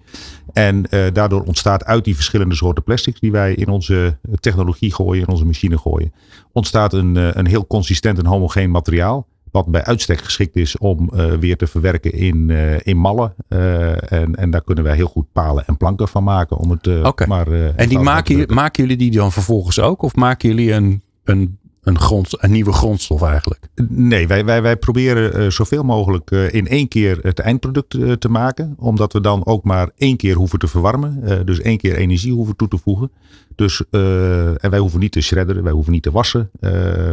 En 0.53 0.85
daardoor 1.13 1.43
ontstaat 1.43 1.85
uit 1.85 2.05
die 2.05 2.15
verschillende 2.15 2.55
soorten 2.55 2.83
plastics 2.83 3.19
die 3.19 3.31
wij 3.31 3.53
in 3.53 3.67
onze 3.67 4.17
technologie 4.39 4.93
gooien, 4.93 5.21
in 5.21 5.27
onze 5.27 5.45
machine 5.45 5.77
gooien, 5.77 6.13
ontstaat 6.51 6.93
een, 6.93 7.39
een 7.39 7.47
heel 7.47 7.67
consistent 7.67 8.17
en 8.17 8.25
homogeen 8.25 8.71
materiaal. 8.71 9.27
Wat 9.57 9.67
bij 9.67 9.83
uitstek 9.83 10.21
geschikt 10.21 10.55
is 10.55 10.77
om 10.77 11.09
eh, 11.13 11.33
weer 11.33 11.57
te 11.57 11.67
verwerken 11.67 12.13
in, 12.13 12.49
eh, 12.49 12.75
in 12.83 12.97
mallen. 12.97 13.33
Eh, 13.47 14.11
en, 14.11 14.35
en 14.35 14.49
daar 14.49 14.63
kunnen 14.63 14.83
wij 14.83 14.95
heel 14.95 15.07
goed 15.07 15.31
palen 15.31 15.65
en 15.67 15.77
planken 15.77 16.07
van 16.07 16.23
maken. 16.23 16.57
Om 16.57 16.71
het, 16.71 17.27
maar, 17.27 17.51
En 17.51 17.89
die 17.89 17.99
maken, 17.99 18.53
maken 18.53 18.83
jullie 18.83 18.97
die 18.97 19.11
dan 19.11 19.31
vervolgens 19.31 19.79
ook? 19.79 20.01
Of 20.01 20.15
maken 20.15 20.49
jullie 20.49 20.71
een, 20.71 21.01
een, 21.23 21.59
een, 21.87 21.99
grond, 21.99 22.43
een 22.43 22.51
nieuwe 22.51 22.71
grondstof 22.71 23.21
eigenlijk? 23.21 23.67
Nee, 23.89 24.27
wij, 24.27 24.45
wij, 24.45 24.61
wij 24.61 24.77
proberen 24.77 25.33
eh, 25.33 25.49
zoveel 25.49 25.83
mogelijk 25.83 26.31
eh, 26.31 26.53
in 26.53 26.67
één 26.67 26.87
keer 26.87 27.19
het 27.21 27.39
eindproduct 27.39 27.93
eh, 27.93 28.11
te 28.11 28.29
maken. 28.29 28.75
Omdat 28.77 29.13
we 29.13 29.21
dan 29.21 29.45
ook 29.45 29.63
maar 29.63 29.89
één 29.95 30.17
keer 30.17 30.35
hoeven 30.35 30.59
te 30.59 30.67
verwarmen. 30.67 31.45
dus 31.45 31.61
één 31.61 31.77
keer 31.77 31.95
energie 31.95 32.33
hoeven 32.33 32.55
toe 32.55 32.67
te 32.67 32.77
voegen. 32.77 33.11
Dus, 33.55 33.83
en 33.91 34.69
wij 34.69 34.79
hoeven 34.79 34.99
niet 34.99 35.11
te 35.11 35.21
shredderen, 35.21 35.63
wij 35.63 35.71
hoeven 35.71 35.93
niet 35.93 36.03
te 36.03 36.11
wassen, 36.11 36.49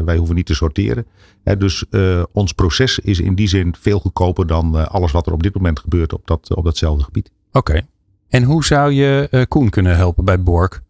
wij 0.04 0.16
hoeven 0.16 0.34
niet 0.34 0.46
te 0.46 0.54
sorteren. 0.54 1.06
Dus 1.58 1.84
ons 2.32 2.52
proces 2.52 2.98
is 2.98 3.20
in 3.20 3.34
die 3.34 3.48
zin 3.48 3.74
veel 3.80 3.98
goedkoper 3.98 4.46
dan 4.46 4.88
alles 4.88 5.12
wat 5.12 5.26
er 5.26 5.32
op 5.32 5.42
dit 5.42 5.54
moment 5.54 5.78
gebeurt 5.78 6.12
op, 6.12 6.26
dat, 6.26 6.54
op 6.54 6.64
datzelfde 6.64 7.04
gebied. 7.04 7.30
Oké. 7.52 7.80
En 8.28 8.42
hoe 8.42 8.64
zou 8.64 8.92
je 8.92 9.46
Koen 9.48 9.70
kunnen 9.70 9.96
helpen 9.96 10.24
bij 10.24 10.42
Bork? 10.42 10.82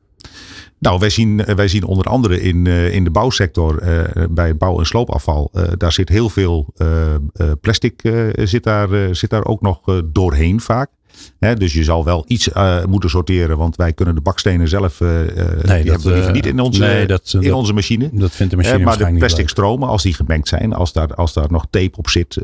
Nou, 0.84 0.98
wij 0.98 1.10
zien, 1.10 1.36
wij 1.36 1.68
zien 1.68 1.84
onder 1.84 2.06
andere 2.06 2.40
in, 2.40 2.66
eh, 2.66 2.94
in 2.94 3.04
de 3.04 3.10
bouwsector, 3.10 3.78
eh, 3.78 4.24
bij 4.30 4.56
bouw- 4.56 4.78
en 4.78 4.86
sloopafval, 4.86 5.50
eh, 5.52 5.62
daar 5.76 5.92
zit 5.92 6.08
heel 6.08 6.28
veel 6.28 6.72
eh, 6.76 7.14
eh, 7.14 7.20
plastic 7.60 8.02
eh, 8.04 8.26
zit, 8.34 8.64
daar, 8.64 8.92
eh, 8.92 9.08
zit 9.12 9.30
daar 9.30 9.44
ook 9.44 9.60
nog 9.60 9.88
eh, 9.88 9.98
doorheen 10.04 10.60
vaak. 10.60 10.90
Hè, 11.38 11.54
dus 11.54 11.72
je 11.72 11.84
zal 11.84 12.04
wel 12.04 12.24
iets 12.26 12.52
eh, 12.52 12.84
moeten 12.84 13.10
sorteren, 13.10 13.56
want 13.56 13.76
wij 13.76 13.92
kunnen 13.92 14.14
de 14.14 14.20
bakstenen 14.20 14.68
zelf, 14.68 15.00
eh, 15.00 15.08
die 15.26 15.34
dat, 15.34 15.68
hebben 15.68 16.02
we 16.02 16.12
liever 16.12 16.32
niet 16.32 16.46
in 16.46 16.60
onze, 16.60 16.80
nee, 16.80 17.06
dat- 17.06 17.36
in 17.40 17.52
onze 17.52 17.72
machine. 17.72 18.10
Dat 18.12 18.30
vindt 18.32 18.50
de 18.52 18.58
machine 18.58 18.84
maar 18.84 18.98
de 18.98 19.12
plastic 19.18 19.40
niet 19.40 19.50
stromen, 19.50 19.88
als 19.88 20.02
die 20.02 20.14
gemengd 20.14 20.48
zijn, 20.48 20.72
als 20.72 20.92
daar, 20.92 21.14
als 21.14 21.32
daar 21.32 21.50
nog 21.50 21.66
tape 21.70 21.96
op 21.98 22.08
zit, 22.08 22.38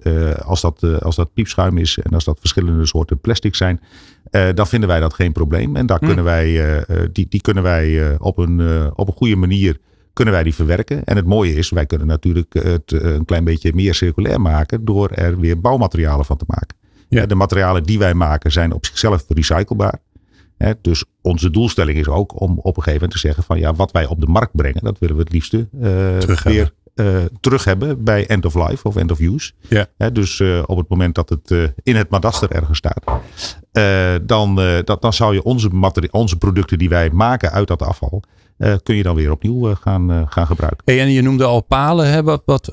als, 0.45 0.61
dat, 0.61 1.03
als 1.03 1.17
dat 1.17 1.33
piepschuim 1.35 1.79
is 1.79 1.99
en 2.03 2.11
als 2.15 2.25
dat 2.25 2.39
verschillende 2.41 2.87
soorten 2.87 3.21
plastic 3.21 3.55
zijn, 3.55 3.81
dan 4.55 4.67
vinden 4.67 4.89
wij 4.89 5.01
dat 5.01 5.15
geen 5.15 5.33
probleem. 5.33 5.77
En 5.77 5.87
daar 5.87 5.99
Hm. 5.99 6.07
kunnen 6.07 6.25
wij, 6.25 6.85
die, 7.13 7.27
die 7.29 7.41
kunnen 7.41 7.63
wij 7.63 8.17
op, 8.19 8.39
een, 8.39 8.91
op 8.95 9.09
een 9.09 9.15
goede 9.15 9.37
manier 9.37 9.77
kunnen 10.13 10.35
wij 10.35 10.43
die 10.43 10.55
verwerken. 10.55 11.05
En 11.05 11.17
het 11.17 11.27
mooie 11.27 11.55
is, 11.55 11.71
wij 11.71 11.87
kunnen 11.87 12.07
natuurlijk 12.07 12.55
het 12.63 12.93
een 12.93 13.25
klein 13.25 13.45
beetje 13.45 13.73
meer 13.75 13.95
circulair 13.95 14.41
maken 14.41 14.85
door 14.85 15.11
er 15.11 15.39
weer 15.41 15.61
bouwmaterialen 15.61 16.25
van 16.25 16.37
te 16.37 16.45
maken. 16.47 16.77
Ja. 17.11 17.27
De 17.27 17.35
materialen 17.35 17.83
die 17.83 17.99
wij 17.99 18.15
maken 18.15 18.53
zijn 18.53 18.73
op 18.73 18.87
zichzelf 18.87 19.25
recyclebaar. 19.29 19.99
Dus 20.81 21.05
onze 21.23 21.51
doelstelling 21.51 21.99
is 21.99 22.09
ook 22.09 22.41
om 22.41 22.51
op 22.59 22.77
een 22.77 22.83
gegeven 22.83 22.93
moment 22.93 23.11
te 23.11 23.19
zeggen 23.19 23.43
van 23.43 23.59
ja, 23.59 23.75
wat 23.75 23.93
wij 23.93 24.07
op 24.07 24.21
de 24.21 24.27
markt 24.27 24.55
brengen, 24.55 24.85
dat 24.85 24.99
willen 24.99 25.17
we 25.17 25.23
het 25.23 25.33
liefste 25.33 25.69
eh, 25.81 26.17
Terug 26.19 26.43
weer 26.43 26.73
eh, 26.95 27.07
terug 27.41 27.65
hebben 27.65 28.05
bij 28.05 28.27
end 28.27 28.45
of 28.45 28.55
life 28.55 28.89
of 28.89 28.97
end 28.97 29.11
of 29.11 29.21
use. 29.21 29.53
Ja. 29.69 30.11
Dus 30.11 30.41
eh, 30.41 30.63
op 30.67 30.77
het 30.77 30.89
moment 30.89 31.15
dat 31.15 31.29
het 31.29 31.73
in 31.83 31.97
het 31.97 32.11
madaster 32.11 32.51
ergens 32.51 32.79
staat, 32.79 33.05
dan, 34.27 34.55
dat, 34.85 35.03
dan 35.03 35.13
zou 35.13 35.35
je 35.35 35.43
onze, 35.43 35.71
onze 36.11 36.37
producten 36.37 36.79
die 36.79 36.89
wij 36.89 37.11
maken 37.11 37.53
uit 37.53 37.69
dat 37.69 37.83
afval, 37.83 38.23
eh, 38.61 38.75
kun 38.83 38.97
je 38.97 39.03
dan 39.03 39.15
weer 39.15 39.31
opnieuw 39.31 39.71
eh, 39.71 39.77
gaan, 39.77 40.11
eh, 40.11 40.23
gaan 40.27 40.47
gebruiken. 40.47 40.83
Hey, 40.85 41.01
en 41.01 41.11
je 41.11 41.23
noemde 41.23 41.45
al 41.45 41.61
palen. 41.61 42.11
Hè? 42.11 42.23
Wat, 42.23 42.43
wat, 42.45 42.73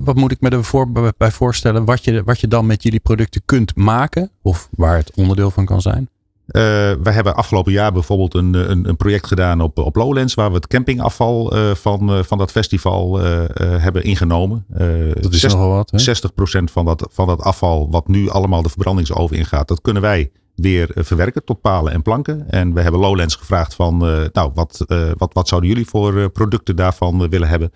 wat 0.00 0.16
moet 0.16 0.32
ik 0.32 0.40
me 0.40 0.48
ervoor 0.48 0.92
bij 1.16 1.30
voorstellen? 1.30 1.84
Wat 1.84 2.04
je, 2.04 2.22
wat 2.24 2.40
je 2.40 2.48
dan 2.48 2.66
met 2.66 2.82
jullie 2.82 3.00
producten 3.00 3.42
kunt 3.44 3.76
maken? 3.76 4.30
Of 4.42 4.68
waar 4.76 4.96
het 4.96 5.12
onderdeel 5.14 5.50
van 5.50 5.64
kan 5.64 5.80
zijn? 5.80 6.08
Wij 7.02 7.12
hebben 7.12 7.36
afgelopen 7.36 7.72
jaar 7.72 7.92
bijvoorbeeld 7.92 8.34
een, 8.34 8.54
een, 8.70 8.88
een, 8.88 8.96
project 8.96 9.26
gedaan 9.26 9.60
op, 9.60 9.78
op 9.78 9.96
Lowlands, 9.96 10.34
waar 10.34 10.48
we 10.48 10.54
het 10.54 10.66
campingafval 10.66 11.54
van, 11.74 12.24
van 12.24 12.38
dat 12.38 12.50
festival 12.50 13.18
hebben 13.58 14.04
ingenomen. 14.04 14.64
dat 15.20 15.32
is 15.32 15.40
60, 15.40 15.52
nogal 15.52 15.74
wat. 15.74 15.90
Hè? 15.90 16.60
60% 16.60 16.72
van 16.72 16.84
dat, 16.84 17.08
van 17.10 17.26
dat 17.26 17.40
afval, 17.40 17.90
wat 17.90 18.08
nu 18.08 18.28
allemaal 18.28 18.62
de 18.62 18.68
verbrandingsoven 18.68 19.36
ingaat, 19.36 19.68
dat 19.68 19.80
kunnen 19.80 20.02
wij 20.02 20.30
weer 20.60 20.90
verwerken 20.94 21.44
tot 21.44 21.60
palen 21.60 21.92
en 21.92 22.02
planken. 22.02 22.50
En 22.50 22.74
we 22.74 22.80
hebben 22.80 23.00
Lowlands 23.00 23.34
gevraagd 23.34 23.74
van, 23.74 23.98
nou, 24.32 24.50
wat, 24.54 24.84
wat, 25.16 25.32
wat 25.32 25.48
zouden 25.48 25.70
jullie 25.70 25.86
voor 25.86 26.30
producten 26.30 26.76
daarvan 26.76 27.28
willen 27.28 27.48
hebben? 27.48 27.72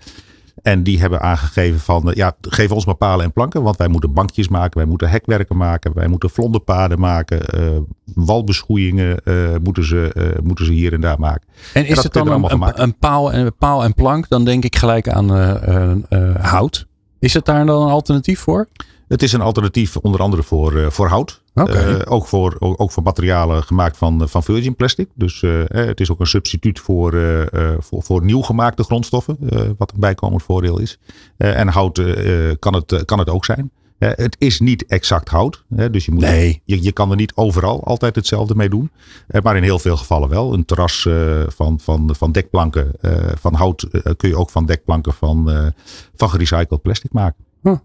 En 0.63 0.83
die 0.83 1.01
hebben 1.01 1.21
aangegeven 1.21 1.81
van, 1.81 2.11
ja, 2.15 2.37
geef 2.41 2.71
ons 2.71 2.85
maar 2.85 2.95
palen 2.95 3.25
en 3.25 3.33
planken. 3.33 3.63
Want 3.63 3.77
wij 3.77 3.89
moeten 3.89 4.13
bankjes 4.13 4.49
maken, 4.49 4.79
wij 4.79 4.87
moeten 4.87 5.11
hekwerken 5.11 5.57
maken, 5.57 5.95
wij 5.95 6.09
moeten 6.09 6.31
vlonderpaden 6.31 7.01
maken. 7.01 7.41
Uh, 7.55 7.69
walbeschoeiingen 8.15 9.21
uh, 9.25 9.49
moeten, 9.63 9.85
ze, 9.85 10.13
uh, 10.17 10.43
moeten 10.43 10.65
ze 10.65 10.73
hier 10.73 10.93
en 10.93 11.01
daar 11.01 11.19
maken. 11.19 11.49
En 11.75 11.87
is 11.87 12.03
het 12.03 12.13
dan 12.13 12.29
een, 12.29 12.53
een, 12.53 12.83
een, 12.83 12.99
paal 12.99 13.33
en, 13.33 13.57
paal 13.57 13.85
en 13.85 13.95
plank? 13.95 14.29
Dan 14.29 14.45
denk 14.45 14.65
ik 14.65 14.77
gelijk 14.77 15.09
aan 15.09 15.31
hout. 16.41 16.87
Is 17.19 17.35
het 17.35 17.45
daar 17.45 17.67
dan 17.67 17.83
een 17.83 17.91
alternatief 17.91 18.41
voor? 18.41 18.69
Het 19.09 19.23
is 19.23 19.33
een 19.33 19.41
alternatief 19.41 19.97
onder 19.97 20.21
andere 20.21 20.43
voor, 20.43 20.93
voor 20.93 21.09
hout. 21.09 21.43
Okay. 21.55 21.95
Uh, 21.95 22.01
ook, 22.05 22.27
voor, 22.27 22.57
ook 22.59 22.93
voor 22.93 23.03
materialen 23.03 23.63
gemaakt 23.63 23.97
van, 23.97 24.29
van 24.29 24.43
virgin 24.43 24.77
plastic. 24.77 25.09
Dus 25.15 25.43
uh, 25.43 25.63
het 25.67 26.01
is 26.01 26.11
ook 26.11 26.21
een 26.21 26.27
substituut 26.27 26.81
voor, 26.81 27.15
uh, 27.15 27.43
voor, 27.79 28.03
voor 28.03 28.25
nieuw 28.25 28.43
gemaakte 28.43 28.83
grondstoffen. 28.83 29.37
wat 29.79 29.93
een 29.93 30.01
bijkomend 30.01 30.43
voordeel 30.43 30.79
is. 30.79 30.99
en 31.37 31.69
hout 31.69 32.03
kan, 32.59 32.75
het, 32.75 33.05
kan 33.05 33.19
het 33.19 33.31
ook 33.31 33.45
zijn. 33.45 33.71
het 33.99 34.37
is 34.39 34.61
niet 34.61 34.87
exact 34.87 35.29
hout. 35.29 35.65
dus 35.91 36.05
je, 36.05 36.13
moet, 36.13 36.23
nee. 36.23 36.63
je, 36.65 36.83
je 36.83 36.93
kan 36.93 37.11
er 37.11 37.17
niet 37.17 37.33
overal 37.35 37.85
altijd 37.85 38.15
hetzelfde 38.15 38.55
mee 38.55 38.69
doen. 38.69 38.91
maar 39.43 39.57
in 39.57 39.63
heel 39.63 39.79
veel 39.79 39.97
gevallen 39.97 40.29
wel. 40.29 40.53
Een 40.53 40.65
terras 40.65 41.09
van, 41.47 41.81
van, 41.81 42.15
van 42.17 42.33
dekplanken 42.33 42.93
van 43.41 43.55
hout 43.55 43.89
kun 44.17 44.29
je 44.29 44.37
ook 44.37 44.51
van 44.51 44.67
dekplanken 44.67 45.13
van, 45.13 45.73
van 46.15 46.31
gerecycled 46.31 46.83
plastic 46.83 47.13
maken. 47.13 47.45
Huh. 47.63 47.77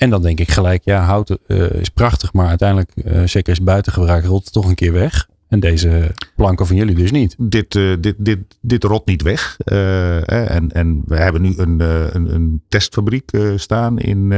En 0.00 0.10
dan 0.10 0.22
denk 0.22 0.40
ik 0.40 0.50
gelijk, 0.50 0.84
ja, 0.84 1.04
hout 1.04 1.38
uh, 1.46 1.70
is 1.70 1.88
prachtig, 1.88 2.32
maar 2.32 2.48
uiteindelijk, 2.48 2.90
uh, 2.94 3.22
zeker 3.24 3.50
als 3.50 3.62
buitengebruik, 3.62 4.24
rolt 4.24 4.44
het 4.44 4.52
toch 4.52 4.68
een 4.68 4.74
keer 4.74 4.92
weg. 4.92 5.28
En 5.48 5.60
deze 5.60 6.14
planken 6.36 6.66
van 6.66 6.76
jullie 6.76 6.94
dus 6.94 7.10
niet. 7.10 7.34
Dit, 7.38 7.74
uh, 7.74 7.96
dit, 8.00 8.14
dit, 8.18 8.38
dit 8.60 8.84
rot 8.84 9.06
niet 9.06 9.22
weg. 9.22 9.56
en, 9.64 10.72
en 10.72 11.02
we 11.06 11.16
hebben 11.16 11.42
nu 11.42 11.52
een, 11.56 11.80
een, 11.80 12.34
een 12.34 12.62
testfabriek 12.68 13.30
staan 13.56 13.98
in, 13.98 14.32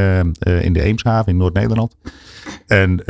in 0.60 0.72
de 0.72 0.82
Eemshaven 0.82 1.32
in 1.32 1.38
Noord-Nederland. 1.38 1.96
En 2.66 3.02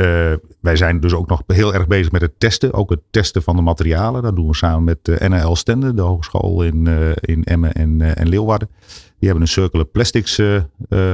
wij 0.59 0.75
zijn 0.75 0.99
dus 0.99 1.13
ook 1.13 1.27
nog 1.27 1.43
heel 1.47 1.73
erg 1.73 1.87
bezig 1.87 2.11
met 2.11 2.21
het 2.21 2.33
testen. 2.37 2.73
Ook 2.73 2.89
het 2.89 3.01
testen 3.11 3.43
van 3.43 3.55
de 3.55 3.61
materialen. 3.61 4.23
Dat 4.23 4.35
doen 4.35 4.47
we 4.47 4.55
samen 4.55 4.83
met 4.83 5.29
NL 5.29 5.55
Stende, 5.55 5.93
de 5.93 6.01
hogeschool 6.01 6.63
in, 6.63 6.87
in 7.21 7.43
Emmen 7.43 7.73
en, 7.73 8.15
en 8.15 8.29
Leeuwarden. 8.29 8.69
Die 9.23 9.31
hebben 9.31 9.47
een 9.47 9.53
Circular 9.53 9.85
Plastics 9.85 10.37
uh, 10.37 10.61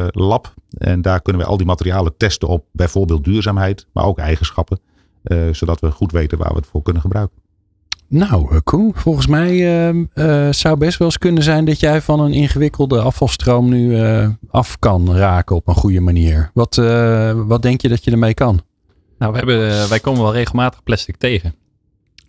lab. 0.08 0.54
En 0.78 1.02
daar 1.02 1.22
kunnen 1.22 1.41
we 1.41 1.48
al 1.48 1.58
die 1.58 1.65
materialen 1.65 2.17
testen 2.17 2.48
op 2.48 2.65
bijvoorbeeld 2.72 3.24
duurzaamheid, 3.24 3.88
maar 3.93 4.04
ook 4.04 4.17
eigenschappen. 4.17 4.80
Uh, 5.24 5.54
zodat 5.54 5.80
we 5.80 5.91
goed 5.91 6.12
weten 6.12 6.38
waar 6.38 6.50
we 6.50 6.56
het 6.56 6.67
voor 6.67 6.82
kunnen 6.82 7.02
gebruiken. 7.02 7.38
Nou, 8.08 8.62
cool. 8.63 8.91
Volgens 8.95 9.28
mij 9.28 9.58
zou 10.54 10.78
best 10.78 10.98
wel 10.98 11.08
eens 11.08 11.17
kunnen 11.17 11.43
zijn 11.43 11.65
dat 11.65 11.80
jij 11.80 12.02
van 12.02 12.19
een 12.19 12.34
ingewikkelde 12.34 13.02
afvalstroom 13.02 13.69
nu 13.69 13.98
af 14.50 14.80
kan 14.80 15.15
raken 15.15 15.56
op 15.56 15.67
een 15.67 15.76
goede 15.76 16.00
manier. 16.00 16.52
Wat, 16.54 16.76
wat 17.36 17.62
denk 17.62 17.82
je 17.82 17.89
dat 17.89 18.04
je 18.04 18.12
ermee 18.12 18.34
kan? 18.34 18.62
Nou, 19.17 19.32
we 19.32 19.38
hebben, 19.38 19.89
wij 19.89 20.00
komen 20.00 20.22
wel 20.22 20.34
regelmatig 20.34 20.84
plastic 20.84 21.17
tegen 21.17 21.54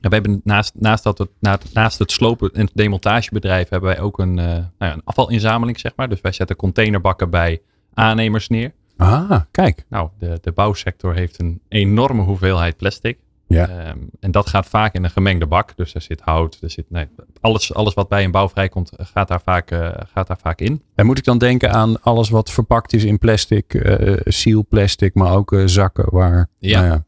we 0.00 0.08
hebben 0.08 0.40
naast, 0.44 0.72
naast, 0.78 1.04
dat 1.04 1.18
het, 1.18 1.30
naast 1.72 1.98
het 1.98 2.12
slopen- 2.12 2.52
en 2.52 2.68
demontagebedrijf 2.74 3.68
hebben 3.68 3.90
wij 3.90 4.00
ook 4.00 4.18
een, 4.18 4.38
uh, 4.38 4.44
nou 4.44 4.64
ja, 4.78 4.92
een 4.92 5.04
afvalinzameling, 5.04 5.80
zeg 5.80 5.92
maar. 5.96 6.08
Dus 6.08 6.20
wij 6.20 6.32
zetten 6.32 6.56
containerbakken 6.56 7.30
bij 7.30 7.62
aannemers 7.94 8.48
neer. 8.48 8.72
Ah, 8.96 9.40
kijk. 9.50 9.84
Nou, 9.88 10.08
de, 10.18 10.38
de 10.40 10.52
bouwsector 10.52 11.14
heeft 11.14 11.40
een 11.40 11.60
enorme 11.68 12.22
hoeveelheid 12.22 12.76
plastic. 12.76 13.18
Ja. 13.46 13.88
Um, 13.88 14.10
en 14.20 14.30
dat 14.30 14.48
gaat 14.48 14.66
vaak 14.66 14.94
in 14.94 15.04
een 15.04 15.10
gemengde 15.10 15.46
bak. 15.46 15.76
Dus 15.76 15.94
er 15.94 16.00
zit 16.00 16.20
hout, 16.20 16.58
er 16.60 16.70
zit, 16.70 16.90
nee, 16.90 17.08
alles, 17.40 17.74
alles 17.74 17.94
wat 17.94 18.08
bij 18.08 18.24
een 18.24 18.30
bouw 18.30 18.48
vrijkomt, 18.48 18.92
gaat 18.96 19.28
daar 19.28 19.40
vaak, 19.44 19.70
uh, 19.70 19.90
gaat 20.12 20.26
daar 20.26 20.38
vaak 20.42 20.60
in. 20.60 20.82
En 20.94 21.06
moet 21.06 21.18
ik 21.18 21.24
dan 21.24 21.38
denken 21.38 21.72
aan 21.72 22.02
alles 22.02 22.28
wat 22.28 22.50
verpakt 22.50 22.92
is 22.92 23.04
in 23.04 23.18
plastic, 23.18 23.74
uh, 23.74 24.16
sealplastic, 24.24 25.14
maar 25.14 25.34
ook 25.34 25.52
uh, 25.52 25.66
zakken 25.66 26.06
waar 26.10 26.48
ja. 26.58 26.80
Nou 26.80 26.92
ja, 26.92 27.04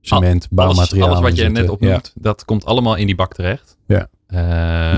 cement, 0.00 0.48
bouwmateriaal. 0.50 1.08
Alles, 1.08 1.20
wat 1.20 1.36
je 1.36 1.48
net 1.48 1.68
opnoemt, 1.68 2.12
dat 2.14 2.44
komt 2.44 2.64
allemaal 2.64 2.94
in 2.94 3.06
die 3.06 3.14
bak 3.14 3.34
terecht. 3.34 3.76
Ja. 3.86 4.08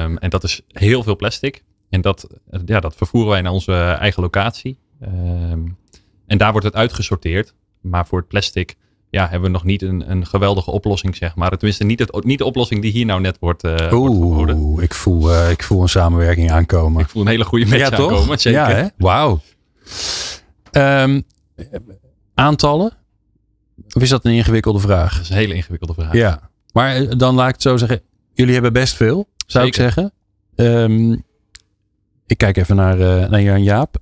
Um, 0.02 0.18
en 0.18 0.30
dat 0.30 0.44
is 0.44 0.60
heel 0.68 1.02
veel 1.02 1.16
plastic. 1.16 1.64
En 1.88 2.00
dat, 2.00 2.26
ja, 2.64 2.80
dat 2.80 2.96
vervoeren 2.96 3.30
wij 3.30 3.40
naar 3.40 3.52
onze 3.52 3.74
eigen 3.74 4.22
locatie. 4.22 4.78
Um, 5.02 5.76
en 6.26 6.38
daar 6.38 6.50
wordt 6.50 6.66
het 6.66 6.76
uitgesorteerd. 6.76 7.54
Maar 7.80 8.06
voor 8.06 8.18
het 8.18 8.28
plastic 8.28 8.76
ja, 9.10 9.22
hebben 9.22 9.42
we 9.42 9.48
nog 9.48 9.64
niet 9.64 9.82
een, 9.82 10.10
een 10.10 10.26
geweldige 10.26 10.70
oplossing, 10.70 11.16
zeg 11.16 11.34
maar. 11.34 11.50
Tenminste, 11.50 11.84
niet, 11.84 11.98
het, 11.98 12.24
niet 12.24 12.38
de 12.38 12.44
oplossing 12.44 12.82
die 12.82 12.92
hier 12.92 13.06
nou 13.06 13.20
net 13.20 13.36
wordt, 13.40 13.64
uh, 13.64 13.92
Oeh, 13.92 14.82
ik 14.82 14.94
voel, 14.94 15.30
uh, 15.30 15.50
ik 15.50 15.62
voel 15.62 15.82
een 15.82 15.88
samenwerking 15.88 16.50
aankomen. 16.50 17.02
Ik 17.02 17.08
voel 17.08 17.22
een 17.22 17.28
hele 17.28 17.44
goede 17.44 17.66
match 17.66 17.78
ja, 17.78 17.90
aankomen, 17.90 18.26
toch? 18.26 18.40
zeker. 18.40 18.78
Ja, 18.78 18.90
Wauw. 18.96 19.40
Um, 20.72 21.22
aantallen? 22.34 22.92
Of 23.92 24.02
is 24.02 24.08
dat 24.08 24.24
een 24.24 24.32
ingewikkelde 24.32 24.78
vraag? 24.78 25.12
Dat 25.12 25.22
is 25.22 25.28
een 25.30 25.36
hele 25.36 25.54
ingewikkelde 25.54 25.94
vraag. 25.94 26.12
Ja, 26.12 26.50
maar 26.72 26.94
eh, 26.96 27.10
dan 27.16 27.34
laat 27.34 27.48
ik 27.48 27.54
het 27.54 27.62
zo 27.62 27.76
zeggen. 27.76 28.00
Jullie 28.32 28.52
hebben 28.52 28.72
best 28.72 28.94
veel, 28.94 29.28
zou 29.46 29.66
ik 29.66 29.74
zeggen. 29.74 30.12
Um, 30.56 31.24
ik 32.26 32.38
kijk 32.38 32.56
even 32.56 32.76
naar, 32.76 32.98
uh, 32.98 33.28
naar 33.28 33.42
Jan 33.42 33.62
Jaap. 33.62 33.96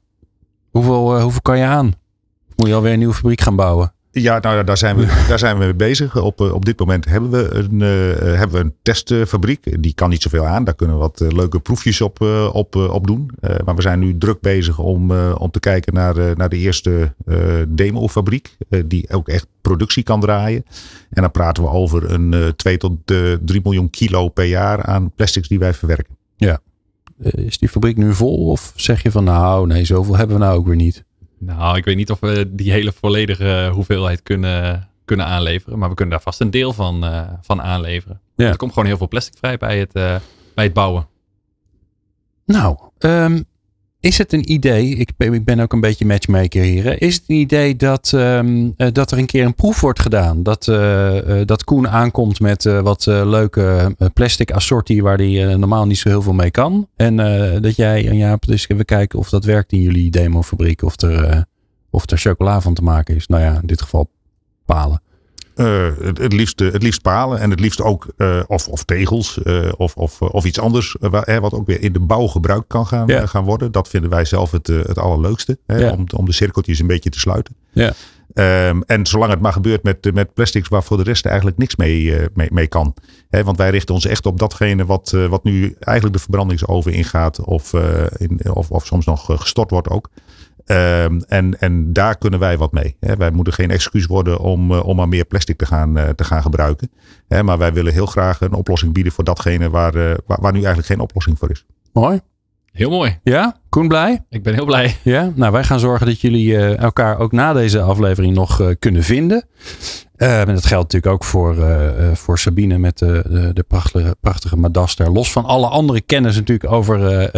Hoeveel, 0.71 1.17
uh, 1.17 1.23
hoeveel 1.23 1.41
kan 1.41 1.59
je 1.59 1.65
aan? 1.65 1.87
Of 2.49 2.57
moet 2.57 2.69
je 2.69 2.75
alweer 2.75 2.93
een 2.93 2.99
nieuwe 2.99 3.15
fabriek 3.15 3.41
gaan 3.41 3.57
bouwen? 3.57 3.93
Ja, 4.11 4.39
nou, 4.39 4.65
daar 4.65 4.79
zijn 4.79 4.97
we, 4.97 5.07
daar 5.29 5.39
zijn 5.39 5.59
we 5.59 5.65
mee 5.65 5.75
bezig. 5.75 6.17
Op, 6.17 6.41
op 6.41 6.65
dit 6.65 6.79
moment 6.79 7.05
hebben 7.05 7.31
we 7.31 7.55
een, 7.55 7.81
uh, 7.81 8.39
hebben 8.39 8.59
we 8.59 8.65
een 8.65 8.75
testfabriek. 8.83 9.83
Die 9.83 9.95
kan 9.95 10.11
niet 10.11 10.23
zoveel 10.23 10.47
aan. 10.47 10.65
Daar 10.65 10.75
kunnen 10.75 10.97
we 10.97 11.03
wat 11.03 11.33
leuke 11.33 11.61
proefjes 11.61 12.01
op, 12.01 12.21
uh, 12.21 12.51
op, 12.53 12.77
op 12.77 13.07
doen. 13.07 13.31
Uh, 13.41 13.57
maar 13.65 13.75
we 13.75 13.83
zijn 13.83 13.99
nu 13.99 14.19
druk 14.19 14.41
bezig 14.41 14.79
om, 14.79 15.13
om 15.33 15.51
te 15.51 15.61
kijken 15.61 15.95
naar, 15.95 16.37
naar 16.37 16.49
de 16.49 16.57
eerste 16.57 17.15
demofabriek. 17.69 18.57
die 18.87 19.11
ook 19.13 19.29
echt 19.29 19.47
productie 19.61 20.03
kan 20.03 20.21
draaien. 20.21 20.65
En 21.11 21.23
dan 21.23 21.31
praten 21.31 21.63
we 21.63 21.69
over 21.69 22.11
een 22.11 22.53
2 22.57 22.77
tot 22.77 22.97
3 23.05 23.41
miljoen 23.63 23.91
kilo 23.91 24.29
per 24.29 24.45
jaar 24.45 24.83
aan 24.83 25.11
plastics 25.15 25.49
die 25.49 25.59
wij 25.59 25.75
verwerken. 25.75 26.17
Ja. 26.37 26.61
Is 27.19 27.59
die 27.59 27.69
fabriek 27.69 27.97
nu 27.97 28.15
vol? 28.15 28.47
Of 28.47 28.73
zeg 28.77 29.03
je 29.03 29.11
van 29.11 29.25
nou, 29.25 29.67
nee, 29.67 29.85
zoveel 29.85 30.17
hebben 30.17 30.37
we 30.37 30.43
nou 30.43 30.59
ook 30.59 30.67
weer 30.67 30.77
niet? 30.77 31.05
Nou, 31.39 31.77
ik 31.77 31.85
weet 31.85 31.97
niet 31.97 32.11
of 32.11 32.21
we 32.21 32.55
die 32.55 32.73
hele 32.73 32.93
volledige 32.93 33.71
hoeveelheid 33.73 34.23
kunnen, 34.23 34.89
kunnen 35.05 35.27
aanleveren. 35.27 35.79
Maar 35.79 35.89
we 35.89 35.95
kunnen 35.95 36.15
daar 36.15 36.25
vast 36.25 36.41
een 36.41 36.51
deel 36.51 36.73
van, 36.73 37.05
uh, 37.05 37.23
van 37.43 37.63
aanleveren. 37.63 38.21
Ja. 38.37 38.49
Er 38.49 38.57
komt 38.57 38.73
gewoon 38.73 38.89
heel 38.89 38.97
veel 38.97 39.09
plastic 39.09 39.35
vrij 39.39 39.57
bij 39.57 39.79
het, 39.79 39.97
uh, 39.97 40.17
bij 40.55 40.65
het 40.65 40.73
bouwen. 40.73 41.09
Nou, 42.45 42.79
um, 42.99 43.45
is 44.01 44.19
het 44.19 44.33
een 44.33 44.53
idee, 44.53 44.95
ik 44.95 45.45
ben, 45.45 45.61
ook 45.61 45.73
een 45.73 45.81
beetje 45.81 46.07
matchmaker 46.07 46.63
hier. 46.63 47.03
Is 47.03 47.15
het 47.15 47.25
een 47.27 47.37
idee 47.37 47.77
dat, 47.77 48.13
um, 48.15 48.75
dat 48.93 49.11
er 49.11 49.19
een 49.19 49.27
keer 49.27 49.45
een 49.45 49.55
proef 49.55 49.81
wordt 49.81 50.01
gedaan? 50.01 50.43
Dat, 50.43 50.67
uh, 50.67 51.41
dat 51.45 51.65
Koen 51.65 51.89
aankomt 51.89 52.41
met 52.41 52.65
wat 52.65 53.07
leuke 53.07 53.97
plastic 54.15 54.51
assortie 54.51 55.03
waar 55.03 55.17
hij 55.17 55.57
normaal 55.57 55.87
niet 55.87 55.99
zo 55.99 56.09
heel 56.09 56.23
veel 56.23 56.33
mee 56.33 56.51
kan. 56.51 56.89
En 56.97 57.17
dat 57.63 57.77
jij 57.77 58.09
en 58.09 58.17
Jaap 58.17 58.47
dus 58.47 58.69
even 58.69 58.85
kijken 58.85 59.19
of 59.19 59.29
dat 59.29 59.45
werkt 59.45 59.73
in 59.73 59.81
jullie 59.81 60.11
demofabriek. 60.11 60.83
Of 60.83 61.01
er, 61.01 61.45
of 61.91 62.11
er 62.11 62.19
chocola 62.19 62.61
van 62.61 62.75
te 62.75 62.83
maken 62.83 63.17
is. 63.17 63.27
Nou 63.27 63.43
ja, 63.43 63.59
in 63.61 63.67
dit 63.67 63.83
geval 63.83 64.11
palen. 64.65 65.03
Uh, 65.59 65.89
het, 66.01 66.19
het, 66.19 66.33
liefst, 66.33 66.59
het 66.59 66.83
liefst 66.83 67.03
palen 67.03 67.39
en 67.39 67.51
het 67.51 67.61
liefst 67.61 67.83
ook 67.83 68.07
uh, 68.17 68.41
of, 68.47 68.69
of 68.69 68.85
tegels 68.85 69.39
uh, 69.45 69.73
of, 69.77 69.95
of, 69.95 70.23
of 70.23 70.45
iets 70.45 70.61
anders 70.61 70.97
wat 71.41 71.53
ook 71.53 71.67
weer 71.67 71.83
in 71.83 71.93
de 71.93 72.01
bouw 72.01 72.27
gebruikt 72.27 72.67
kan 72.67 72.87
gaan, 72.87 73.07
ja. 73.07 73.27
gaan 73.27 73.45
worden. 73.45 73.73
Dat 73.73 73.89
vinden 73.89 74.11
wij 74.11 74.25
zelf 74.25 74.51
het, 74.51 74.67
het 74.67 74.99
allerleukste 74.99 75.59
ja. 75.67 75.93
om, 75.93 76.07
om 76.17 76.25
de 76.25 76.33
cirkeltjes 76.33 76.79
een 76.79 76.87
beetje 76.87 77.11
te 77.11 77.19
sluiten. 77.19 77.55
Ja. 77.73 77.93
Um, 78.69 78.83
en 78.83 79.07
zolang 79.07 79.31
het 79.31 79.41
maar 79.41 79.53
gebeurt 79.53 79.83
met, 79.83 80.15
met 80.15 80.35
plastics 80.35 80.69
waar 80.69 80.83
voor 80.83 80.97
de 80.97 81.03
rest 81.03 81.27
eigenlijk 81.27 81.59
niks 81.59 81.77
mee, 81.77 82.15
mee, 82.35 82.49
mee 82.53 82.67
kan. 82.67 82.95
He, 83.31 83.45
want 83.45 83.57
wij 83.57 83.71
richten 83.71 83.95
ons 83.95 84.07
echt 84.07 84.27
op 84.27 84.39
datgene 84.39 84.87
wat, 84.87 85.11
wat 85.29 85.45
nu 85.45 85.77
eigenlijk 85.81 86.17
de 86.17 86.23
verbrandingsoven 86.23 86.93
ingaat 86.93 87.41
of, 87.41 87.73
in, 88.17 88.41
of, 88.53 88.71
of 88.71 88.87
soms 88.87 89.07
nog 89.07 89.25
gestort 89.27 89.71
wordt 89.71 89.89
ook. 89.89 90.11
Um, 90.71 91.23
en, 91.29 91.61
en 91.61 91.93
daar 91.93 92.19
kunnen 92.19 92.41
wij 92.41 92.59
wat 92.59 92.73
mee. 92.73 92.97
Wij 93.01 93.31
moeten 93.31 93.53
geen 93.53 93.71
excuus 93.71 94.07
worden 94.07 94.39
om, 94.39 94.73
uh, 94.73 94.85
om 94.85 94.97
maar 94.97 95.09
meer 95.09 95.25
plastic 95.25 95.59
te 95.59 95.67
gaan, 95.67 95.99
uh, 95.99 96.09
te 96.09 96.25
gaan 96.25 96.43
gebruiken. 96.43 96.91
Maar 97.43 97.59
wij 97.59 97.73
willen 97.73 97.93
heel 97.93 98.07
graag 98.07 98.41
een 98.41 98.53
oplossing 98.53 98.93
bieden 98.93 99.13
voor 99.13 99.25
datgene 99.25 99.71
waar, 99.71 99.93
waar, 100.27 100.41
waar, 100.41 100.53
nu 100.53 100.59
eigenlijk 100.59 100.87
geen 100.87 101.01
oplossing 101.01 101.39
voor 101.39 101.51
is. 101.51 101.67
Mooi. 101.93 102.21
Heel 102.73 102.91
mooi. 102.91 103.19
Ja? 103.23 103.57
Koen 103.69 103.89
blij? 103.89 104.25
Ik 104.29 104.43
ben 104.43 104.55
heel 104.55 104.65
blij. 104.65 104.97
Ja? 105.03 105.33
Nou, 105.35 105.53
wij 105.53 105.65
gaan 105.65 105.81
zorgen 105.81 106.07
dat 106.07 106.21
jullie 106.21 106.47
uh, 106.47 106.79
elkaar 106.79 107.19
ook 107.19 107.33
na 107.33 107.53
deze 107.53 107.81
aflevering 107.81 108.35
nog 108.35 108.61
uh, 108.61 108.69
kunnen 108.79 109.03
vinden. 109.03 109.47
Uh, 110.17 110.41
en 110.41 110.55
dat 110.55 110.67
geldt 110.67 110.93
natuurlijk 110.93 111.13
ook 111.13 111.25
voor, 111.25 111.57
voor 112.13 112.39
Sabine 112.39 112.79
met 112.79 112.99
de, 112.99 113.25
de, 113.29 113.53
de 113.53 113.63
prachtige, 113.63 114.17
prachtige 114.21 114.57
Madaster. 114.57 115.11
Los 115.13 115.33
van 115.33 115.45
alle 115.45 115.67
andere 115.67 116.01
kennis 116.01 116.35
natuurlijk 116.35 116.73
over 116.73 117.31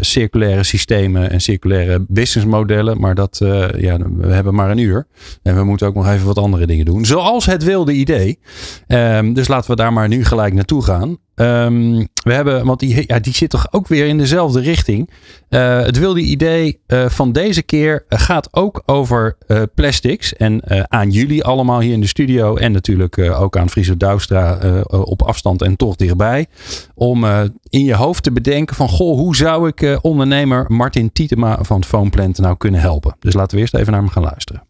circulaire 0.00 0.62
systemen 0.62 1.30
en 1.30 1.40
circulaire 1.40 2.04
businessmodellen. 2.08 3.00
Maar 3.00 3.14
dat, 3.14 3.38
ja, 3.76 3.98
we 4.16 4.32
hebben 4.32 4.54
maar 4.54 4.70
een 4.70 4.78
uur. 4.78 5.06
En 5.42 5.56
we 5.56 5.64
moeten 5.64 5.86
ook 5.86 5.94
nog 5.94 6.08
even 6.08 6.26
wat 6.26 6.38
andere 6.38 6.66
dingen 6.66 6.84
doen. 6.84 7.04
Zoals 7.04 7.46
het 7.46 7.64
wilde 7.64 7.92
idee. 7.92 8.38
Ehm, 8.86 9.32
dus 9.32 9.48
laten 9.48 9.70
we 9.70 9.76
daar 9.76 9.92
maar 9.92 10.08
nu 10.08 10.24
gelijk 10.24 10.54
naartoe 10.54 10.82
gaan. 10.82 11.18
Um, 11.40 12.08
we 12.24 12.32
hebben, 12.32 12.64
want 12.64 12.80
die, 12.80 13.04
ja, 13.06 13.18
die 13.18 13.34
zit 13.34 13.50
toch 13.50 13.66
ook 13.70 13.88
weer 13.88 14.06
in 14.06 14.18
dezelfde 14.18 14.60
richting. 14.60 15.10
Uh, 15.50 15.80
het 15.80 15.98
wilde 15.98 16.20
idee 16.20 16.80
uh, 16.86 17.08
van 17.08 17.32
deze 17.32 17.62
keer 17.62 18.04
gaat 18.08 18.48
ook 18.50 18.82
over 18.86 19.36
uh, 19.46 19.62
plastics. 19.74 20.34
En 20.34 20.62
aan 20.90 21.10
jullie 21.10 21.44
allemaal 21.44 21.80
hier 21.80 21.92
in 21.92 22.00
de 22.00 22.06
studio. 22.06 22.56
En 22.56 22.72
natuurlijk 22.72 23.18
ook 23.18 23.56
aan 23.56 23.70
Friso 23.70 23.96
Douwstra 23.96 24.58
op 24.88 25.22
afstand 25.22 25.62
en 25.62 25.76
toch 25.76 25.96
dichtbij. 25.96 26.46
Om 26.94 27.24
in 27.68 27.84
je 27.84 27.94
hoofd 27.94 28.22
te 28.22 28.32
bedenken 28.32 28.76
van 28.76 28.88
goh, 28.88 29.18
hoe 29.18 29.36
zou 29.36 29.68
ik 29.68 29.98
ondernemer 30.02 30.64
Martin 30.68 31.12
Tietema 31.12 31.58
van 31.60 31.84
Foamplant 31.84 32.38
nou 32.38 32.56
kunnen 32.56 32.80
helpen? 32.80 33.16
Dus 33.18 33.34
laten 33.34 33.54
we 33.54 33.60
eerst 33.60 33.74
even 33.74 33.92
naar 33.92 34.00
hem 34.00 34.10
gaan 34.10 34.22
luisteren. 34.22 34.67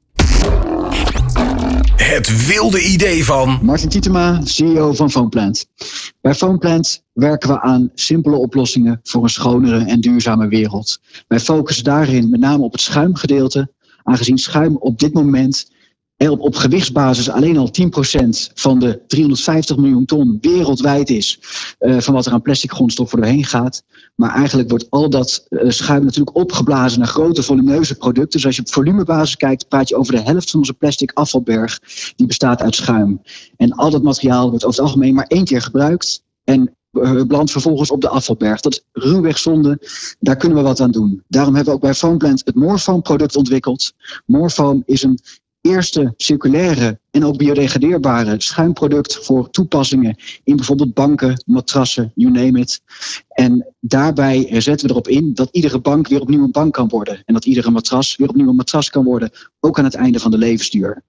Het 2.09 2.47
wilde 2.47 2.83
idee 2.83 3.25
van. 3.25 3.59
Martin 3.63 3.89
Tietema, 3.89 4.41
CEO 4.45 4.93
van 4.93 5.11
Foamplant. 5.11 5.67
Bij 6.21 6.35
Foamplant 6.35 7.03
werken 7.13 7.49
we 7.49 7.61
aan 7.61 7.91
simpele 7.95 8.37
oplossingen 8.37 9.01
voor 9.03 9.23
een 9.23 9.29
schonere 9.29 9.85
en 9.85 10.01
duurzame 10.01 10.49
wereld. 10.49 11.01
Wij 11.27 11.41
focussen 11.41 11.85
daarin 11.85 12.31
met 12.31 12.41
name 12.41 12.63
op 12.63 12.73
het 12.73 12.81
schuimgedeelte, 12.81 13.73
aangezien 14.03 14.39
schuim 14.39 14.77
op 14.77 14.99
dit 14.99 15.13
moment 15.13 15.71
op, 16.27 16.41
op 16.41 16.55
gewichtsbasis 16.55 17.31
alleen 17.31 17.57
al 17.57 17.71
10% 17.83 18.29
van 18.55 18.79
de 18.79 19.01
350 19.07 19.77
miljoen 19.77 20.05
ton 20.05 20.39
wereldwijd 20.41 21.11
is 21.11 21.41
uh, 21.81 22.01
van 22.01 22.15
wat 22.15 22.27
er 22.27 22.33
aan 22.33 22.43
plastic 22.43 22.73
grondstoffen 22.73 23.21
doorheen 23.21 23.45
gaat. 23.45 23.83
Maar 24.15 24.35
eigenlijk 24.35 24.71
wordt 24.71 24.91
al 24.91 25.11
dat 25.11 25.47
uh, 25.49 25.71
schuim 25.71 26.05
natuurlijk 26.05 26.37
opgeblazen 26.37 26.99
naar 26.99 27.09
grote 27.09 27.43
volumineuze 27.43 27.95
producten. 27.95 28.31
Dus 28.31 28.47
als 28.47 28.57
je 28.57 28.63
op 28.63 28.73
volumebasis 28.73 29.37
kijkt, 29.37 29.69
praat 29.69 29.89
je 29.89 29.97
over 29.97 30.15
de 30.15 30.21
helft 30.21 30.51
van 30.51 30.61
onze 30.61 30.75
plastic 30.75 31.11
afvalberg. 31.15 31.81
Die 32.17 32.27
bestaat 32.27 32.63
uit 32.63 32.75
schuim. 32.75 33.23
En 33.57 33.73
al 33.73 33.91
dat 33.91 34.03
materiaal 34.03 34.51
wordt 34.51 34.65
over 34.65 34.81
het 34.81 34.89
algemeen 34.89 35.15
maar 35.15 35.27
één 35.27 35.45
keer 35.45 35.63
gebruikt. 35.63 36.23
En 36.45 36.77
uh, 36.93 37.23
belandt 37.23 37.51
vervolgens 37.51 37.91
op 37.91 38.01
de 38.01 38.09
afvalberg. 38.09 38.61
Dat 38.61 38.73
is 38.73 38.83
ruwweg 38.93 39.39
zonde. 39.39 39.81
Daar 40.21 40.37
kunnen 40.37 40.59
we 40.59 40.65
wat 40.65 40.81
aan 40.81 40.91
doen. 40.91 41.23
Daarom 41.29 41.55
hebben 41.55 41.73
we 41.73 41.79
ook 41.79 41.85
bij 41.85 41.95
Foamplant 41.95 42.43
het 42.45 42.55
Moorfoam 42.55 43.03
product 43.03 43.37
ontwikkeld. 43.37 43.93
Moorfoam 44.27 44.83
is 44.87 45.03
een 45.03 45.19
eerste 45.69 46.15
circulaire 46.17 47.01
en 47.11 47.25
ook 47.25 47.37
biodegradeerbare 47.37 48.41
schuimproduct 48.41 49.25
voor 49.25 49.51
toepassingen 49.51 50.17
in 50.45 50.57
bijvoorbeeld 50.57 50.95
banken, 50.95 51.43
matrassen, 51.47 52.13
you 52.15 52.33
name 52.33 52.61
it. 52.61 52.81
En 53.29 53.75
daarbij 53.81 54.61
zetten 54.61 54.87
we 54.87 54.93
erop 54.93 55.09
in 55.09 55.35
dat 55.35 55.49
iedere 55.53 55.81
bank 55.81 56.09
weer 56.09 56.21
opnieuw 56.21 56.45
een 56.45 56.51
bank 56.51 56.73
kan 56.75 56.89
worden. 56.89 57.23
En 57.25 57.35
dat 57.35 57.45
iedere 57.45 57.71
matras 57.71 58.17
weer 58.17 58.29
opnieuw 58.29 58.49
een 58.49 58.57
matras 58.57 58.91
kan 58.91 59.05
worden, 59.05 59.31
ook 59.61 59.79
aan 59.79 59.85
het 59.85 59.95
einde 59.95 60.19
van 60.19 60.31
de 60.31 60.39
levensduur. 60.39 61.03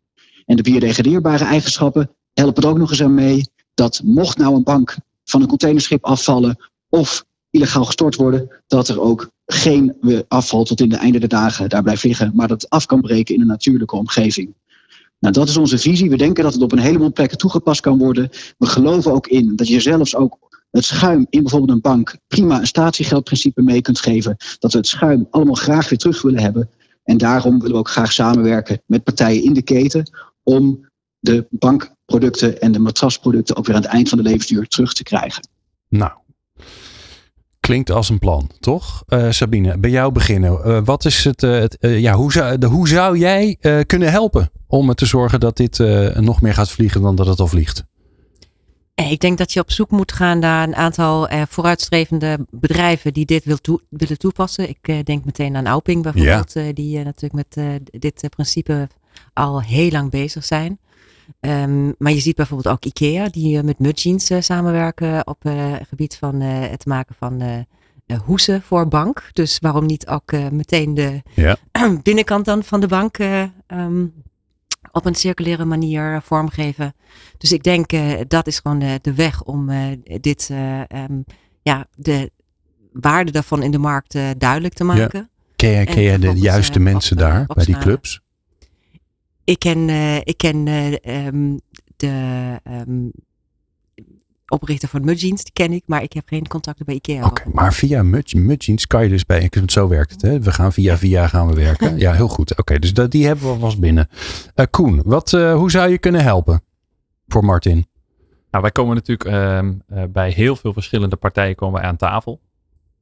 En 0.45 0.55
de 0.55 0.61
biodegradeerbare 0.61 1.43
eigenschappen 1.43 2.09
helpen 2.33 2.63
er 2.63 2.69
ook 2.69 2.77
nog 2.77 2.89
eens 2.89 3.03
aan 3.03 3.13
mee 3.13 3.43
dat 3.73 4.01
mocht 4.03 4.37
nou 4.37 4.55
een 4.55 4.63
bank 4.63 4.97
van 5.23 5.41
een 5.41 5.47
containerschip 5.47 6.05
afvallen 6.05 6.57
of 6.89 7.25
illegaal 7.49 7.85
gestort 7.85 8.15
worden, 8.15 8.49
dat 8.67 8.87
er 8.87 9.01
ook 9.01 9.29
geen 9.45 9.95
afval 10.27 10.63
tot 10.63 10.81
in 10.81 10.89
de 10.89 10.95
einde 10.95 11.19
der 11.19 11.29
dagen 11.29 11.69
daar 11.69 11.83
blijft 11.83 12.03
liggen, 12.03 12.31
maar 12.35 12.47
dat 12.47 12.69
af 12.69 12.85
kan 12.85 13.01
breken 13.01 13.35
in 13.35 13.41
een 13.41 13.47
natuurlijke 13.47 13.95
omgeving. 13.95 14.53
Nou, 15.19 15.33
dat 15.33 15.47
is 15.47 15.57
onze 15.57 15.77
visie. 15.77 16.09
We 16.09 16.17
denken 16.17 16.43
dat 16.43 16.53
het 16.53 16.61
op 16.61 16.71
een 16.71 16.79
heleboel 16.79 17.13
plekken 17.13 17.37
toegepast 17.37 17.81
kan 17.81 17.97
worden. 17.97 18.29
We 18.57 18.65
geloven 18.65 19.11
ook 19.13 19.27
in 19.27 19.55
dat 19.55 19.67
je 19.67 19.79
zelfs 19.79 20.15
ook 20.15 20.37
het 20.71 20.85
schuim 20.85 21.27
in 21.29 21.41
bijvoorbeeld 21.41 21.71
een 21.71 21.81
bank 21.81 22.17
prima 22.27 22.59
een 22.59 22.67
statiegeldprincipe 22.67 23.61
mee 23.61 23.81
kunt 23.81 23.99
geven. 23.99 24.37
Dat 24.59 24.71
we 24.71 24.77
het 24.77 24.87
schuim 24.87 25.27
allemaal 25.29 25.55
graag 25.55 25.89
weer 25.89 25.99
terug 25.99 26.21
willen 26.21 26.41
hebben. 26.41 26.69
En 27.03 27.17
daarom 27.17 27.53
willen 27.57 27.71
we 27.71 27.79
ook 27.79 27.89
graag 27.89 28.11
samenwerken 28.11 28.81
met 28.85 29.03
partijen 29.03 29.43
in 29.43 29.53
de 29.53 29.61
keten 29.61 30.11
om 30.43 30.87
de 31.19 31.47
bankproducten 31.49 32.61
en 32.61 32.71
de 32.71 32.79
matrasproducten 32.79 33.55
ook 33.55 33.65
weer 33.65 33.75
aan 33.75 33.81
het 33.81 33.91
eind 33.91 34.09
van 34.09 34.17
de 34.17 34.23
levensduur 34.23 34.67
terug 34.67 34.93
te 34.93 35.03
krijgen. 35.03 35.47
Nou, 35.89 36.11
Klinkt 37.69 37.91
als 37.91 38.09
een 38.09 38.19
plan, 38.19 38.49
toch? 38.59 39.03
Uh, 39.07 39.31
Sabine, 39.31 39.77
bij 39.77 39.89
jou 39.89 40.11
beginnen. 40.11 40.61
Uh, 40.65 40.79
wat 40.83 41.05
is 41.05 41.23
het, 41.23 41.43
uh, 41.43 41.59
het 41.59 41.77
ja, 41.79 42.13
hoe, 42.13 42.31
zou, 42.31 42.57
de, 42.57 42.65
hoe 42.65 42.87
zou 42.87 43.17
jij 43.17 43.57
kunnen 43.85 44.11
helpen 44.11 44.51
om 44.67 44.93
te 44.93 45.05
zorgen 45.05 45.39
dat 45.39 45.57
dit 45.57 45.77
nog 46.19 46.41
meer 46.41 46.53
gaat 46.53 46.71
vliegen 46.71 47.01
dan 47.01 47.15
dat 47.15 47.27
het 47.27 47.39
al 47.39 47.47
vliegt? 47.47 47.83
Ik 48.95 49.19
denk 49.19 49.37
dat 49.37 49.53
je 49.53 49.59
op 49.59 49.71
zoek 49.71 49.91
moet 49.91 50.11
gaan 50.11 50.39
naar 50.39 50.67
een 50.67 50.75
aantal 50.75 51.29
vooruitstrevende 51.49 52.45
bedrijven 52.49 53.13
die 53.13 53.25
dit 53.25 53.43
wil 53.43 53.57
toe, 53.57 53.81
willen 53.89 54.17
toepassen. 54.17 54.69
Ik 54.69 55.05
denk 55.05 55.25
meteen 55.25 55.55
aan 55.55 55.67
Auping 55.67 56.03
bijvoorbeeld, 56.03 56.53
ja. 56.53 56.71
die 56.71 57.03
natuurlijk 57.03 57.55
met 57.55 57.81
dit 58.01 58.29
principe 58.29 58.87
al 59.33 59.61
heel 59.61 59.91
lang 59.91 60.11
bezig 60.11 60.45
zijn. 60.45 60.79
Um, 61.39 61.95
maar 61.97 62.11
je 62.11 62.19
ziet 62.19 62.35
bijvoorbeeld 62.35 62.75
ook 62.75 62.85
IKEA, 62.85 63.29
die 63.29 63.57
uh, 63.57 63.63
met 63.63 63.79
Mudjeans 63.79 64.31
uh, 64.31 64.41
samenwerken 64.41 65.27
op 65.27 65.45
uh, 65.45 65.53
het 65.55 65.87
gebied 65.87 66.15
van 66.15 66.41
het 66.41 66.85
maken 66.85 67.15
van 67.15 67.65
hoesen 68.25 68.61
voor 68.61 68.87
bank. 68.87 69.29
Dus 69.33 69.59
waarom 69.59 69.85
niet 69.85 70.07
ook 70.07 70.31
meteen 70.51 70.93
de 70.93 71.21
ja. 71.33 71.57
binnenkant 72.03 72.45
dan 72.45 72.63
van 72.63 72.79
de 72.79 72.87
bank 72.87 73.17
um, 73.67 74.13
op 74.91 75.05
een 75.05 75.15
circulaire 75.15 75.65
manier 75.65 76.21
vormgeven. 76.21 76.93
Dus 77.37 77.51
ik 77.51 77.63
denk 77.63 77.91
dat 78.27 78.47
is 78.47 78.59
gewoon 78.59 78.99
de 79.01 79.13
weg 79.13 79.43
om 79.43 79.69
dit, 80.03 80.49
um, 80.93 81.25
ja, 81.61 81.87
de 81.95 82.31
waarde 82.91 83.31
daarvan 83.31 83.63
in 83.63 83.71
de 83.71 83.77
markt 83.77 84.17
duidelijk 84.37 84.73
te 84.73 84.83
maken. 84.83 85.19
Ja. 85.19 85.29
Ken 85.55 85.69
je, 85.69 85.85
ken 85.85 86.01
je 86.01 86.19
de 86.19 86.33
juiste 86.33 86.79
mensen 86.79 87.17
op, 87.17 87.21
daar 87.21 87.45
bij 87.45 87.65
die 87.65 87.77
clubs? 87.77 88.21
Ik 89.49 89.59
ken, 89.59 89.87
uh, 89.87 90.17
ik 90.17 90.37
ken 90.37 90.67
uh, 90.67 91.25
um, 91.25 91.59
de 91.95 92.59
um, 92.87 93.11
oprichter 94.47 94.89
van 94.89 95.05
Mudjeans, 95.05 95.43
die 95.43 95.53
ken 95.53 95.73
ik, 95.73 95.83
maar 95.85 96.03
ik 96.03 96.13
heb 96.13 96.27
geen 96.27 96.47
contacten 96.47 96.85
bij 96.85 96.95
IKEA. 96.95 97.25
Oké, 97.25 97.27
okay, 97.27 97.53
maar 97.53 97.73
via 97.73 98.03
Mudjeans 98.03 98.87
kan 98.87 99.03
je 99.03 99.09
dus 99.09 99.25
bij, 99.25 99.49
zo 99.65 99.87
werkt 99.87 100.11
het 100.11 100.21
hè? 100.21 100.39
We 100.39 100.51
gaan 100.51 100.73
via 100.73 100.97
via 100.97 101.27
gaan 101.27 101.47
we 101.47 101.53
werken. 101.53 101.97
ja, 102.05 102.13
heel 102.13 102.27
goed. 102.27 102.51
Oké, 102.51 102.59
okay, 102.59 102.79
dus 102.79 102.93
dat, 102.93 103.11
die 103.11 103.25
hebben 103.25 103.45
we 103.45 103.51
alvast 103.51 103.79
binnen. 103.79 104.07
Uh, 104.55 104.65
Koen, 104.69 105.01
wat, 105.05 105.31
hoe 105.31 105.71
zou 105.71 105.89
je 105.89 105.97
kunnen 105.97 106.23
helpen 106.23 106.61
voor 107.27 107.45
Martin? 107.45 107.87
Nou, 108.51 108.63
wij 108.63 108.71
komen 108.71 108.95
natuurlijk 108.95 109.29
um, 109.31 109.81
bij 110.11 110.31
heel 110.31 110.55
veel 110.55 110.73
verschillende 110.73 111.15
partijen 111.15 111.55
komen 111.55 111.79
wij 111.79 111.89
aan 111.89 111.97
tafel. 111.97 112.41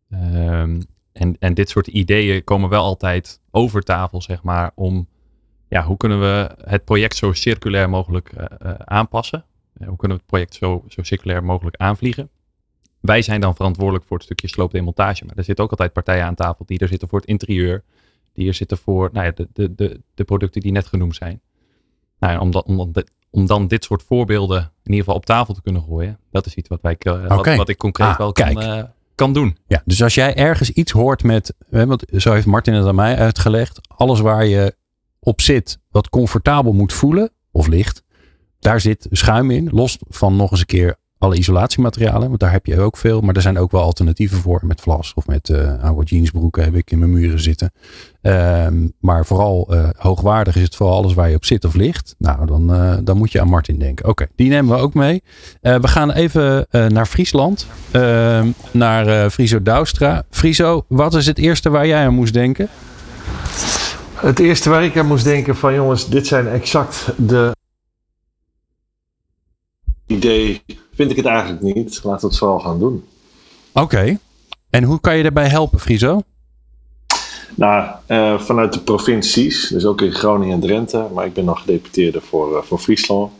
Um, 0.09 0.81
en, 1.11 1.35
en 1.39 1.53
dit 1.53 1.69
soort 1.69 1.87
ideeën 1.87 2.43
komen 2.43 2.69
wel 2.69 2.83
altijd 2.83 3.41
over 3.51 3.81
tafel, 3.81 4.21
zeg 4.21 4.43
maar, 4.43 4.71
om 4.75 5.07
ja, 5.69 5.83
hoe 5.83 5.97
kunnen 5.97 6.19
we 6.19 6.55
het 6.63 6.85
project 6.85 7.15
zo 7.15 7.33
circulair 7.33 7.89
mogelijk 7.89 8.31
uh, 8.37 8.45
uh, 8.65 8.71
aanpassen? 8.77 9.45
Hoe 9.85 9.97
kunnen 9.97 10.17
we 10.17 10.23
het 10.23 10.25
project 10.25 10.53
zo, 10.53 10.83
zo 10.87 11.03
circulair 11.03 11.43
mogelijk 11.43 11.75
aanvliegen? 11.75 12.29
Wij 12.99 13.21
zijn 13.21 13.41
dan 13.41 13.55
verantwoordelijk 13.55 14.05
voor 14.05 14.17
het 14.17 14.25
stukje 14.25 14.47
sloopdemontage. 14.47 15.25
Maar 15.25 15.35
er 15.35 15.43
zitten 15.43 15.63
ook 15.63 15.71
altijd 15.71 15.93
partijen 15.93 16.25
aan 16.25 16.35
tafel 16.35 16.65
die 16.65 16.79
er 16.79 16.87
zitten 16.87 17.07
voor 17.07 17.19
het 17.19 17.27
interieur. 17.27 17.83
Die 18.33 18.47
er 18.47 18.53
zitten 18.53 18.77
voor 18.77 19.09
nou 19.13 19.25
ja, 19.25 19.31
de, 19.35 19.47
de, 19.53 19.75
de, 19.75 20.01
de 20.13 20.23
producten 20.23 20.61
die 20.61 20.71
net 20.71 20.87
genoemd 20.87 21.15
zijn. 21.15 21.41
Nou 22.19 22.33
ja, 22.33 22.39
om, 22.39 22.51
dat, 22.51 22.65
om, 22.65 22.93
om 23.29 23.45
dan 23.45 23.67
dit 23.67 23.83
soort 23.83 24.03
voorbeelden 24.03 24.57
in 24.59 24.91
ieder 24.91 24.99
geval 24.99 25.15
op 25.15 25.25
tafel 25.25 25.53
te 25.53 25.61
kunnen 25.61 25.81
gooien. 25.81 26.19
Dat 26.31 26.45
is 26.45 26.55
iets 26.55 26.67
wat, 26.67 26.81
wij, 26.81 26.97
wat, 26.99 27.55
wat, 27.55 27.69
ik 27.69 27.77
concreet 27.77 28.07
ah, 28.07 28.17
wel 28.17 28.31
kan, 28.31 28.89
kan 29.15 29.33
doen. 29.33 29.57
Ja, 29.67 29.81
dus 29.85 30.03
als 30.03 30.15
jij 30.15 30.35
ergens 30.35 30.69
iets 30.69 30.91
hoort 30.91 31.23
met, 31.23 31.53
want 31.69 32.03
zo 32.11 32.33
heeft 32.33 32.45
Martin 32.45 32.73
het 32.73 32.87
aan 32.87 32.95
mij 32.95 33.17
uitgelegd. 33.17 33.79
Alles 33.87 34.19
waar 34.19 34.45
je 34.45 34.75
op 35.27 35.41
zit 35.41 35.79
wat 35.89 36.09
comfortabel 36.09 36.73
moet 36.73 36.93
voelen 36.93 37.29
of 37.51 37.67
licht. 37.67 38.03
Daar 38.59 38.81
zit 38.81 39.07
schuim 39.11 39.51
in, 39.51 39.69
los 39.71 39.97
van 40.09 40.35
nog 40.35 40.51
eens 40.51 40.59
een 40.59 40.65
keer 40.65 40.95
alle 41.17 41.35
isolatiematerialen, 41.35 42.27
want 42.27 42.39
daar 42.39 42.51
heb 42.51 42.65
je 42.65 42.79
ook 42.79 42.97
veel. 42.97 43.21
Maar 43.21 43.35
er 43.35 43.41
zijn 43.41 43.57
ook 43.57 43.71
wel 43.71 43.81
alternatieven 43.81 44.37
voor 44.37 44.61
met 44.63 44.81
vlas 44.81 45.13
of 45.15 45.27
met 45.27 45.49
uh, 45.49 45.83
oude 45.83 46.05
jeansbroeken 46.05 46.63
heb 46.63 46.75
ik 46.75 46.91
in 46.91 46.99
mijn 46.99 47.11
muren 47.11 47.39
zitten. 47.39 47.71
Um, 48.21 48.93
maar 48.99 49.25
vooral 49.25 49.73
uh, 49.73 49.89
hoogwaardig 49.97 50.55
is 50.55 50.61
het 50.61 50.75
vooral 50.75 50.95
alles 50.95 51.13
waar 51.13 51.29
je 51.29 51.35
op 51.35 51.45
zit 51.45 51.65
of 51.65 51.73
ligt. 51.73 52.15
Nou, 52.17 52.45
dan, 52.45 52.73
uh, 52.73 52.97
dan 53.03 53.17
moet 53.17 53.31
je 53.31 53.41
aan 53.41 53.49
Martin 53.49 53.79
denken. 53.79 54.07
Oké, 54.07 54.27
die 54.35 54.49
nemen 54.49 54.75
we 54.75 54.81
ook 54.81 54.93
mee. 54.93 55.23
we 55.61 55.87
gaan 55.87 56.11
even 56.11 56.67
naar 56.87 57.05
Friesland, 57.05 57.67
ehm, 57.91 58.47
naar 58.71 59.29
Friso 59.29 59.61
Douwstra. 59.61 60.23
Friso, 60.29 60.85
wat 60.87 61.13
is 61.13 61.25
het 61.25 61.37
eerste 61.37 61.69
waar 61.69 61.87
jij 61.87 62.05
aan 62.05 62.13
moest 62.13 62.33
denken? 62.33 62.69
Het 64.17 64.39
eerste 64.39 64.69
waar 64.69 64.83
ik 64.83 64.97
aan 64.97 65.05
moest 65.05 65.23
denken 65.23 65.55
van 65.55 65.73
jongens, 65.73 66.09
dit 66.09 66.27
zijn 66.27 66.47
exact 66.47 67.05
de 67.17 67.55
idee, 70.07 70.61
vind 70.93 71.11
ik 71.11 71.17
het 71.17 71.25
eigenlijk 71.25 71.61
niet. 71.61 71.99
Laten 72.03 72.21
we 72.21 72.27
het 72.27 72.37
vooral 72.37 72.59
gaan 72.59 72.79
doen. 72.79 73.05
Oké. 73.73 74.17
En 74.69 74.83
hoe 74.83 74.99
kan 74.99 75.17
je 75.17 75.23
daarbij 75.23 75.47
helpen, 75.47 75.79
Friso? 75.79 76.21
Nou, 77.55 77.89
uh, 78.07 78.39
vanuit 78.39 78.73
de 78.73 78.79
provincies, 78.79 79.67
dus 79.67 79.85
ook 79.85 80.01
in 80.01 80.11
Groningen 80.11 80.53
en 80.53 80.59
Drenthe, 80.59 81.07
maar 81.13 81.25
ik 81.25 81.33
ben 81.33 81.45
nog 81.45 81.59
gedeputeerde 81.59 82.21
voor, 82.21 82.51
uh, 82.51 82.61
voor 82.61 82.79
Friesland, 82.79 83.31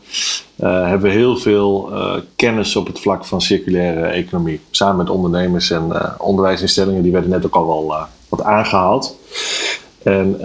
uh, 0.56 0.88
hebben 0.88 1.10
we 1.10 1.16
heel 1.16 1.36
veel 1.36 1.92
kennis 2.36 2.76
op 2.76 2.86
het 2.86 3.00
vlak 3.00 3.24
van 3.24 3.40
circulaire 3.40 4.06
economie. 4.06 4.60
Samen 4.70 4.96
met 4.96 5.10
ondernemers 5.10 5.70
en 5.70 5.92
onderwijsinstellingen, 6.20 7.02
die 7.02 7.12
werden 7.12 7.30
net 7.30 7.46
ook 7.46 7.54
al 7.54 7.66
wel 7.66 7.94
wat 8.28 8.42
aangehaald. 8.42 9.16
En 10.02 10.36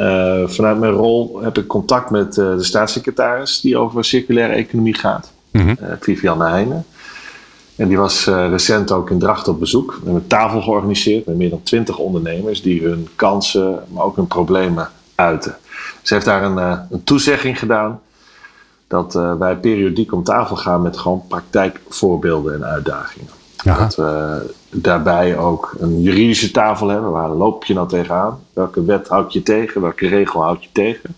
vanuit 0.49 0.79
mijn 0.79 0.91
rol 0.91 1.39
heb 1.41 1.57
ik 1.57 1.67
contact 1.67 2.09
met 2.09 2.33
de 2.33 2.63
staatssecretaris 2.63 3.61
die 3.61 3.77
over 3.77 4.05
circulaire 4.05 4.53
economie 4.53 4.93
gaat, 4.93 5.31
mm 5.51 5.61
-hmm. 5.61 5.77
Vivianne 5.99 6.47
Heijnen. 6.47 6.85
En 7.75 7.87
die 7.87 7.97
was 7.97 8.27
uh, 8.27 8.49
recent 8.49 8.91
ook 8.91 9.09
in 9.09 9.19
Dracht 9.19 9.47
op 9.47 9.59
bezoek. 9.59 9.91
We 9.91 9.95
hebben 10.03 10.15
een 10.15 10.27
tafel 10.27 10.61
georganiseerd 10.61 11.25
met 11.25 11.35
meer 11.35 11.49
dan 11.49 11.63
twintig 11.63 11.97
ondernemers 11.97 12.61
die 12.61 12.81
hun 12.81 13.07
kansen, 13.15 13.83
maar 13.87 14.03
ook 14.03 14.15
hun 14.15 14.27
problemen 14.27 14.89
uiten. 15.15 15.55
Ze 16.01 16.13
heeft 16.13 16.25
daar 16.25 16.43
een, 16.43 16.57
uh, 16.57 16.79
een 16.89 17.03
toezegging 17.03 17.59
gedaan 17.59 18.01
dat 18.87 19.15
uh, 19.15 19.33
wij 19.37 19.55
periodiek 19.55 20.13
om 20.13 20.23
tafel 20.23 20.55
gaan 20.55 20.81
met 20.81 20.97
gewoon 20.97 21.23
praktijkvoorbeelden 21.27 22.53
en 22.53 22.65
uitdagingen. 22.65 23.42
Aha. 23.65 23.83
Dat 23.83 23.95
we 23.95 24.53
daarbij 24.69 25.37
ook 25.37 25.75
een 25.79 26.01
juridische 26.01 26.51
tafel 26.51 26.87
hebben. 26.87 27.11
Waar 27.11 27.29
loop 27.29 27.65
je 27.65 27.73
nou 27.73 27.87
tegenaan? 27.87 28.39
Welke 28.53 28.85
wet 28.85 29.07
houd 29.07 29.33
je 29.33 29.43
tegen? 29.43 29.81
Welke 29.81 30.07
regel 30.07 30.41
houd 30.41 30.63
je 30.63 30.69
tegen? 30.71 31.15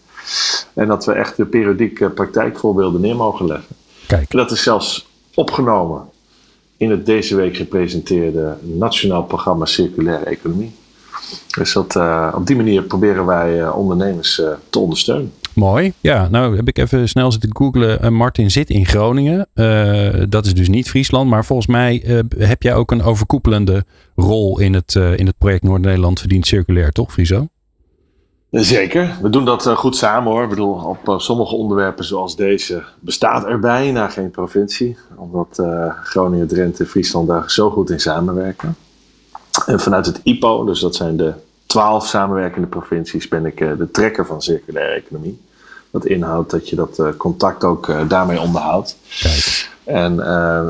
En 0.74 0.88
dat 0.88 1.06
we 1.06 1.12
echt 1.12 1.50
periodiek 1.50 2.14
praktijkvoorbeelden 2.14 3.02
neer 3.02 3.16
mogen 3.16 3.46
leggen. 3.46 3.76
Kijk. 4.08 4.32
En 4.32 4.38
dat 4.38 4.52
is 4.52 4.64
zelfs 4.64 5.08
opgenomen 5.34 6.10
in 6.78 6.92
het 6.92 7.06
deze 7.06 7.36
week 7.36 7.56
gepresenteerde 7.56 8.58
Nationaal 8.62 9.24
Programma 9.24 9.66
Circulaire 9.66 10.26
Economie. 10.26 10.76
Dus 11.58 11.74
dat, 11.74 11.96
uh, 11.96 12.34
op 12.36 12.48
die 12.48 12.56
manier 12.56 12.84
proberen 12.84 13.26
wij 13.26 13.62
uh, 13.62 13.78
ondernemers 13.78 14.40
uh, 14.40 14.50
te 14.70 14.80
ondersteunen. 14.80 15.34
Mooi. 15.56 15.94
Ja, 16.02 16.28
nou 16.30 16.56
heb 16.56 16.68
ik 16.68 16.78
even 16.78 17.10
snel 17.10 17.32
zitten 17.32 17.56
googlen. 17.56 18.14
Martin 18.14 18.52
zit 18.52 18.70
in 18.70 18.86
Groningen. 18.86 19.48
dat 20.30 20.46
is 20.46 20.54
dus 20.54 20.70
niet 20.70 20.90
Friesland. 20.90 21.30
Maar 21.30 21.46
volgens 21.46 21.68
mij 21.68 22.24
heb 22.38 22.62
jij 22.62 22.76
ook 22.76 22.92
een 22.92 23.04
overkoepelende 23.04 23.86
rol 24.16 24.60
in 24.60 24.74
het, 24.74 24.96
in 24.96 25.26
het 25.26 25.38
project 25.38 25.64
Noord-Nederland 25.64 26.20
verdient 26.20 26.48
circulair, 26.48 26.92
toch 26.92 27.12
Friso? 27.12 27.48
Zeker, 28.52 29.18
we 29.22 29.30
doen 29.30 29.46
dat 29.46 29.68
goed 29.68 29.96
samen 29.96 30.32
hoor. 30.32 30.44
Ik 30.44 30.50
bedoel, 30.50 30.74
op 30.74 31.22
sommige 31.22 31.56
onderwerpen 31.56 32.06
zoals 32.06 32.36
deze 32.36 32.84
bestaat 33.00 33.46
er 33.46 33.60
bijna 33.60 34.08
geen 34.08 34.32
provincie. 34.32 34.98
Omdat 35.16 35.64
Groningen, 36.04 36.48
Drenthe 36.48 36.84
en 36.84 36.90
Friesland 36.90 37.28
daar 37.28 37.52
zo 37.52 37.70
goed 37.70 37.90
in 37.90 38.00
samenwerken. 38.00 38.76
En 39.66 39.80
vanuit 39.80 40.06
het 40.06 40.20
IPO, 40.24 40.66
dus 40.66 40.80
dat 40.80 40.96
zijn 40.96 41.18
de 41.18 41.34
twaalf 41.66 42.08
samenwerkende 42.08 42.68
provincies, 42.68 43.28
ben 43.28 43.46
ik 43.46 43.60
uh, 43.60 43.78
de 43.78 43.92
trekker 43.92 44.26
van 44.26 44.42
circulaire 44.42 44.94
economie. 44.94 45.42
Dat 45.92 46.06
inhoudt 46.06 46.52
dat 46.52 46.70
je 46.70 46.76
dat 46.76 47.00
uh, 47.00 47.08
contact 47.18 47.64
ook 47.64 48.10
daarmee 48.10 48.40
onderhoudt. 48.40 48.98
Kijk. 49.22 49.70
En 49.84 50.16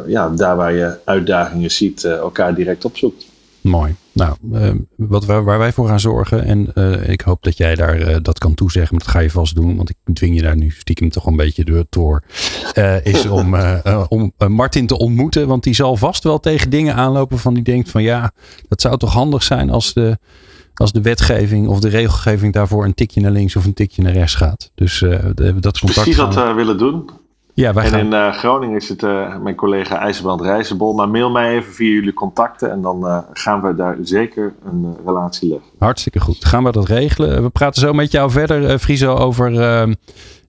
ja, 0.08 0.30
daar 0.30 0.56
waar 0.56 0.74
je 0.74 0.98
uitdagingen 1.04 1.72
ziet, 1.72 2.04
elkaar 2.04 2.56
direct 2.56 2.86
opzoekt. 2.86 3.26
Mooi. 3.66 3.96
Nou, 4.12 4.36
uh, 4.52 4.72
wat, 4.96 5.26
waar, 5.26 5.43
waar, 5.43 5.58
wij 5.58 5.74
voor 5.74 5.88
gaan 5.88 6.00
zorgen, 6.00 6.43
en 6.43 6.72
uh, 6.76 7.10
ik 7.10 7.22
hoop 7.22 7.43
dat 7.43 7.58
jij 7.58 7.76
daar 7.76 8.00
uh, 8.00 8.16
dat 8.22 8.38
kan 8.38 8.54
toezeggen, 8.54 8.96
maar 8.96 9.06
dat 9.06 9.14
ga 9.14 9.20
je 9.20 9.30
vast 9.30 9.56
doen, 9.56 9.76
want 9.76 9.89
ik 9.89 9.96
dwing 10.14 10.36
je 10.36 10.41
daar 10.41 10.56
nu 10.56 10.70
stiekem 10.70 11.10
toch 11.10 11.26
een 11.26 11.36
beetje 11.36 11.86
door, 11.89 12.24
is 13.04 13.26
om, 13.26 13.56
om 14.08 14.34
Martin 14.48 14.88
te 14.88 14.98
ontmoeten, 14.98 15.48
want 15.48 15.64
die 15.64 15.74
zal 15.74 15.96
vast 15.96 16.24
wel 16.24 16.39
tegen 16.39 16.70
dingen 16.70 16.96
aanlopen 16.96 17.39
van 17.39 17.54
die 17.54 17.64
denkt 17.64 17.89
van 17.89 18.04
ja, 18.04 18.32
dat 18.68 18.82
zou 18.82 18.98
toch 18.98 19.14
handig 19.14 19.43
zijn 19.43 19.70
als 19.70 19.93
de, 19.93 20.18
als 20.80 20.91
de 20.91 21.01
wetgeving 21.01 21.67
of 21.67 21.80
de 21.80 21.89
regelgeving 21.89 22.53
daarvoor 22.53 22.86
een 22.86 22.93
tikje 22.93 23.21
naar 23.21 23.32
links 23.32 23.55
of 23.55 23.65
een 23.65 23.73
tikje 23.73 24.01
naar 24.01 24.13
rechts 24.13 24.36
gaat. 24.36 24.71
Dus 24.76 24.99
dat 24.99 25.80
contact. 25.80 25.80
Precies 25.80 26.15
wat 26.15 26.36
we 26.36 26.53
willen 26.53 26.78
doen. 26.78 27.09
Ja, 27.53 27.73
wij 27.73 27.84
en 27.84 27.89
gaan... 27.89 27.99
in 27.99 28.11
uh, 28.11 28.34
Groningen 28.34 28.76
is 28.76 28.89
het 28.89 29.03
uh, 29.03 29.38
mijn 29.38 29.55
collega 29.55 29.99
IJzerbrand 29.99 30.41
Rijzenbol. 30.41 30.93
Maar 30.93 31.09
mail 31.09 31.30
mij 31.30 31.55
even 31.55 31.73
via 31.73 31.89
jullie 31.89 32.13
contacten 32.13 32.71
en 32.71 32.82
dan 32.82 33.05
uh, 33.05 33.17
gaan 33.34 33.61
we 33.61 33.76
daar 33.76 33.97
zeker 34.01 34.53
een 34.65 34.95
relatie 35.05 35.49
leggen. 35.49 35.69
Hartstikke 35.78 36.19
goed. 36.19 36.45
Gaan 36.45 36.63
we 36.63 36.71
dat 36.71 36.88
regelen. 36.88 37.43
We 37.43 37.49
praten 37.49 37.82
zo 37.82 37.93
met 37.93 38.11
jou 38.11 38.32
verder, 38.32 38.80
Friso, 38.80 39.15
over, 39.15 39.51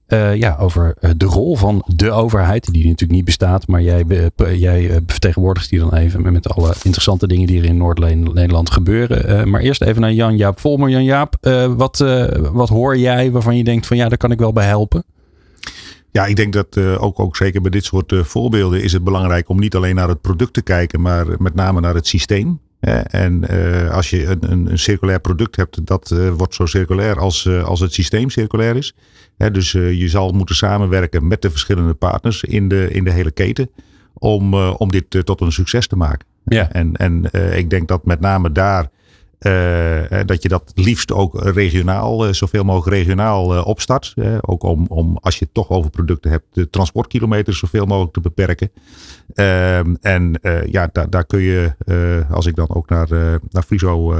ehm, 0.06 0.34
ja, 0.34 0.56
over 0.60 0.96
de 1.16 1.24
rol 1.24 1.56
van 1.56 1.84
de 1.86 2.10
overheid. 2.10 2.72
Die 2.72 2.84
natuurlijk 2.84 3.12
niet 3.12 3.24
bestaat, 3.24 3.66
maar 3.66 3.82
jij, 3.82 4.04
jij 4.56 5.00
vertegenwoordigt 5.06 5.70
die 5.70 5.78
dan 5.78 5.94
even 5.94 6.32
met 6.32 6.48
alle 6.48 6.74
interessante 6.82 7.26
dingen 7.26 7.46
die 7.46 7.58
er 7.58 7.64
in 7.64 7.76
Noord-Nederland 7.76 8.70
gebeuren. 8.70 9.50
maar 9.50 9.60
eerst 9.60 9.82
even 9.82 10.00
naar 10.00 10.12
Jan-Jaap 10.12 10.60
Volmer. 10.60 10.88
Jan-Jaap, 10.88 11.36
wat, 11.76 12.04
wat 12.52 12.68
hoor 12.68 12.96
jij 12.96 13.30
waarvan 13.30 13.56
je 13.56 13.64
denkt 13.64 13.86
van 13.86 13.96
ja, 13.96 14.08
daar 14.08 14.18
kan 14.18 14.32
ik 14.32 14.38
wel 14.38 14.52
bij 14.52 14.66
helpen? 14.66 15.04
Ja, 16.10 16.26
ik 16.26 16.36
denk 16.36 16.52
dat 16.52 16.78
ook, 16.78 17.20
ook 17.20 17.36
zeker 17.36 17.60
bij 17.60 17.70
dit 17.70 17.84
soort 17.84 18.14
voorbeelden 18.16 18.82
is 18.82 18.92
het 18.92 19.04
belangrijk 19.04 19.48
om 19.48 19.58
niet 19.58 19.74
alleen 19.74 19.94
naar 19.94 20.08
het 20.08 20.20
product 20.20 20.52
te 20.52 20.62
kijken, 20.62 21.00
maar 21.00 21.26
met 21.38 21.54
name 21.54 21.80
naar 21.80 21.94
het 21.94 22.06
systeem. 22.06 22.60
En 22.80 23.44
uh, 23.50 23.90
als 23.90 24.10
je 24.10 24.26
een, 24.26 24.52
een, 24.52 24.70
een, 24.70 24.78
circulair 24.78 25.20
product 25.20 25.56
hebt, 25.56 25.86
dat 25.86 26.14
wordt 26.36 26.54
zo 26.54 26.66
circulair 26.66 27.18
als, 27.18 27.48
als 27.48 27.80
het 27.80 27.92
systeem 27.92 28.30
circulair 28.30 28.76
is. 28.76 28.94
Dus 29.52 29.72
je 29.72 30.08
zal 30.08 30.32
moeten 30.32 30.56
samenwerken 30.56 31.28
met 31.28 31.42
de 31.42 31.50
verschillende 31.50 31.94
partners 31.94 32.42
in 32.42 32.68
de, 32.68 32.88
in 32.90 33.04
de 33.04 33.10
hele 33.10 33.30
keten 33.30 33.70
om, 34.14 34.54
om 34.54 34.90
dit 34.90 35.26
tot 35.26 35.40
een 35.40 35.52
succes 35.52 35.86
te 35.86 35.96
maken. 35.96 36.26
Ja. 36.44 36.72
En, 36.72 36.96
en 36.96 37.24
ik 37.56 37.70
denk 37.70 37.88
dat 37.88 38.04
met 38.04 38.20
name 38.20 38.52
daar 38.52 38.88
uh, 39.40 40.20
dat 40.26 40.42
je 40.42 40.48
dat 40.48 40.72
liefst 40.74 41.12
ook 41.12 41.40
regionaal, 41.40 42.26
uh, 42.26 42.32
zoveel 42.32 42.64
mogelijk 42.64 42.96
regionaal 42.96 43.62
opstart. 43.62 44.14
ook 44.40 44.62
om, 44.62 44.86
om, 44.88 45.18
als 45.20 45.38
je 45.38 45.44
het 45.44 45.54
toch 45.54 45.70
over 45.70 45.90
producten 45.90 46.30
hebt, 46.30 46.44
de 46.52 46.70
transportkilometers 46.70 47.58
zoveel 47.58 47.86
mogelijk 47.86 48.12
te 48.12 48.20
beperken. 48.20 48.70
Ehm, 49.34 49.94
en 50.00 50.40
ja, 50.66 50.88
daar, 50.92 51.10
daar 51.10 51.24
kun 51.24 51.40
je, 51.40 51.72
als 52.30 52.46
ik 52.46 52.56
dan 52.56 52.74
ook 52.74 52.88
naar, 52.88 53.08
naar 53.50 53.62
Friso 53.62 54.14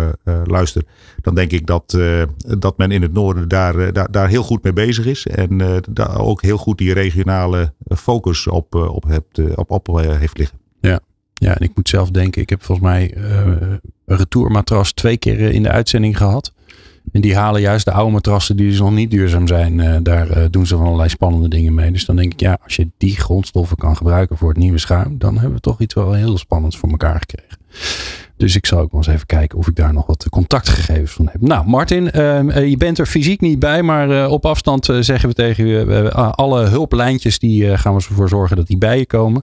luister, 0.45 0.83
dan 1.21 1.35
denk 1.35 1.53
ik 1.53 1.67
dat, 1.67 1.99
dat 2.59 2.79
men 2.79 2.91
in 2.91 3.03
het 3.03 3.13
noorden 3.13 3.49
daar, 3.49 3.93
daar, 3.93 4.11
daar 4.11 4.29
heel 4.29 4.43
goed 4.43 4.63
mee 4.63 4.73
bezig 4.73 5.07
is. 5.07 5.27
En 5.27 5.83
daar 5.91 6.19
ook 6.19 6.43
heel 6.43 6.59
goed 6.59 6.79
die 6.79 6.93
regionale 6.93 7.73
focus 7.89 8.47
op, 8.47 8.75
op, 8.75 9.05
hebt, 9.05 9.57
op, 9.57 9.71
op 9.71 10.01
heeft 10.01 10.39
liggen. 10.39 10.59
Ja. 10.81 11.01
Ja, 11.47 11.57
en 11.57 11.65
ik 11.65 11.77
moet 11.77 11.89
zelf 11.89 12.11
denken, 12.11 12.43
ik 12.43 12.51
heb 12.51 12.63
volgens 12.63 12.89
mij 12.89 13.15
uh, 13.17 13.47
een 13.47 13.81
retourmatras 14.17 14.93
twee 14.93 15.17
keer 15.17 15.41
in 15.41 15.63
de 15.63 15.71
uitzending 15.71 16.17
gehad. 16.17 16.53
En 17.13 17.21
die 17.21 17.37
halen 17.37 17.61
juist 17.61 17.85
de 17.85 17.93
oude 17.93 18.13
matrassen 18.13 18.57
die 18.57 18.69
dus 18.69 18.79
nog 18.79 18.93
niet 18.93 19.11
duurzaam 19.11 19.47
zijn. 19.47 19.79
Uh, 19.79 19.97
daar 20.03 20.39
uh, 20.39 20.45
doen 20.51 20.67
ze 20.67 20.77
van 20.77 20.87
allerlei 20.87 21.09
spannende 21.09 21.49
dingen 21.49 21.75
mee. 21.75 21.93
Dus 21.93 22.05
dan 22.05 22.17
denk 22.17 22.33
ik, 22.33 22.41
ja, 22.41 22.59
als 22.65 22.77
je 22.77 22.91
die 22.99 23.17
grondstoffen 23.17 23.77
kan 23.77 23.97
gebruiken 23.97 24.37
voor 24.37 24.49
het 24.49 24.59
nieuwe 24.59 24.79
schuim, 24.79 25.19
dan 25.19 25.35
hebben 25.35 25.55
we 25.55 25.61
toch 25.61 25.81
iets 25.81 25.95
wel 25.95 26.13
heel 26.13 26.39
spannends 26.39 26.77
voor 26.77 26.89
elkaar 26.89 27.19
gekregen. 27.19 27.59
Dus 28.37 28.57
ik 28.57 28.67
zal 28.67 28.79
ook 28.79 28.91
wel 28.91 29.01
eens 29.01 29.11
even 29.11 29.27
kijken 29.27 29.59
of 29.59 29.69
ik 29.69 29.77
daar 29.77 29.93
nog 29.93 30.07
wat 30.07 30.27
contactgegevens 30.31 31.13
van 31.13 31.29
heb. 31.33 31.41
Nou, 31.41 31.67
Martin, 31.69 32.11
uh, 32.17 32.69
je 32.69 32.77
bent 32.77 32.99
er 32.99 33.07
fysiek 33.07 33.41
niet 33.41 33.59
bij, 33.59 33.83
maar 33.83 34.29
op 34.29 34.47
afstand 34.47 34.89
zeggen 35.01 35.29
we 35.29 35.35
tegen 35.35 35.67
je: 35.67 36.13
alle 36.13 36.65
hulplijntjes 36.65 37.39
die 37.39 37.79
gaan 37.79 37.95
we 37.95 38.05
ervoor 38.09 38.29
zorgen 38.29 38.57
dat 38.57 38.67
die 38.67 38.79
bij 38.79 38.99
je 38.99 39.07
komen. 39.07 39.43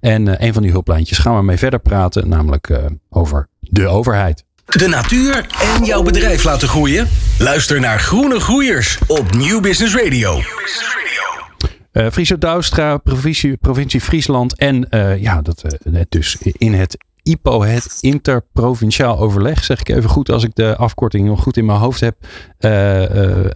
En 0.00 0.44
een 0.44 0.52
van 0.52 0.62
die 0.62 0.70
hulplijntjes 0.70 1.18
gaan 1.18 1.36
we 1.36 1.42
mee 1.42 1.56
verder 1.56 1.80
praten, 1.80 2.28
namelijk 2.28 2.80
over 3.10 3.48
de 3.60 3.88
overheid. 3.88 4.44
De 4.64 4.88
natuur 4.88 5.46
en 5.76 5.84
jouw 5.84 6.02
bedrijf 6.02 6.44
laten 6.44 6.68
groeien? 6.68 7.08
Luister 7.38 7.80
naar 7.80 8.00
Groene 8.00 8.40
Groeiers 8.40 8.98
op 9.06 9.34
Nieuw 9.34 9.60
Business 9.60 9.94
Radio. 9.94 10.40
Uh, 11.92 12.10
Friese 12.10 12.38
Douwstra, 12.38 12.96
provincie, 12.96 13.56
provincie 13.56 14.00
Friesland 14.00 14.58
en 14.58 14.86
uh, 14.90 15.22
ja, 15.22 15.42
dat, 15.42 15.64
uh, 15.84 16.00
dus 16.08 16.36
in 16.42 16.74
het 16.74 16.96
IPO, 17.22 17.62
het 17.62 17.98
interprovinciaal 18.00 19.18
overleg, 19.18 19.64
zeg 19.64 19.80
ik 19.80 19.88
even 19.88 20.10
goed 20.10 20.30
als 20.30 20.44
ik 20.44 20.54
de 20.54 20.76
afkorting 20.76 21.26
nog 21.26 21.42
goed 21.42 21.56
in 21.56 21.64
mijn 21.64 21.78
hoofd 21.78 22.00
heb, 22.00 22.16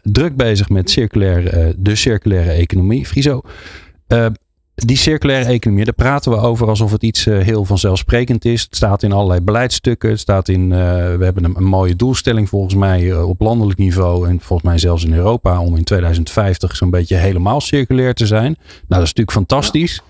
druk 0.03 0.37
bezig 0.37 0.69
met 0.69 0.91
circulair, 0.91 1.75
de 1.79 1.95
circulaire 1.95 2.51
economie. 2.51 3.07
Friso, 3.07 3.43
die 4.85 4.97
circulaire 4.97 5.51
economie, 5.51 5.85
daar 5.85 5.95
praten 5.95 6.33
we 6.33 6.39
over 6.39 6.69
alsof 6.69 6.93
het 6.93 7.03
iets 7.03 7.27
uh, 7.27 7.43
heel 7.43 7.65
vanzelfsprekend 7.65 8.45
is. 8.45 8.63
Het 8.63 8.77
staat 8.77 9.03
in 9.03 9.13
allerlei 9.13 9.41
beleidsstukken. 9.41 10.11
Het 10.11 10.21
staat 10.21 10.49
in, 10.49 10.63
uh, 10.63 10.69
we 11.17 11.25
hebben 11.25 11.45
een, 11.45 11.57
een, 11.57 11.65
mooie 11.65 11.97
doelstelling 11.97 12.49
volgens 12.49 12.75
mij 12.75 13.03
uh, 13.03 13.29
op 13.29 13.41
landelijk 13.41 13.79
niveau 13.79 14.29
en 14.29 14.41
volgens 14.41 14.69
mij 14.69 14.79
zelfs 14.79 15.05
in 15.05 15.15
Europa 15.15 15.61
om 15.61 15.77
in 15.77 15.85
2050 15.85 16.77
zo'n 16.77 16.91
beetje 16.91 17.17
helemaal 17.17 17.61
circulair 17.61 18.15
te 18.15 18.27
zijn. 18.27 18.53
Nou, 18.53 18.85
dat 18.89 19.03
is 19.03 19.15
natuurlijk 19.15 19.33
fantastisch. 19.33 20.03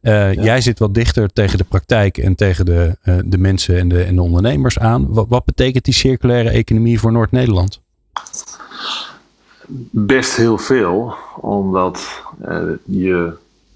Ja. 0.00 0.32
Jij 0.32 0.60
zit 0.60 0.78
wat 0.78 0.94
dichter 0.94 1.32
tegen 1.32 1.58
de 1.58 1.64
praktijk 1.64 2.18
en 2.18 2.34
tegen 2.34 2.64
de, 2.64 2.96
de 3.24 3.38
mensen 3.38 3.78
en 3.78 3.88
de, 3.88 4.02
en 4.02 4.14
de 4.14 4.22
ondernemers 4.22 4.78
aan. 4.78 5.12
Wat, 5.12 5.26
wat 5.28 5.44
betekent 5.44 5.84
die 5.84 5.94
circulaire 5.94 6.50
economie 6.50 7.00
voor 7.00 7.12
Noord-Nederland? 7.12 7.80
Best 9.90 10.36
heel 10.36 10.58
veel, 10.58 11.14
omdat 11.40 12.22
je 12.84 13.32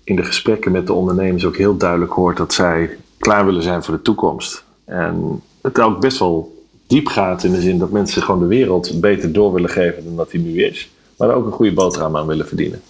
in 0.07 0.17
de 0.17 0.25
gesprekken 0.25 0.73
met 0.73 0.87
de 0.87 0.93
ondernemers 0.93 1.45
ook 1.45 1.57
heel 1.57 1.77
duidelijk 1.77 2.13
hoort 2.13 2.37
dat 2.37 2.55
zij 2.55 2.97
klaar 3.19 3.45
willen 3.45 3.63
zijn 3.63 3.83
voor 3.83 3.95
de 3.95 4.03
toekomst. 4.03 4.65
En 4.85 5.43
het 5.61 5.81
ook 5.81 6.01
best 6.01 6.19
wel 6.19 6.65
diep 6.87 7.07
gaat 7.07 7.45
in 7.45 7.53
de 7.53 7.61
zin 7.61 7.79
dat 7.79 7.91
mensen 7.91 8.23
gewoon 8.23 8.41
de 8.41 8.47
wereld 8.47 9.01
beter 9.01 9.33
door 9.33 9.53
willen 9.53 9.71
geven 9.71 10.05
dan 10.05 10.17
dat 10.17 10.31
die 10.31 10.41
nu 10.41 10.65
is. 10.65 10.91
Maar 11.17 11.35
ook 11.35 11.47
een 11.47 11.53
goede 11.53 11.73
boterham 11.73 12.17
aan 12.17 12.27
willen 12.27 12.47
verdienen. 12.47 12.83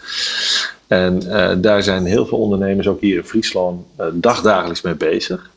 En 0.86 1.22
uh, 1.24 1.52
daar 1.58 1.82
zijn 1.82 2.04
heel 2.04 2.26
veel 2.26 2.38
ondernemers, 2.38 2.88
ook 2.88 3.00
hier 3.00 3.16
in 3.16 3.24
Friesland, 3.24 3.84
uh, 4.00 4.06
dagdagelijks 4.12 4.82
mee 4.82 4.94
bezig. 4.94 5.50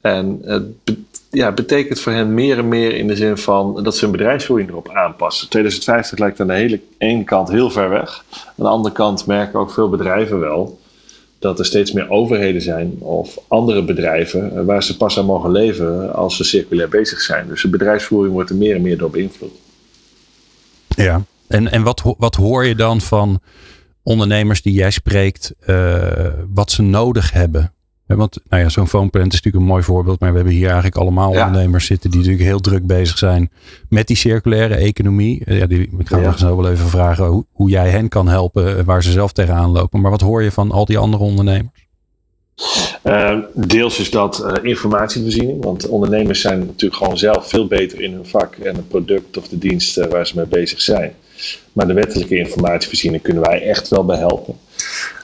En 0.00 0.40
het 0.44 0.84
be 0.84 0.96
ja, 1.34 1.52
betekent 1.52 2.00
voor 2.00 2.12
hen 2.12 2.34
meer 2.34 2.58
en 2.58 2.68
meer 2.68 2.94
in 2.94 3.06
de 3.06 3.16
zin 3.16 3.36
van 3.36 3.82
dat 3.82 3.96
ze 3.96 4.04
hun 4.04 4.12
bedrijfsvoering 4.12 4.68
erop 4.68 4.90
aanpassen. 4.90 5.48
2050 5.48 6.18
lijkt 6.18 6.40
aan 6.40 6.46
de 6.46 6.54
hele 6.54 6.80
ene 6.98 7.24
kant 7.24 7.48
heel 7.48 7.70
ver 7.70 7.88
weg. 7.88 8.24
Aan 8.30 8.52
de 8.56 8.68
andere 8.68 8.94
kant 8.94 9.26
merken 9.26 9.58
ook 9.58 9.72
veel 9.72 9.88
bedrijven 9.88 10.40
wel 10.40 10.78
dat 11.38 11.58
er 11.58 11.64
steeds 11.64 11.92
meer 11.92 12.10
overheden 12.10 12.62
zijn 12.62 12.96
of 12.98 13.38
andere 13.48 13.84
bedrijven 13.84 14.56
eh, 14.56 14.64
waar 14.64 14.82
ze 14.82 14.96
pas 14.96 15.18
aan 15.18 15.24
mogen 15.24 15.50
leven 15.50 16.14
als 16.14 16.36
ze 16.36 16.44
circulair 16.44 16.88
bezig 16.88 17.20
zijn. 17.20 17.48
Dus 17.48 17.62
de 17.62 17.68
bedrijfsvoering 17.68 18.34
wordt 18.34 18.50
er 18.50 18.56
meer 18.56 18.74
en 18.74 18.82
meer 18.82 18.98
door 18.98 19.10
beïnvloed. 19.10 19.52
Ja, 20.88 21.22
en, 21.46 21.70
en 21.70 21.82
wat, 21.82 22.02
wat 22.18 22.34
hoor 22.34 22.64
je 22.64 22.74
dan 22.74 23.00
van 23.00 23.40
ondernemers 24.02 24.62
die 24.62 24.72
jij 24.72 24.90
spreekt, 24.90 25.54
uh, 25.66 26.26
wat 26.54 26.70
ze 26.70 26.82
nodig 26.82 27.32
hebben? 27.32 27.72
Want 28.06 28.38
nou 28.48 28.62
ja, 28.62 28.68
zo'n 28.68 28.88
phoneprint 28.88 29.32
is 29.32 29.40
natuurlijk 29.40 29.64
een 29.64 29.70
mooi 29.70 29.82
voorbeeld. 29.82 30.20
Maar 30.20 30.30
we 30.30 30.36
hebben 30.36 30.54
hier 30.54 30.66
eigenlijk 30.66 30.96
allemaal 30.96 31.32
ja. 31.32 31.46
ondernemers 31.46 31.86
zitten 31.86 32.10
die 32.10 32.18
natuurlijk 32.20 32.48
heel 32.48 32.60
druk 32.60 32.86
bezig 32.86 33.18
zijn 33.18 33.50
met 33.88 34.06
die 34.06 34.16
circulaire 34.16 34.74
economie. 34.74 35.42
Ja, 35.44 35.66
die, 35.66 35.80
ik 35.98 36.08
ga 36.08 36.18
ja. 36.18 36.36
zo 36.36 36.56
wel 36.56 36.70
even 36.70 36.88
vragen 36.88 37.26
hoe, 37.26 37.46
hoe, 37.52 37.70
jij 37.70 37.90
hen 37.90 38.08
kan 38.08 38.28
helpen 38.28 38.84
waar 38.84 39.02
ze 39.02 39.10
zelf 39.10 39.32
tegenaan 39.32 39.70
lopen. 39.70 40.00
Maar 40.00 40.10
wat 40.10 40.20
hoor 40.20 40.42
je 40.42 40.52
van 40.52 40.70
al 40.70 40.84
die 40.84 40.98
andere 40.98 41.22
ondernemers? 41.22 41.82
Uh, 43.04 43.38
deels 43.54 43.98
is 43.98 44.10
dat 44.10 44.44
uh, 44.44 44.52
informatievoorziening. 44.62 45.64
Want 45.64 45.88
ondernemers 45.88 46.40
zijn 46.40 46.58
natuurlijk 46.58 47.02
gewoon 47.02 47.18
zelf 47.18 47.48
veel 47.48 47.66
beter 47.66 48.00
in 48.00 48.12
hun 48.12 48.26
vak 48.26 48.54
en 48.54 48.76
het 48.76 48.88
product 48.88 49.36
of 49.36 49.48
de 49.48 49.58
dienst 49.58 49.98
uh, 49.98 50.06
waar 50.06 50.26
ze 50.26 50.36
mee 50.36 50.46
bezig 50.46 50.80
zijn. 50.80 51.14
Maar 51.72 51.86
de 51.86 51.92
wettelijke 51.92 52.36
informatievoorziening 52.36 53.22
kunnen 53.22 53.42
wij 53.42 53.62
echt 53.62 53.88
wel 53.88 54.04
bij 54.04 54.18
helpen. 54.18 54.58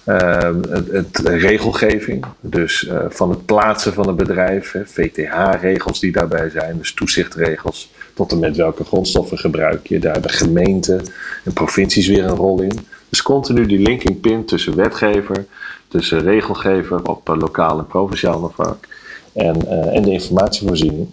Uh, 0.07 0.55
het, 0.70 0.90
het, 0.90 1.18
regelgeving, 1.18 2.24
dus 2.40 2.82
uh, 2.82 3.05
van 3.09 3.30
het 3.30 3.44
plaatsen 3.44 3.92
van 3.92 4.09
een 4.09 4.16
bedrijf, 4.16 4.74
VTH-regels 4.84 6.01
die 6.01 6.12
daarbij 6.12 6.51
zijn, 6.51 6.78
dus 6.78 6.94
toezichtregels, 6.94 7.90
tot 8.14 8.32
en 8.32 8.38
met 8.38 8.57
welke 8.57 8.84
grondstoffen 8.84 9.38
gebruik 9.38 9.86
je. 9.86 9.98
Daar 9.98 10.12
hebben 10.12 10.30
gemeenten 10.30 11.03
en 11.44 11.53
provincies 11.53 12.07
weer 12.07 12.24
een 12.24 12.36
rol 12.36 12.62
in. 12.62 12.78
Dus 13.09 13.22
continu 13.22 13.66
die 13.66 13.78
linking 13.78 14.20
pin 14.20 14.44
tussen 14.44 14.76
wetgever, 14.76 15.46
tussen 15.88 16.20
regelgever 16.20 17.09
op 17.09 17.28
uh, 17.28 17.36
lokaal 17.38 17.78
en 17.78 17.86
provinciaal 17.86 18.53
vlak 18.55 18.86
en, 19.32 19.57
uh, 19.64 19.96
en 19.96 20.03
de 20.03 20.11
informatievoorziening. 20.11 21.09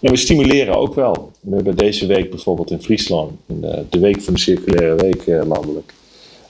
En 0.00 0.10
we 0.10 0.16
stimuleren 0.16 0.76
ook 0.76 0.94
wel. 0.94 1.32
We 1.40 1.54
hebben 1.54 1.76
deze 1.76 2.06
week 2.06 2.30
bijvoorbeeld 2.30 2.70
in 2.70 2.82
Friesland, 2.82 3.32
in 3.46 3.60
de, 3.60 3.84
de 3.90 3.98
week 3.98 4.22
van 4.22 4.34
de 4.34 4.40
circulaire 4.40 4.94
week 4.94 5.26
uh, 5.26 5.42
landelijk, 5.46 5.92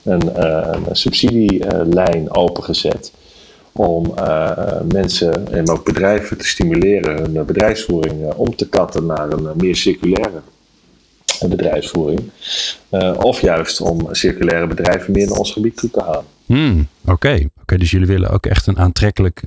een, 0.05 0.29
uh, 0.37 0.69
een 0.71 0.95
subsidielijn 0.95 2.35
opengezet 2.35 3.11
om 3.71 4.13
mensen 4.93 5.53
en 5.53 5.69
ook 5.69 5.85
bedrijven 5.85 6.37
te 6.37 6.47
stimuleren 6.47 7.17
hun 7.17 7.45
bedrijfsvoering 7.45 8.33
om 8.33 8.55
te 8.55 8.69
katten 8.69 9.05
naar 9.05 9.31
een 9.31 9.49
meer 9.55 9.75
circulaire 9.75 10.41
bedrijfsvoering. 11.47 12.21
of 13.17 13.41
juist 13.41 13.81
om 13.81 14.07
circulaire 14.11 14.67
bedrijven 14.67 15.13
meer 15.13 15.27
naar 15.27 15.37
ons 15.37 15.51
gebied 15.51 15.77
toe 15.77 15.91
te 15.91 16.01
halen. 16.01 16.25
Hmm, 16.45 16.87
Oké, 17.01 17.11
okay. 17.11 17.49
okay, 17.61 17.77
dus 17.77 17.91
jullie 17.91 18.07
willen 18.07 18.29
ook 18.29 18.45
echt 18.45 18.67
een 18.67 18.77
aantrekkelijk, 18.77 19.43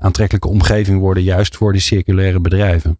aantrekkelijke 0.00 0.48
omgeving 0.48 1.00
worden, 1.00 1.22
juist 1.22 1.56
voor 1.56 1.72
die 1.72 1.80
circulaire 1.80 2.40
bedrijven. 2.40 2.98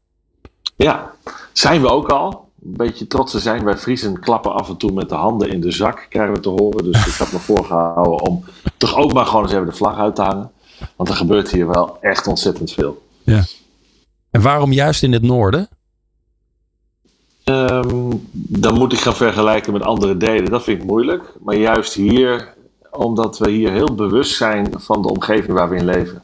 Ja, 0.77 1.13
zijn 1.53 1.81
we 1.81 1.89
ook 1.89 2.09
al. 2.09 2.48
Een 2.69 2.77
beetje 2.77 3.07
trots 3.07 3.33
te 3.33 3.39
zijn. 3.39 3.65
Wij 3.65 3.77
Friesen 3.77 4.21
klappen 4.21 4.53
af 4.53 4.69
en 4.69 4.77
toe 4.77 4.93
met 4.93 5.09
de 5.09 5.15
handen 5.15 5.51
in 5.51 5.61
de 5.61 5.71
zak, 5.71 6.07
krijgen 6.09 6.35
we 6.35 6.41
te 6.41 6.49
horen. 6.49 6.85
Dus 6.85 7.07
ik 7.07 7.13
had 7.13 7.33
me 7.33 7.39
voorgehouden 7.39 8.21
om 8.21 8.45
toch 8.77 8.97
ook 8.97 9.13
maar 9.13 9.27
gewoon 9.27 9.43
eens 9.43 9.53
even 9.53 9.67
de 9.67 9.73
vlag 9.73 9.99
uit 9.99 10.15
te 10.15 10.23
hangen. 10.23 10.51
Want 10.97 11.09
er 11.09 11.17
gebeurt 11.17 11.51
hier 11.51 11.67
wel 11.67 11.99
echt 12.01 12.27
ontzettend 12.27 12.73
veel. 12.73 13.03
Ja. 13.23 13.45
En 14.31 14.43
waarom 14.43 14.73
juist 14.73 15.03
in 15.03 15.13
het 15.13 15.23
noorden? 15.23 15.69
Um, 17.45 18.29
dan 18.33 18.75
moet 18.75 18.93
ik 18.93 18.99
gaan 18.99 19.17
vergelijken 19.17 19.73
met 19.73 19.83
andere 19.83 20.17
delen. 20.17 20.51
Dat 20.51 20.63
vind 20.63 20.81
ik 20.81 20.87
moeilijk. 20.87 21.33
Maar 21.41 21.57
juist 21.57 21.95
hier 21.95 22.55
omdat 22.91 23.39
we 23.39 23.51
hier 23.51 23.73
heel 23.73 23.95
bewust 23.95 24.37
zijn 24.37 24.73
van 24.77 25.03
de 25.03 25.09
omgeving 25.09 25.53
waar 25.53 25.69
we 25.69 25.77
in 25.77 25.85
leven. 25.85 26.23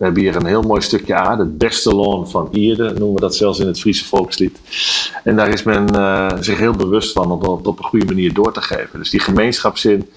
We 0.00 0.06
hebben 0.06 0.22
hier 0.22 0.36
een 0.36 0.46
heel 0.46 0.62
mooi 0.62 0.80
stukje 0.80 1.14
aarde, 1.14 1.42
het 1.42 1.58
beste 1.58 1.94
loon 1.94 2.28
van 2.28 2.48
Ierde, 2.50 2.84
noemen 2.84 3.14
we 3.14 3.20
dat 3.20 3.34
zelfs 3.34 3.58
in 3.58 3.66
het 3.66 3.80
Friese 3.80 4.04
volkslied. 4.04 4.58
En 5.24 5.36
daar 5.36 5.48
is 5.48 5.62
men 5.62 5.94
uh, 5.94 6.30
zich 6.40 6.58
heel 6.58 6.72
bewust 6.72 7.12
van 7.12 7.30
om 7.30 7.40
dat 7.40 7.66
op 7.66 7.78
een 7.78 7.84
goede 7.84 8.04
manier 8.04 8.34
door 8.34 8.52
te 8.52 8.62
geven. 8.62 8.98
Dus 8.98 9.10
die 9.10 9.20
gemeenschapszin, 9.20 10.10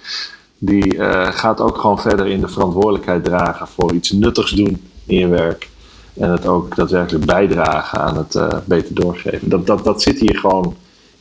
die 0.57 0.95
uh, 0.95 1.31
gaat 1.31 1.59
ook 1.61 1.77
gewoon 1.77 1.99
verder 1.99 2.27
in 2.27 2.41
de 2.41 2.47
verantwoordelijkheid 2.47 3.23
dragen 3.23 3.67
voor 3.67 3.93
iets 3.93 4.11
nuttigs 4.11 4.51
doen 4.51 4.89
in 5.05 5.17
je 5.17 5.27
werk. 5.27 5.69
En 6.13 6.29
het 6.29 6.45
ook 6.45 6.75
daadwerkelijk 6.75 7.25
bijdragen 7.25 7.99
aan 7.99 8.17
het 8.17 8.35
uh, 8.35 8.47
beter 8.65 8.95
doorgeven. 8.95 9.49
Dat, 9.49 9.67
dat, 9.67 9.83
dat 9.83 10.01
zit 10.01 10.19
hier 10.19 10.37
gewoon 10.37 10.75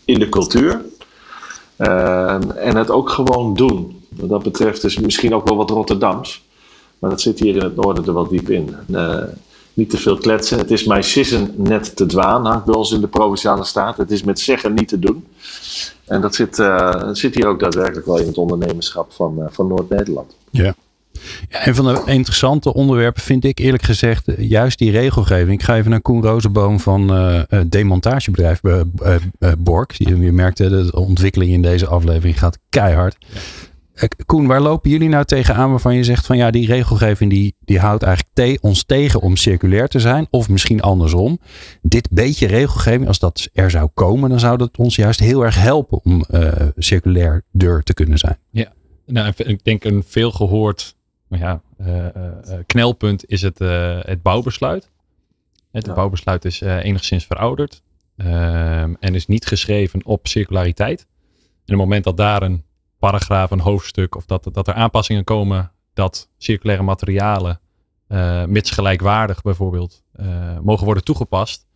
in 0.04 0.18
de 0.18 0.28
cultuur. 0.28 0.80
en 1.76 2.76
het 2.76 2.90
ook 2.90 3.10
gewoon 3.10 3.54
doen. 3.54 4.04
Wat 4.08 4.28
dat 4.28 4.42
betreft 4.42 4.84
is 4.84 4.98
misschien 4.98 5.34
ook 5.34 5.48
wel 5.48 5.56
wat 5.56 5.70
Rotterdams. 5.70 6.50
Maar 7.02 7.10
dat 7.10 7.20
zit 7.20 7.38
hier 7.38 7.56
in 7.56 7.62
het 7.62 7.76
noorden 7.76 8.06
er 8.06 8.14
wel 8.14 8.28
diep 8.28 8.50
in. 8.50 8.76
Uh, 8.90 9.22
niet 9.74 9.90
te 9.90 9.96
veel 9.96 10.16
kletsen. 10.16 10.58
Het 10.58 10.70
is 10.70 10.84
mijn 10.84 11.04
sissen 11.04 11.50
net 11.56 11.96
te 11.96 12.06
dwaan, 12.06 12.46
hangt 12.46 12.64
bij 12.64 12.74
ons 12.74 12.92
in 12.92 13.00
de 13.00 13.08
provinciale 13.08 13.64
staat. 13.64 13.96
Het 13.96 14.10
is 14.10 14.22
met 14.22 14.40
zeggen 14.40 14.74
niet 14.74 14.88
te 14.88 14.98
doen. 14.98 15.26
En 16.04 16.20
dat 16.20 16.34
zit, 16.34 16.58
uh, 16.58 17.08
zit 17.12 17.34
hier 17.34 17.46
ook 17.46 17.60
daadwerkelijk 17.60 18.06
wel 18.06 18.18
in 18.18 18.26
het 18.26 18.38
ondernemerschap 18.38 19.12
van, 19.12 19.36
uh, 19.38 19.44
van 19.50 19.66
Noord-Nederland. 19.66 20.36
Ja. 20.50 20.74
Ja, 21.48 21.66
een 21.66 21.74
van 21.74 21.84
de 21.84 22.02
interessante 22.06 22.74
onderwerpen 22.74 23.22
vind 23.22 23.44
ik 23.44 23.58
eerlijk 23.58 23.82
gezegd 23.82 24.24
juist 24.38 24.78
die 24.78 24.90
regelgeving. 24.90 25.60
Ik 25.60 25.62
ga 25.62 25.76
even 25.76 25.90
naar 25.90 26.00
Koen 26.00 26.22
Rozenboom 26.22 26.80
van 26.80 27.16
uh, 27.16 27.42
demontagebedrijf 27.66 28.60
Bork. 29.58 29.92
Je, 29.92 30.18
je 30.18 30.32
merkt 30.32 30.56
de 30.56 30.90
ontwikkeling 30.94 31.52
in 31.52 31.62
deze 31.62 31.86
aflevering 31.86 32.38
gaat 32.38 32.58
keihard. 32.68 33.16
Ja. 33.18 33.40
Koen, 34.26 34.46
waar 34.46 34.60
lopen 34.60 34.90
jullie 34.90 35.08
nou 35.08 35.24
tegenaan 35.24 35.70
waarvan 35.70 35.94
je 35.94 36.04
zegt 36.04 36.26
van 36.26 36.36
ja, 36.36 36.50
die 36.50 36.66
regelgeving 36.66 37.30
die, 37.30 37.56
die 37.60 37.78
houdt 37.78 38.02
eigenlijk 38.02 38.34
te, 38.34 38.58
ons 38.60 38.84
tegen 38.84 39.20
om 39.20 39.36
circulair 39.36 39.88
te 39.88 40.00
zijn? 40.00 40.26
Of 40.30 40.48
misschien 40.48 40.80
andersom. 40.80 41.38
Dit 41.82 42.08
beetje 42.10 42.46
regelgeving, 42.46 43.06
als 43.06 43.18
dat 43.18 43.48
er 43.52 43.70
zou 43.70 43.88
komen, 43.94 44.30
dan 44.30 44.40
zou 44.40 44.56
dat 44.58 44.76
ons 44.76 44.96
juist 44.96 45.20
heel 45.20 45.44
erg 45.44 45.60
helpen 45.60 46.00
om 46.04 46.24
uh, 46.30 46.52
circulair 46.76 47.44
deur 47.50 47.82
te 47.82 47.94
kunnen 47.94 48.18
zijn. 48.18 48.38
Ja, 48.50 48.72
nou, 49.06 49.32
ik 49.36 49.64
denk 49.64 49.84
een 49.84 50.02
veel 50.06 50.30
gehoord 50.30 50.96
ja, 51.28 51.62
uh, 51.80 51.96
uh, 51.96 52.32
knelpunt 52.66 53.24
is 53.26 53.42
het, 53.42 53.58
het 54.06 54.22
bouwbesluit. 54.22 54.90
Het 55.72 55.86
ja. 55.86 55.94
bouwbesluit 55.94 56.44
is 56.44 56.60
enigszins 56.60 57.24
verouderd 57.24 57.82
ehm, 58.16 58.94
en 59.00 59.14
is 59.14 59.26
niet 59.26 59.46
geschreven 59.46 60.04
op 60.04 60.26
circulariteit. 60.28 61.00
En 61.00 61.08
op 61.54 61.66
het 61.66 61.76
moment 61.76 62.04
dat 62.04 62.16
daar 62.16 62.42
een 62.42 62.62
paragraaf, 63.08 63.50
een 63.50 63.60
hoofdstuk, 63.60 64.16
of 64.16 64.26
dat, 64.26 64.48
dat 64.52 64.68
er 64.68 64.74
aanpassingen 64.74 65.24
komen 65.24 65.72
dat 65.94 66.28
circulaire 66.38 66.82
materialen, 66.84 67.60
uh, 68.08 68.44
mits 68.44 68.70
gelijkwaardig 68.70 69.42
bijvoorbeeld, 69.42 70.02
uh, 70.20 70.26
mogen 70.62 70.84
worden 70.84 71.04
toegepast. 71.04 71.66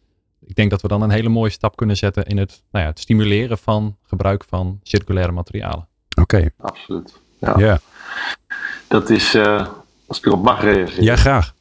Ik 0.41 0.55
denk 0.55 0.71
dat 0.71 0.83
we 0.83 0.89
dan 0.89 1.03
een 1.03 1.11
hele 1.11 1.29
mooie 1.29 1.51
stap 1.51 1.77
kunnen 1.77 1.97
zetten 1.97 2.25
in 2.25 2.39
het, 2.39 2.63
nou 2.71 2.85
ja, 2.85 2.91
het 2.91 3.01
stimuleren 3.01 3.59
van 3.59 3.97
gebruik 4.03 4.45
van 4.49 4.81
circulaire 4.83 5.33
materialen. 5.33 5.89
Oké. 6.21 6.37
Okay. 6.37 6.51
Absoluut. 6.59 7.21
Ja. 7.41 7.59
Yeah. 7.59 7.79
Dat 8.89 9.11
is, 9.11 9.35
uh, 9.35 9.67
als 10.07 10.19
ik 10.19 10.27
erop 10.27 10.43
mag 10.43 10.61
reageren. 10.61 11.05
Ja, 11.05 11.17
graag. 11.17 11.55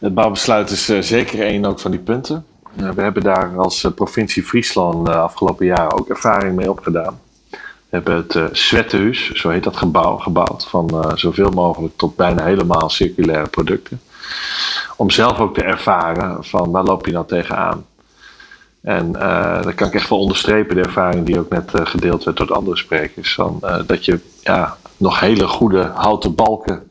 Het 0.00 0.14
bouwbesluit 0.14 0.70
is 0.70 0.84
zeker 1.08 1.46
een 1.46 1.66
ook 1.66 1.80
van 1.80 1.90
die 1.90 2.00
punten. 2.00 2.46
we 2.74 3.02
hebben 3.02 3.22
daar 3.22 3.58
als 3.58 3.88
provincie 3.94 4.42
Friesland 4.42 5.06
de 5.06 5.14
afgelopen 5.14 5.66
jaren 5.66 5.98
ook 5.98 6.08
ervaring 6.08 6.56
mee 6.56 6.70
opgedaan. 6.70 7.20
Hebben 7.92 8.16
het 8.16 8.34
uh, 8.34 9.14
zo 9.34 9.48
heet 9.48 9.64
dat 9.64 9.76
gebouw, 9.76 10.16
gebouwd. 10.16 10.66
Van 10.66 10.90
uh, 10.94 11.12
zoveel 11.14 11.50
mogelijk 11.50 11.96
tot 11.96 12.16
bijna 12.16 12.44
helemaal 12.44 12.90
circulaire 12.90 13.48
producten. 13.48 14.00
Om 14.96 15.10
zelf 15.10 15.40
ook 15.40 15.54
te 15.54 15.62
ervaren 15.62 16.44
van 16.44 16.70
waar 16.70 16.84
loop 16.84 17.06
je 17.06 17.12
nou 17.12 17.26
tegenaan. 17.26 17.86
En 18.80 19.12
uh, 19.16 19.62
dat 19.62 19.74
kan 19.74 19.86
ik 19.86 19.94
echt 19.94 20.08
wel 20.08 20.18
onderstrepen, 20.18 20.76
de 20.76 20.82
ervaring 20.82 21.26
die 21.26 21.38
ook 21.38 21.48
net 21.48 21.70
gedeeld 21.74 22.24
werd 22.24 22.36
door 22.36 22.54
andere 22.54 22.76
sprekers. 22.76 23.34
Van, 23.34 23.60
dat 23.86 24.04
je 24.04 24.20
ja, 24.40 24.76
nog 24.96 25.20
hele 25.20 25.46
goede 25.46 25.90
houten 25.94 26.34
balken 26.34 26.90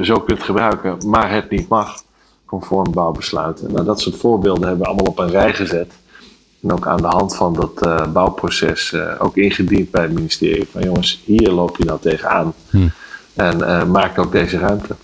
zo 0.00 0.14
kunt 0.14 0.42
gebruiken, 0.42 0.98
maar 1.06 1.30
het 1.30 1.50
niet 1.50 1.68
mag. 1.68 2.02
Conform 2.46 2.92
bouwbesluiten. 2.92 3.72
Nou, 3.72 3.84
dat 3.84 4.00
soort 4.00 4.16
voorbeelden 4.16 4.68
hebben 4.68 4.82
we 4.82 4.86
allemaal 4.86 5.12
op 5.12 5.18
een 5.18 5.30
rij 5.30 5.54
gezet. 5.54 5.92
En 6.62 6.72
ook 6.72 6.86
aan 6.86 6.96
de 6.96 7.06
hand 7.06 7.36
van 7.36 7.54
dat 7.54 7.86
uh, 7.86 8.12
bouwproces 8.12 8.92
uh, 8.92 9.14
ook 9.18 9.36
ingediend 9.36 9.90
bij 9.90 10.02
het 10.02 10.12
ministerie. 10.12 10.68
Van 10.70 10.82
jongens, 10.82 11.22
hier 11.24 11.50
loop 11.50 11.76
je 11.76 11.84
nou 11.84 12.00
tegenaan. 12.00 12.54
Hm. 12.70 12.88
En 13.34 13.58
uh, 13.58 13.84
maak 13.84 14.18
ook 14.18 14.32
deze 14.32 14.58
ruimte. 14.58 14.94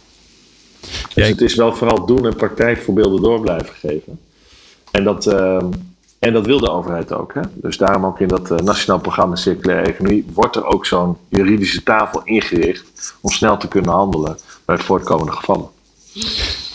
Dus 1.15 1.29
het 1.29 1.41
is 1.41 1.55
wel 1.55 1.75
vooral 1.75 2.07
doen 2.07 2.27
en 2.27 2.37
praktijkvoorbeelden 2.37 3.23
door 3.23 3.41
blijven 3.41 3.75
geven. 3.75 4.21
En 4.91 5.05
dat, 5.05 5.27
en 6.19 6.33
dat 6.33 6.47
wil 6.47 6.59
de 6.59 6.71
overheid 6.71 7.13
ook. 7.13 7.35
Hè? 7.35 7.41
Dus 7.55 7.77
daarom 7.77 8.07
ook 8.07 8.21
in 8.21 8.29
dat 8.29 8.63
Nationaal 8.63 9.01
Programma 9.01 9.37
Circulaire 9.37 9.93
Economie 9.93 10.27
wordt 10.33 10.57
er 10.57 10.65
ook 10.65 10.87
zo'n 10.87 11.17
juridische 11.29 11.83
tafel 11.83 12.21
ingericht 12.25 13.15
om 13.21 13.31
snel 13.31 13.57
te 13.57 13.69
kunnen 13.69 13.91
handelen 13.91 14.39
bij 14.65 14.75
het 14.75 14.85
voortkomende 14.85 15.33
gevallen. 15.33 15.69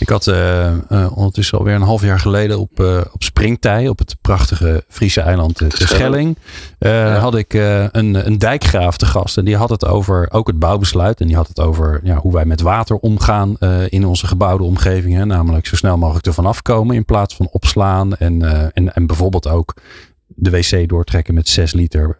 Ik 0.04 0.10
had 0.10 0.26
uh, 0.26 0.72
uh, 0.90 1.16
ondertussen 1.16 1.58
alweer 1.58 1.74
een 1.74 1.82
half 1.82 2.02
jaar 2.02 2.20
geleden 2.20 2.58
op, 2.58 2.80
uh, 2.80 3.00
op 3.12 3.22
Springtij, 3.22 3.88
op 3.88 3.98
het 3.98 4.16
prachtige 4.20 4.84
Friese 4.88 5.20
eiland 5.20 5.58
de 5.58 5.66
Schelling, 5.68 6.36
ja. 6.78 7.16
had 7.16 7.34
ik 7.34 7.52
een, 7.52 8.26
een 8.26 8.38
dijkgraaf 8.38 8.96
te 8.96 9.06
gast. 9.06 9.38
En 9.38 9.44
die 9.44 9.56
had 9.56 9.70
het 9.70 9.84
over 9.84 10.28
ook 10.30 10.46
het 10.46 10.58
bouwbesluit. 10.58 11.20
En 11.20 11.26
die 11.26 11.36
had 11.36 11.48
het 11.48 11.60
over 11.60 12.00
ja, 12.02 12.16
hoe 12.16 12.32
wij 12.32 12.44
met 12.44 12.60
water 12.60 12.96
omgaan 12.96 13.58
in 13.88 14.04
onze 14.04 14.26
gebouwde 14.26 14.64
omgevingen. 14.64 15.26
Namelijk 15.26 15.66
zo 15.66 15.76
snel 15.76 15.96
mogelijk 15.96 16.26
ervan 16.26 16.46
afkomen 16.46 16.96
in 16.96 17.04
plaats 17.04 17.36
van 17.36 17.48
opslaan. 17.52 18.16
En, 18.16 18.42
en, 18.72 18.94
en 18.94 19.06
bijvoorbeeld 19.06 19.48
ook 19.48 19.74
de 20.26 20.50
wc 20.50 20.88
doortrekken 20.88 21.34
met 21.34 21.48
6 21.48 21.72
liter 21.72 22.16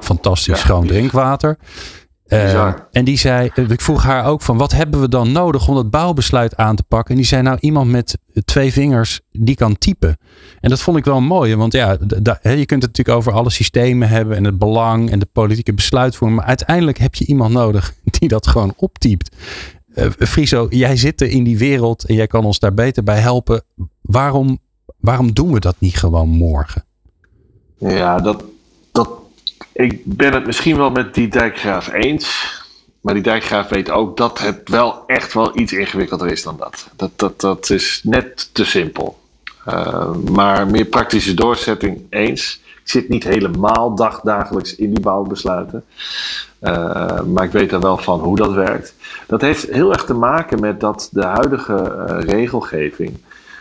fantastisch 0.00 0.54
ja. 0.54 0.60
schoon 0.60 0.86
drinkwater. 0.86 1.58
Uh, 2.28 2.72
en 2.90 3.04
die 3.04 3.18
zei, 3.18 3.50
ik 3.68 3.80
vroeg 3.80 4.02
haar 4.02 4.24
ook 4.24 4.42
van 4.42 4.56
wat 4.56 4.72
hebben 4.72 5.00
we 5.00 5.08
dan 5.08 5.32
nodig 5.32 5.68
om 5.68 5.74
dat 5.74 5.90
bouwbesluit 5.90 6.56
aan 6.56 6.76
te 6.76 6.82
pakken? 6.82 7.10
En 7.10 7.16
die 7.16 7.26
zei 7.26 7.42
nou 7.42 7.56
iemand 7.60 7.90
met 7.90 8.18
twee 8.44 8.72
vingers 8.72 9.20
die 9.32 9.54
kan 9.54 9.78
typen. 9.78 10.16
En 10.60 10.70
dat 10.70 10.80
vond 10.80 10.96
ik 10.96 11.04
wel 11.04 11.20
mooi, 11.20 11.56
want 11.56 11.72
ja, 11.72 11.96
je 12.42 12.66
kunt 12.66 12.82
het 12.82 12.96
natuurlijk 12.96 13.08
over 13.08 13.32
alle 13.32 13.50
systemen 13.50 14.08
hebben 14.08 14.36
en 14.36 14.44
het 14.44 14.58
belang 14.58 15.10
en 15.10 15.18
de 15.18 15.28
politieke 15.32 15.74
besluitvorming. 15.74 16.38
Maar 16.40 16.48
uiteindelijk 16.48 16.98
heb 16.98 17.14
je 17.14 17.26
iemand 17.26 17.52
nodig 17.52 17.94
die 18.18 18.28
dat 18.28 18.46
gewoon 18.46 18.72
optypt. 18.76 19.36
Uh, 19.94 20.06
Friso, 20.18 20.66
jij 20.70 20.96
zit 20.96 21.20
er 21.20 21.28
in 21.28 21.44
die 21.44 21.58
wereld 21.58 22.04
en 22.04 22.14
jij 22.14 22.26
kan 22.26 22.44
ons 22.44 22.58
daar 22.58 22.74
beter 22.74 23.02
bij 23.02 23.18
helpen. 23.18 23.62
Waarom, 24.00 24.58
waarom 24.96 25.32
doen 25.32 25.52
we 25.52 25.60
dat 25.60 25.76
niet 25.78 25.96
gewoon 25.96 26.28
morgen? 26.28 26.84
Ja, 27.78 28.18
dat, 28.18 28.38
dat 28.38 28.44
ik 29.78 30.00
ben 30.04 30.32
het 30.32 30.46
misschien 30.46 30.76
wel 30.76 30.90
met 30.90 31.14
die 31.14 31.28
dijkgraaf 31.28 31.92
eens. 31.92 32.56
Maar 33.00 33.14
die 33.14 33.22
dijkgraaf 33.22 33.68
weet 33.68 33.90
ook 33.90 34.16
dat 34.16 34.38
het 34.38 34.68
wel 34.68 35.02
echt 35.06 35.32
wel 35.32 35.58
iets 35.58 35.72
ingewikkelder 35.72 36.30
is 36.30 36.42
dan 36.42 36.56
dat. 36.58 36.88
Dat, 36.96 37.10
dat, 37.16 37.40
dat 37.40 37.70
is 37.70 38.00
net 38.04 38.50
te 38.52 38.64
simpel. 38.64 39.18
Uh, 39.68 40.10
maar 40.30 40.66
meer 40.66 40.84
praktische 40.84 41.34
doorzetting 41.34 42.00
eens. 42.10 42.60
Ik 42.64 42.80
zit 42.94 43.08
niet 43.08 43.24
helemaal 43.24 43.94
dag, 43.94 44.20
dagelijks 44.20 44.76
in 44.76 44.94
die 44.94 45.00
bouwbesluiten. 45.00 45.84
Uh, 46.60 47.22
maar 47.22 47.44
ik 47.44 47.52
weet 47.52 47.72
er 47.72 47.80
wel 47.80 47.98
van 47.98 48.20
hoe 48.20 48.36
dat 48.36 48.52
werkt. 48.52 48.94
Dat 49.26 49.40
heeft 49.40 49.70
heel 49.70 49.92
erg 49.92 50.04
te 50.04 50.14
maken 50.14 50.60
met 50.60 50.80
dat 50.80 51.08
de 51.12 51.24
huidige 51.24 52.06
uh, 52.08 52.20
regelgeving, 52.20 53.16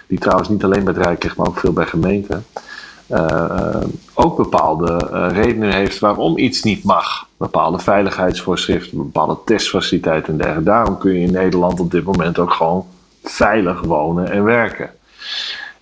die 0.07 0.20
trouwens 0.20 0.49
niet 0.49 0.63
alleen 0.63 0.84
bij 0.84 0.93
het 0.93 1.03
Rijk 1.03 1.24
ligt, 1.24 1.36
maar 1.36 1.47
ook 1.47 1.59
veel 1.59 1.74
bij 1.74 1.86
gemeenten, 1.86 2.45
uh, 3.10 3.82
ook 4.14 4.38
bepaalde 4.38 5.10
uh, 5.14 5.28
redenen 5.32 5.74
heeft 5.74 5.99
waarom 5.99 6.38
iets 6.38 6.64
niet 6.64 6.84
mag. 6.84 7.28
Bepaalde 7.38 7.80
veiligheidsvoorschriften, 7.80 8.97
bepaalde 8.97 9.38
testfaciliteiten 9.45 10.32
en 10.32 10.38
dergelijke. 10.38 10.70
Daarom 10.70 10.97
kun 10.97 11.14
je 11.14 11.26
in 11.26 11.32
Nederland 11.32 11.80
op 11.80 11.91
dit 11.91 12.03
moment 12.03 12.39
ook 12.39 12.53
gewoon 12.53 12.86
veilig 13.24 13.82
wonen 13.82 14.32
en 14.32 14.43
werken. 14.43 14.89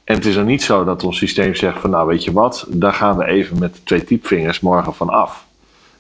En 0.04 0.16
het 0.16 0.26
is 0.26 0.36
dan 0.36 0.46
niet 0.46 0.64
zo 0.64 0.84
dat 0.84 1.04
ons 1.04 1.18
systeem 1.18 1.56
zegt 1.56 1.80
van 1.80 1.90
nou 1.90 2.08
weet 2.08 2.24
je 2.24 2.32
wat, 2.32 2.66
daar 2.70 2.94
gaan 2.94 3.18
we 3.18 3.26
even 3.26 3.60
met 3.60 3.80
twee 3.84 4.04
typvingers 4.04 4.60
morgen 4.60 4.94
van 4.94 5.10
af. 5.10 5.46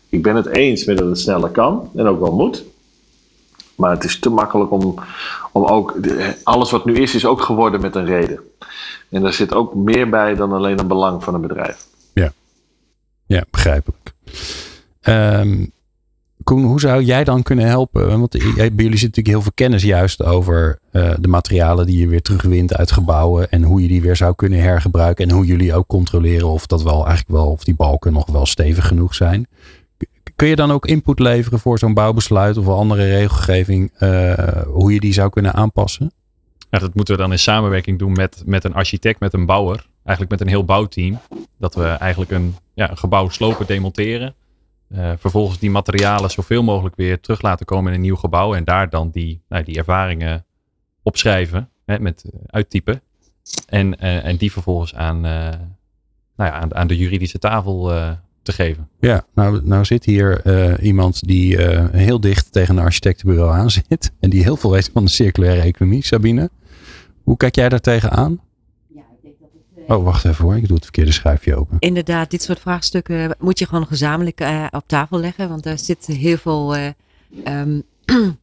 Ik 0.09 0.21
ben 0.21 0.35
het 0.35 0.45
eens 0.45 0.85
met 0.85 0.97
dat 0.97 1.07
het 1.07 1.19
sneller 1.19 1.49
kan 1.49 1.89
en 1.95 2.07
ook 2.07 2.19
wel 2.19 2.33
moet. 2.35 2.63
Maar 3.75 3.91
het 3.91 4.03
is 4.03 4.19
te 4.19 4.29
makkelijk 4.29 4.71
om, 4.71 4.95
om 5.51 5.65
ook. 5.65 5.95
Alles 6.43 6.71
wat 6.71 6.85
nu 6.85 6.95
is, 6.95 7.15
is 7.15 7.25
ook 7.25 7.41
geworden 7.41 7.81
met 7.81 7.95
een 7.95 8.05
reden. 8.05 8.39
En 9.09 9.21
daar 9.21 9.33
zit 9.33 9.53
ook 9.53 9.75
meer 9.75 10.09
bij 10.09 10.35
dan 10.35 10.51
alleen 10.51 10.79
een 10.79 10.87
belang 10.87 11.23
van 11.23 11.33
een 11.33 11.41
bedrijf. 11.41 11.85
Ja, 12.13 12.33
ja 13.25 13.43
begrijpelijk. 13.51 14.13
Um, 15.01 15.73
Koen, 16.43 16.63
hoe 16.63 16.79
zou 16.79 17.03
jij 17.03 17.23
dan 17.23 17.43
kunnen 17.43 17.67
helpen? 17.67 18.19
Want 18.19 18.29
bij 18.55 18.71
jullie 18.75 18.97
zit 18.97 19.15
natuurlijk 19.15 19.27
heel 19.27 19.41
veel 19.41 19.51
kennis 19.55 19.83
juist 19.83 20.23
over 20.23 20.79
uh, 20.91 21.13
de 21.19 21.27
materialen 21.27 21.85
die 21.85 21.99
je 21.99 22.07
weer 22.07 22.21
terugwint 22.21 22.75
uit 22.75 22.91
gebouwen. 22.91 23.51
En 23.51 23.63
hoe 23.63 23.81
je 23.81 23.87
die 23.87 24.01
weer 24.01 24.15
zou 24.15 24.35
kunnen 24.35 24.61
hergebruiken. 24.61 25.29
En 25.29 25.35
hoe 25.35 25.45
jullie 25.45 25.73
ook 25.73 25.87
controleren 25.87 26.47
of 26.47 26.65
dat 26.67 26.83
wel 26.83 27.05
eigenlijk 27.05 27.29
wel, 27.29 27.51
of 27.51 27.63
die 27.63 27.75
balken 27.75 28.13
nog 28.13 28.25
wel 28.29 28.45
stevig 28.45 28.87
genoeg 28.87 29.15
zijn. 29.15 29.47
Kun 30.35 30.47
je 30.47 30.55
dan 30.55 30.71
ook 30.71 30.85
input 30.85 31.19
leveren 31.19 31.59
voor 31.59 31.79
zo'n 31.79 31.93
bouwbesluit 31.93 32.57
of 32.57 32.65
een 32.65 32.73
andere 32.73 33.03
regelgeving, 33.03 33.91
uh, 33.99 34.33
hoe 34.61 34.93
je 34.93 34.99
die 34.99 35.13
zou 35.13 35.29
kunnen 35.29 35.53
aanpassen? 35.53 36.11
Ja, 36.69 36.79
dat 36.79 36.93
moeten 36.93 37.15
we 37.15 37.21
dan 37.21 37.31
in 37.31 37.39
samenwerking 37.39 37.99
doen 37.99 38.11
met, 38.11 38.43
met 38.45 38.63
een 38.63 38.73
architect, 38.73 39.19
met 39.19 39.33
een 39.33 39.45
bouwer. 39.45 39.87
Eigenlijk 40.03 40.29
met 40.29 40.41
een 40.41 40.53
heel 40.53 40.65
bouwteam. 40.65 41.19
Dat 41.57 41.75
we 41.75 41.85
eigenlijk 41.85 42.31
een, 42.31 42.55
ja, 42.73 42.89
een 42.89 42.97
gebouw 42.97 43.29
slopen, 43.29 43.65
demonteren. 43.65 44.35
Uh, 44.91 45.11
vervolgens 45.17 45.59
die 45.59 45.69
materialen 45.69 46.31
zoveel 46.31 46.63
mogelijk 46.63 46.95
weer 46.95 47.19
terug 47.19 47.41
laten 47.41 47.65
komen 47.65 47.91
in 47.91 47.97
een 47.97 48.03
nieuw 48.03 48.15
gebouw. 48.15 48.53
En 48.53 48.63
daar 48.63 48.89
dan 48.89 49.09
die, 49.09 49.41
nou, 49.49 49.63
die 49.63 49.77
ervaringen 49.77 50.45
opschrijven, 51.03 51.69
hè, 51.85 51.99
met 51.99 52.25
uittypen. 52.47 53.01
En, 53.67 53.99
en 53.99 54.37
die 54.37 54.51
vervolgens 54.51 54.95
aan, 54.95 55.21
nou 55.21 55.57
ja, 56.35 56.51
aan, 56.51 56.75
aan 56.75 56.87
de 56.87 56.97
juridische 56.97 57.39
tafel 57.39 57.91
te 58.45 58.51
geven. 58.51 58.89
Ja, 58.99 59.25
nou, 59.33 59.61
nou 59.63 59.85
zit 59.85 60.05
hier 60.05 60.41
uh, 60.47 60.73
iemand 60.85 61.27
die 61.27 61.57
uh, 61.57 61.85
heel 61.91 62.19
dicht 62.19 62.51
tegen 62.51 62.77
een 62.77 62.83
architectenbureau 62.83 63.51
aan 63.51 63.71
zit. 63.71 64.11
En 64.19 64.29
die 64.29 64.43
heel 64.43 64.57
veel 64.57 64.71
weet 64.71 64.89
van 64.93 65.05
de 65.05 65.11
circulaire 65.11 65.61
economie. 65.61 66.05
Sabine, 66.05 66.49
hoe 67.23 67.37
kijk 67.37 67.55
jij 67.55 67.69
daar 67.69 67.79
tegenaan? 67.79 68.41
Ja, 68.87 69.01
ik 69.01 69.21
denk 69.21 69.35
dat 69.39 69.49
het, 69.53 69.89
uh... 69.89 69.95
Oh, 69.95 70.03
wacht 70.03 70.25
even 70.25 70.43
hoor. 70.43 70.55
Ik 70.55 70.67
doe 70.67 70.75
het 70.75 70.83
verkeerde 70.83 71.11
schuifje 71.11 71.55
open. 71.55 71.77
Inderdaad, 71.79 72.31
dit 72.31 72.41
soort 72.41 72.59
vraagstukken 72.59 73.35
moet 73.39 73.59
je 73.59 73.65
gewoon 73.67 73.87
gezamenlijk 73.87 74.45
op 74.71 74.83
tafel 74.87 75.19
leggen. 75.19 75.49
Want 75.49 75.63
daar 75.63 75.79
zit 75.79 76.05
heel 76.05 76.37
veel... 76.37 76.75
Um, 77.47 77.83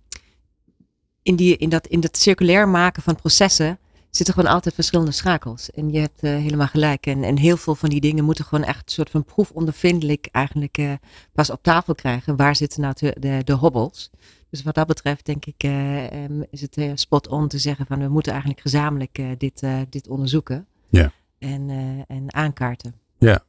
in, 1.23 1.37
die, 1.37 1.57
in, 1.57 1.69
dat, 1.69 1.87
in 1.87 2.01
dat 2.01 2.17
circulair 2.17 2.69
maken 2.69 3.03
van 3.03 3.17
processen 3.17 3.79
zitten 4.17 4.35
gewoon 4.35 4.51
altijd 4.51 4.75
verschillende 4.75 5.13
schakels. 5.13 5.71
En 5.71 5.93
je 5.93 5.99
hebt 5.99 6.25
uh, 6.25 6.31
helemaal 6.31 6.67
gelijk. 6.67 7.07
En, 7.07 7.25
en 7.25 7.39
heel 7.39 7.57
veel 7.57 7.75
van 7.75 7.89
die 7.89 8.01
dingen 8.01 8.25
moeten 8.25 8.45
gewoon 8.45 8.65
echt 8.65 8.83
een 8.85 8.93
soort 8.93 9.11
van 9.11 9.25
proefondervindelijk 9.25 10.29
eigenlijk 10.33 10.79
uh, 10.79 10.93
pas 11.33 11.51
op 11.51 11.63
tafel 11.63 11.95
krijgen. 11.95 12.37
Waar 12.37 12.57
zitten 12.57 12.81
nou 12.81 12.95
de, 12.99 13.17
de, 13.21 13.41
de 13.45 13.53
hobbels? 13.53 14.11
Dus 14.51 14.63
wat 14.63 14.75
dat 14.75 14.87
betreft 14.87 15.27
denk 15.27 15.45
ik 15.47 15.65
uh, 15.65 16.25
um, 16.25 16.45
is 16.51 16.61
het 16.61 16.81
spot 16.95 17.29
on 17.29 17.49
te 17.49 17.59
zeggen 17.59 17.87
van 17.87 17.99
we 17.99 18.09
moeten 18.09 18.33
eigenlijk 18.33 18.63
gezamenlijk 18.63 19.23
dit, 19.39 19.63
dit 19.89 20.09
onderzoeken. 20.09 20.67
Ja. 20.89 21.13
En, 21.39 21.71
en 22.09 22.35
aankaarten. 22.35 22.95
Ja. 23.19 23.45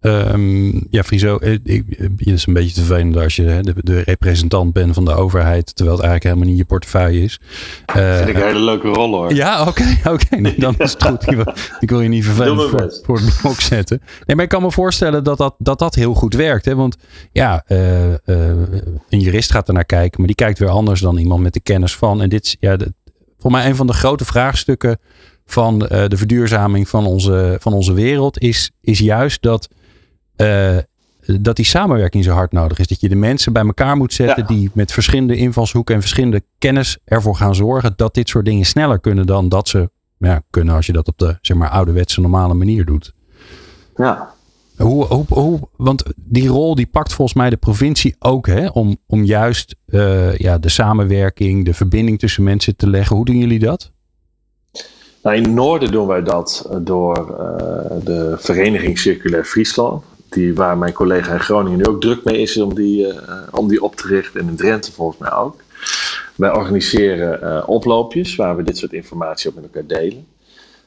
Um, 0.00 0.86
ja, 0.90 1.02
Friso, 1.02 1.36
eh, 1.36 1.52
ik, 1.52 1.84
het 1.88 2.26
is 2.26 2.46
een 2.46 2.52
beetje 2.52 2.74
te 2.74 2.84
vervelend 2.84 3.16
als 3.16 3.36
je 3.36 3.42
hè, 3.42 3.60
de, 3.60 3.74
de, 3.76 4.00
representant 4.00 4.72
bent 4.72 4.94
van 4.94 5.04
de 5.04 5.14
overheid, 5.14 5.76
terwijl 5.76 5.96
het 5.96 6.06
eigenlijk 6.06 6.22
helemaal 6.24 6.54
niet 6.54 6.58
je 6.58 6.64
portefeuille 6.64 7.22
is. 7.22 7.40
Uh, 7.96 8.16
vind 8.16 8.28
ik 8.28 8.34
een 8.34 8.42
hele 8.42 8.60
leuke 8.60 8.88
rol 8.88 9.14
hoor. 9.14 9.34
Ja, 9.34 9.66
oké, 9.66 9.82
oké. 9.98 10.10
Okay, 10.10 10.38
nee, 10.38 10.54
dan 10.58 10.74
is 10.78 10.92
het 10.92 11.04
goed. 11.04 11.26
Ik 11.30 11.36
wil, 11.36 11.54
ik 11.80 11.90
wil 11.90 12.00
je 12.00 12.08
niet 12.08 12.24
vervelend 12.24 12.70
voor, 12.70 12.92
voor, 13.04 13.16
het 13.16 13.38
blok 13.40 13.60
zetten. 13.60 14.02
Nee, 14.26 14.36
maar 14.36 14.44
ik 14.44 14.50
kan 14.50 14.62
me 14.62 14.70
voorstellen 14.70 15.24
dat 15.24 15.38
dat, 15.38 15.54
dat, 15.58 15.78
dat 15.78 15.94
heel 15.94 16.14
goed 16.14 16.34
werkt. 16.34 16.64
Hè? 16.64 16.74
Want 16.74 16.96
ja, 17.32 17.64
uh, 17.68 18.12
een 18.24 19.20
jurist 19.20 19.50
gaat 19.50 19.68
er 19.68 19.74
naar 19.74 19.84
kijken, 19.84 20.18
maar 20.18 20.26
die 20.26 20.36
kijkt 20.36 20.58
weer 20.58 20.68
anders 20.68 21.00
dan 21.00 21.16
iemand 21.16 21.42
met 21.42 21.52
de 21.52 21.60
kennis 21.60 21.96
van. 21.96 22.22
En 22.22 22.28
dit 22.28 22.44
is 22.44 22.56
ja, 22.60 22.76
de, 22.76 22.92
voor 23.38 23.50
mij 23.50 23.66
een 23.66 23.76
van 23.76 23.86
de 23.86 23.92
grote 23.92 24.24
vraagstukken 24.24 24.98
van 25.46 25.78
de 25.78 26.16
verduurzaming 26.16 26.88
van 26.88 27.06
onze, 27.06 27.56
van 27.60 27.72
onze 27.72 27.92
wereld 27.92 28.38
is, 28.38 28.70
is 28.80 28.98
juist 28.98 29.42
dat 29.42 29.68
uh, 30.40 30.78
dat 31.40 31.56
die 31.56 31.64
samenwerking 31.64 32.24
zo 32.24 32.32
hard 32.32 32.52
nodig 32.52 32.78
is. 32.78 32.86
Dat 32.86 33.00
je 33.00 33.08
de 33.08 33.14
mensen 33.14 33.52
bij 33.52 33.64
elkaar 33.64 33.96
moet 33.96 34.12
zetten 34.12 34.42
ja. 34.48 34.54
die 34.54 34.70
met 34.74 34.92
verschillende 34.92 35.36
invalshoeken 35.36 35.94
en 35.94 36.00
verschillende 36.00 36.42
kennis 36.58 36.98
ervoor 37.04 37.36
gaan 37.36 37.54
zorgen 37.54 37.92
dat 37.96 38.14
dit 38.14 38.28
soort 38.28 38.44
dingen 38.44 38.66
sneller 38.66 39.00
kunnen 39.00 39.26
dan 39.26 39.48
dat 39.48 39.68
ze 39.68 39.90
ja, 40.18 40.42
kunnen 40.50 40.74
als 40.74 40.86
je 40.86 40.92
dat 40.92 41.08
op 41.08 41.18
de 41.18 41.38
zeg 41.40 41.56
maar, 41.56 41.70
ouderwetse 41.70 42.20
normale 42.20 42.54
manier 42.54 42.84
doet. 42.84 43.12
Ja. 43.96 44.36
Hoe, 44.76 45.04
hoe, 45.04 45.24
hoe, 45.28 45.68
want 45.76 46.02
die 46.16 46.48
rol 46.48 46.74
die 46.74 46.86
pakt 46.86 47.12
volgens 47.12 47.36
mij 47.36 47.50
de 47.50 47.56
provincie 47.56 48.16
ook 48.18 48.46
hè, 48.46 48.66
om, 48.66 48.96
om 49.06 49.24
juist 49.24 49.76
uh, 49.86 50.36
ja, 50.36 50.58
de 50.58 50.68
samenwerking, 50.68 51.64
de 51.64 51.74
verbinding 51.74 52.18
tussen 52.18 52.42
mensen 52.42 52.76
te 52.76 52.90
leggen. 52.90 53.16
Hoe 53.16 53.24
doen 53.24 53.38
jullie 53.38 53.58
dat? 53.58 53.92
Nou, 55.22 55.36
in 55.36 55.42
het 55.42 55.52
noorden 55.52 55.90
doen 55.90 56.06
wij 56.06 56.22
dat 56.22 56.70
door 56.82 57.18
uh, 57.18 58.04
de 58.04 58.36
vereniging 58.38 58.98
Circulair 58.98 59.44
Friesland 59.44 60.04
die, 60.28 60.54
waar 60.54 60.78
mijn 60.78 60.92
collega 60.92 61.32
in 61.32 61.40
Groningen 61.40 61.78
nu 61.78 61.84
ook 61.84 62.00
druk 62.00 62.24
mee 62.24 62.40
is 62.40 62.56
om 62.56 62.74
die, 62.74 63.06
uh, 63.06 63.14
om 63.50 63.68
die 63.68 63.82
op 63.82 63.96
te 63.96 64.06
richten. 64.06 64.40
En 64.40 64.48
in 64.48 64.56
Drenthe 64.56 64.92
volgens 64.92 65.18
mij 65.18 65.32
ook. 65.32 65.56
Wij 66.34 66.54
organiseren 66.54 67.40
uh, 67.42 67.68
oploopjes 67.68 68.36
waar 68.36 68.56
we 68.56 68.62
dit 68.62 68.78
soort 68.78 68.92
informatie 68.92 69.48
op 69.50 69.54
met 69.54 69.64
elkaar 69.64 69.86
delen. 69.86 70.26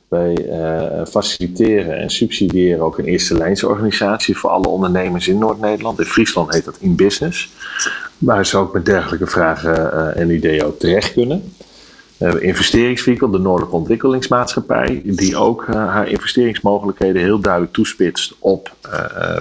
Wij 0.07 0.47
uh, 0.47 1.05
faciliteren 1.05 1.97
en 1.97 2.09
subsidiëren 2.09 2.85
ook 2.85 2.97
een 2.97 3.05
eerste 3.05 3.37
lijnsorganisatie 3.37 4.37
voor 4.37 4.49
alle 4.49 4.67
ondernemers 4.67 5.27
in 5.27 5.37
Noord-Nederland. 5.37 5.99
In 5.99 6.05
Friesland 6.05 6.53
heet 6.53 6.65
dat 6.65 6.77
In 6.79 6.95
Business. 6.95 7.49
Waar 8.17 8.45
ze 8.45 8.57
ook 8.57 8.73
met 8.73 8.85
dergelijke 8.85 9.27
vragen 9.27 10.15
en 10.15 10.29
ideeën 10.29 10.63
ook 10.63 10.79
terecht 10.79 11.13
kunnen. 11.13 11.53
Investeringsvehikel, 12.22 13.30
de 13.30 13.39
Noordelijke 13.39 13.76
Ontwikkelingsmaatschappij, 13.76 15.01
die 15.05 15.36
ook 15.36 15.65
haar 15.67 16.09
investeringsmogelijkheden 16.09 17.22
heel 17.22 17.39
duidelijk 17.39 17.74
toespitst 17.74 18.36
op 18.39 18.76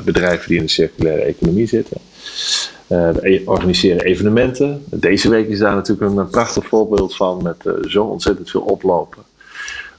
bedrijven 0.04 0.48
die 0.48 0.56
in 0.56 0.64
de 0.64 0.70
circulaire 0.70 1.22
economie 1.22 1.66
zitten. 1.66 1.96
we 2.86 3.42
organiseren 3.44 4.00
evenementen. 4.00 4.84
Deze 4.90 5.30
week 5.30 5.48
is 5.48 5.58
daar 5.58 5.74
natuurlijk 5.74 6.18
een, 6.18 6.30
prachtig 6.30 6.66
voorbeeld 6.66 7.16
van 7.16 7.42
met 7.42 7.64
zo 7.88 8.04
ontzettend 8.04 8.50
veel 8.50 8.60
oplopen. 8.60 9.22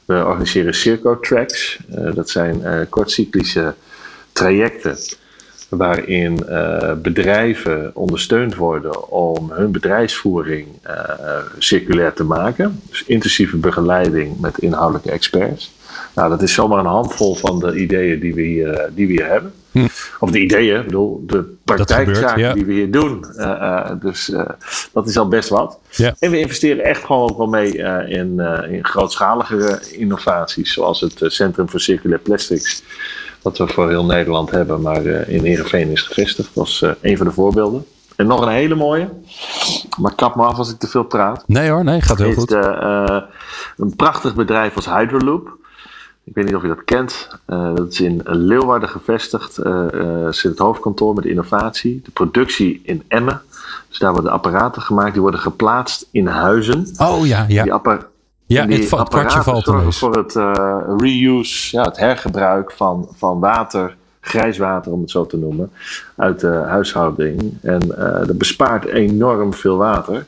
We 0.06 0.26
organiseren 0.26 0.74
Circo 0.74 1.20
Tracks. 1.20 1.80
dat 2.14 2.30
zijn 2.30 2.88
kortcyclische 2.90 3.74
trajecten 4.32 4.98
waarin 5.78 6.46
uh, 6.50 6.94
bedrijven 6.94 7.92
ondersteund 7.94 8.56
worden 8.56 9.10
om 9.10 9.52
hun 9.52 9.72
bedrijfsvoering 9.72 10.68
uh, 10.88 10.94
circulair 11.58 12.14
te 12.14 12.24
maken. 12.24 12.82
Dus 12.90 13.04
intensieve 13.04 13.58
begeleiding 13.58 14.40
met 14.40 14.58
inhoudelijke 14.58 15.12
experts. 15.12 15.72
Nou, 16.16 16.30
dat 16.30 16.42
is 16.42 16.54
zomaar 16.54 16.80
een 16.80 16.86
handvol 16.86 17.36
van 17.36 17.60
de 17.60 17.76
ideeën 17.76 18.20
die 18.20 18.36
we 18.36 18.42
hier, 18.42 18.90
die 18.96 19.08
we 19.08 19.14
hier 19.14 19.28
hebben. 19.28 19.54
Hm. 19.72 19.88
Of 20.20 20.32
de 20.32 20.40
ideeën, 20.40 20.80
ik 20.80 20.86
bedoel, 20.86 21.24
de 21.28 21.54
praktijkzaken 21.64 22.54
die 22.54 22.66
we 22.66 22.74
hier 22.74 22.92
doen. 22.92 23.26
Dus 24.00 24.32
dat 24.94 25.08
is 25.08 25.18
al 25.18 25.28
best 25.28 25.50
wat. 25.50 25.80
Ja. 25.90 26.16
En 26.20 26.32
we 26.32 26.40
investeren 26.40 26.84
echt 26.84 27.04
gewoon 27.04 27.30
ook 27.30 27.38
wel 27.38 27.48
mee 27.48 27.78
in, 28.08 28.40
in 28.70 28.86
grootschalige 28.86 29.82
innovaties, 29.92 30.74
zoals 30.74 31.02
het 31.02 31.14
Centrum 31.18 31.70
voor 31.70 31.80
Circulair 31.80 32.20
Plastics 32.20 32.84
wat 33.42 33.58
we 33.58 33.68
voor 33.68 33.90
heel 33.90 34.06
Nederland 34.06 34.52
hebben, 34.52 34.82
maar 34.82 35.06
uh, 35.06 35.28
in 35.28 35.44
Heerenveen 35.44 35.90
is 35.90 36.02
gevestigd. 36.02 36.50
Dat 36.54 36.64
was 36.64 36.82
uh, 36.82 36.92
een 37.02 37.18
van 37.18 37.26
de 37.26 37.32
voorbeelden. 37.32 37.86
En 38.16 38.28
nog 38.28 38.42
een 38.42 38.52
hele 38.52 38.76
mooie, 38.76 39.10
maar 40.00 40.16
kap 40.16 40.36
me 40.36 40.44
af 40.44 40.58
als 40.58 40.72
ik 40.72 40.80
te 40.80 40.88
veel 40.88 41.04
praat. 41.04 41.44
Nee 41.48 41.70
hoor, 41.70 41.84
nee, 41.84 42.02
gaat 42.02 42.18
heel 42.18 42.28
is 42.28 42.36
goed. 42.36 42.50
De, 42.50 42.80
uh, 43.10 43.22
een 43.78 43.96
prachtig 43.96 44.36
bedrijf 44.36 44.76
als 44.76 44.86
Hydroloop. 44.86 45.60
Ik 46.24 46.36
weet 46.36 46.46
niet 46.46 46.56
of 46.56 46.62
je 46.62 46.68
dat 46.68 46.84
kent. 46.84 47.28
dat 47.46 47.92
is 47.92 48.02
in 48.02 48.22
Leeuwarden 48.24 48.90
gevestigd. 48.90 49.54
zit 50.30 50.52
het 50.52 50.60
hoofdkantoor 50.60 51.14
met 51.14 51.26
innovatie. 51.26 52.02
De 52.04 52.12
productie 52.12 52.82
in 52.84 53.04
Emmen. 53.08 53.42
Dus 53.90 54.00
daar 54.00 54.14
worden 54.14 54.32
apparaten 54.32 54.82
gemaakt. 54.82 55.14
Die 55.14 55.22
worden 55.22 55.40
geplaatst 55.40 56.08
in 56.12 56.28
huizen. 56.28 56.88
Oh 56.98 57.28
ja, 57.28 57.46
ja. 57.48 57.64
Die 57.64 57.74
apparaten 57.74 58.11
ja, 58.52 58.68
het, 58.68 58.90
het 58.90 59.10
kwartje 59.10 59.42
valt 59.42 59.64
zorgen 59.64 59.94
voor 59.94 60.18
het 60.18 60.36
uh, 60.36 60.78
reuse, 60.98 61.78
ja, 61.78 61.84
het 61.84 61.98
hergebruik 61.98 62.72
van, 62.72 63.10
van 63.18 63.40
water, 63.40 63.96
grijs 64.22 64.58
water 64.58 64.92
om 64.92 65.02
het 65.02 65.10
zo 65.10 65.26
te 65.26 65.38
noemen, 65.38 65.72
uit 66.16 66.40
de 66.40 66.64
huishouding. 66.68 67.58
En 67.62 67.88
uh, 67.88 68.28
dat 68.28 68.38
bespaart 68.38 68.86
enorm 68.86 69.54
veel 69.54 69.78
water. 69.78 70.26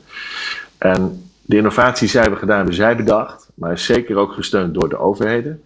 En 0.78 1.30
de 1.42 1.56
innovatie 1.56 2.08
zij 2.08 2.20
hebben 2.20 2.38
gedaan, 2.38 2.56
hebben 2.56 2.74
zij 2.74 2.96
bedacht, 2.96 3.48
maar 3.54 3.72
is 3.72 3.84
zeker 3.84 4.16
ook 4.16 4.32
gesteund 4.32 4.74
door 4.74 4.88
de 4.88 4.98
overheden. 4.98 5.62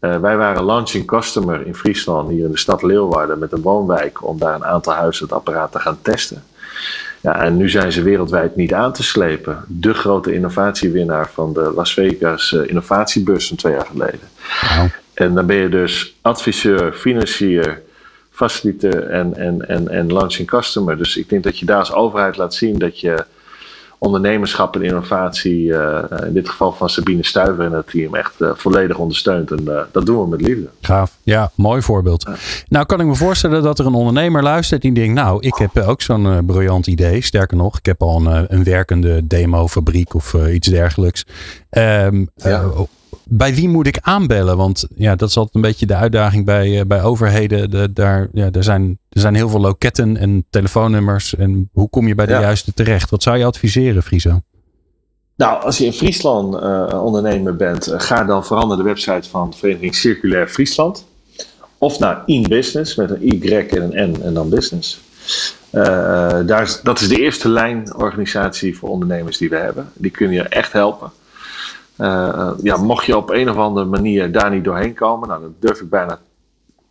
Uh, 0.00 0.16
wij 0.16 0.36
waren 0.36 0.64
launching 0.64 1.06
customer 1.06 1.66
in 1.66 1.74
Friesland, 1.74 2.30
hier 2.30 2.44
in 2.44 2.50
de 2.50 2.58
stad 2.58 2.82
Leeuwarden, 2.82 3.38
met 3.38 3.52
een 3.52 3.62
woonwijk, 3.62 4.26
om 4.26 4.38
daar 4.38 4.54
een 4.54 4.64
aantal 4.64 4.92
huizen 4.92 5.24
het 5.24 5.34
apparaat 5.34 5.72
te 5.72 5.78
gaan 5.78 5.98
testen. 6.02 6.42
Ja, 7.20 7.42
en 7.42 7.56
nu 7.56 7.68
zijn 7.68 7.92
ze 7.92 8.02
wereldwijd 8.02 8.56
niet 8.56 8.74
aan 8.74 8.92
te 8.92 9.02
slepen. 9.02 9.64
De 9.66 9.94
grote 9.94 10.34
innovatiewinnaar 10.34 11.30
van 11.32 11.52
de 11.52 11.72
Las 11.74 11.94
Vegas 11.94 12.52
uh, 12.52 12.68
innovatiebus 12.68 13.48
van 13.48 13.56
twee 13.56 13.72
jaar 13.72 13.86
geleden. 13.86 14.28
Wow. 14.60 14.86
En 15.14 15.34
dan 15.34 15.46
ben 15.46 15.56
je 15.56 15.68
dus 15.68 16.14
adviseur, 16.20 16.92
financier, 16.92 17.82
facilitator 18.30 19.06
en, 19.06 19.36
en, 19.36 19.68
en, 19.68 19.88
en 19.88 20.12
launching 20.12 20.48
customer. 20.48 20.98
Dus 20.98 21.16
ik 21.16 21.28
denk 21.28 21.44
dat 21.44 21.58
je 21.58 21.66
daar 21.66 21.78
als 21.78 21.92
overheid 21.92 22.36
laat 22.36 22.54
zien 22.54 22.78
dat 22.78 23.00
je 23.00 23.24
ondernemerschap 23.98 24.74
en 24.74 24.82
innovatie, 24.82 25.66
uh, 25.66 25.98
in 26.26 26.32
dit 26.32 26.48
geval 26.48 26.72
van 26.72 26.88
Sabine 26.88 27.24
Stuiver 27.24 27.64
en 27.64 27.72
het 27.72 27.86
team, 27.86 28.14
echt 28.14 28.34
uh, 28.38 28.50
volledig 28.54 28.98
ondersteunt. 28.98 29.50
En 29.50 29.86
dat 29.92 30.06
doen 30.06 30.22
we 30.22 30.28
met 30.28 30.40
liefde. 30.40 30.68
Gaaf. 30.80 31.16
Ja, 31.22 31.50
mooi 31.54 31.82
voorbeeld. 31.82 32.26
Ja. 32.28 32.34
Nou 32.68 32.86
kan 32.86 33.00
ik 33.00 33.06
me 33.06 33.14
voorstellen 33.14 33.62
dat 33.62 33.78
er 33.78 33.86
een 33.86 33.94
ondernemer 33.94 34.42
luistert 34.42 34.82
die 34.82 34.92
denkt, 34.92 35.14
nou, 35.14 35.40
ik 35.40 35.54
heb 35.54 35.78
ook 35.78 36.02
zo'n 36.02 36.46
briljant 36.46 36.86
idee. 36.86 37.22
Sterker 37.22 37.56
nog, 37.56 37.78
ik 37.78 37.86
heb 37.86 38.02
al 38.02 38.26
een, 38.26 38.46
een 38.48 38.64
werkende 38.64 39.26
demofabriek 39.26 40.14
of 40.14 40.34
iets 40.34 40.68
dergelijks. 40.68 41.26
Um, 41.70 42.30
ja 42.34 42.64
bij 43.28 43.54
wie 43.54 43.68
moet 43.68 43.86
ik 43.86 43.98
aanbellen? 44.00 44.56
Want 44.56 44.86
ja, 44.94 45.16
dat 45.16 45.28
is 45.28 45.36
altijd 45.36 45.54
een 45.54 45.60
beetje 45.60 45.86
de 45.86 45.94
uitdaging 45.94 46.44
bij, 46.44 46.68
uh, 46.68 46.80
bij 46.86 47.02
overheden. 47.02 47.70
De, 47.70 47.92
daar, 47.92 48.28
ja, 48.32 48.48
er, 48.52 48.64
zijn, 48.64 48.98
er 49.08 49.20
zijn 49.20 49.34
heel 49.34 49.48
veel 49.48 49.60
loketten 49.60 50.16
en 50.16 50.46
telefoonnummers. 50.50 51.36
En 51.36 51.68
hoe 51.72 51.88
kom 51.88 52.06
je 52.06 52.14
bij 52.14 52.26
de 52.26 52.32
ja. 52.32 52.40
juiste 52.40 52.74
terecht? 52.74 53.10
Wat 53.10 53.22
zou 53.22 53.38
je 53.38 53.44
adviseren, 53.44 54.02
Friso? 54.02 54.40
Nou, 55.36 55.62
als 55.62 55.78
je 55.78 55.84
in 55.84 55.92
Friesland 55.92 56.54
uh, 56.54 57.04
ondernemer 57.04 57.56
bent, 57.56 57.88
uh, 57.88 58.00
ga 58.00 58.24
dan 58.24 58.44
vooral 58.44 58.66
naar 58.66 58.76
de 58.76 58.82
website 58.82 59.28
van 59.28 59.54
Vereniging 59.54 59.94
Circulair 59.94 60.48
Friesland. 60.48 61.06
Of 61.78 61.98
naar 61.98 62.22
InBusiness 62.26 62.94
met 62.94 63.10
een 63.10 63.22
Y 63.22 63.52
en 63.52 63.98
een 63.98 64.10
N 64.10 64.22
en 64.22 64.34
dan 64.34 64.48
business. 64.48 65.00
daar 65.70 66.62
is, 66.62 66.80
dat 66.82 67.00
is 67.00 67.08
de 67.08 67.20
eerste 67.20 67.48
lijn 67.48 67.94
organisatie 67.96 68.78
voor 68.78 68.88
ondernemers 68.88 69.38
die 69.38 69.48
we 69.48 69.56
hebben. 69.56 69.90
Die 69.94 70.10
kunnen 70.10 70.34
je 70.34 70.42
echt 70.42 70.72
helpen. 70.72 71.12
Uh, 71.98 72.50
ja, 72.62 72.76
mocht 72.76 73.04
je 73.04 73.16
op 73.16 73.30
een 73.30 73.50
of 73.50 73.56
andere 73.56 73.86
manier 73.86 74.32
daar 74.32 74.50
niet 74.50 74.64
doorheen 74.64 74.94
komen, 74.94 75.28
nou, 75.28 75.42
dat 75.42 75.50
durf 75.58 75.80
ik 75.80 75.90
bijna 75.90 76.18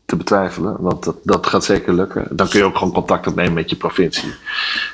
te 0.06 0.16
betwijfelen, 0.16 0.76
want 0.80 1.04
dat, 1.04 1.16
dat 1.24 1.48
gaat 1.48 1.64
zeker 1.64 1.94
lukken. 1.94 2.28
Dan 2.32 2.48
kun 2.48 2.60
je 2.60 2.66
ook 2.66 2.78
gewoon 2.78 2.94
contact 2.94 3.28
opnemen 3.28 3.54
met 3.54 3.70
je 3.70 3.76
provincie. 3.76 4.34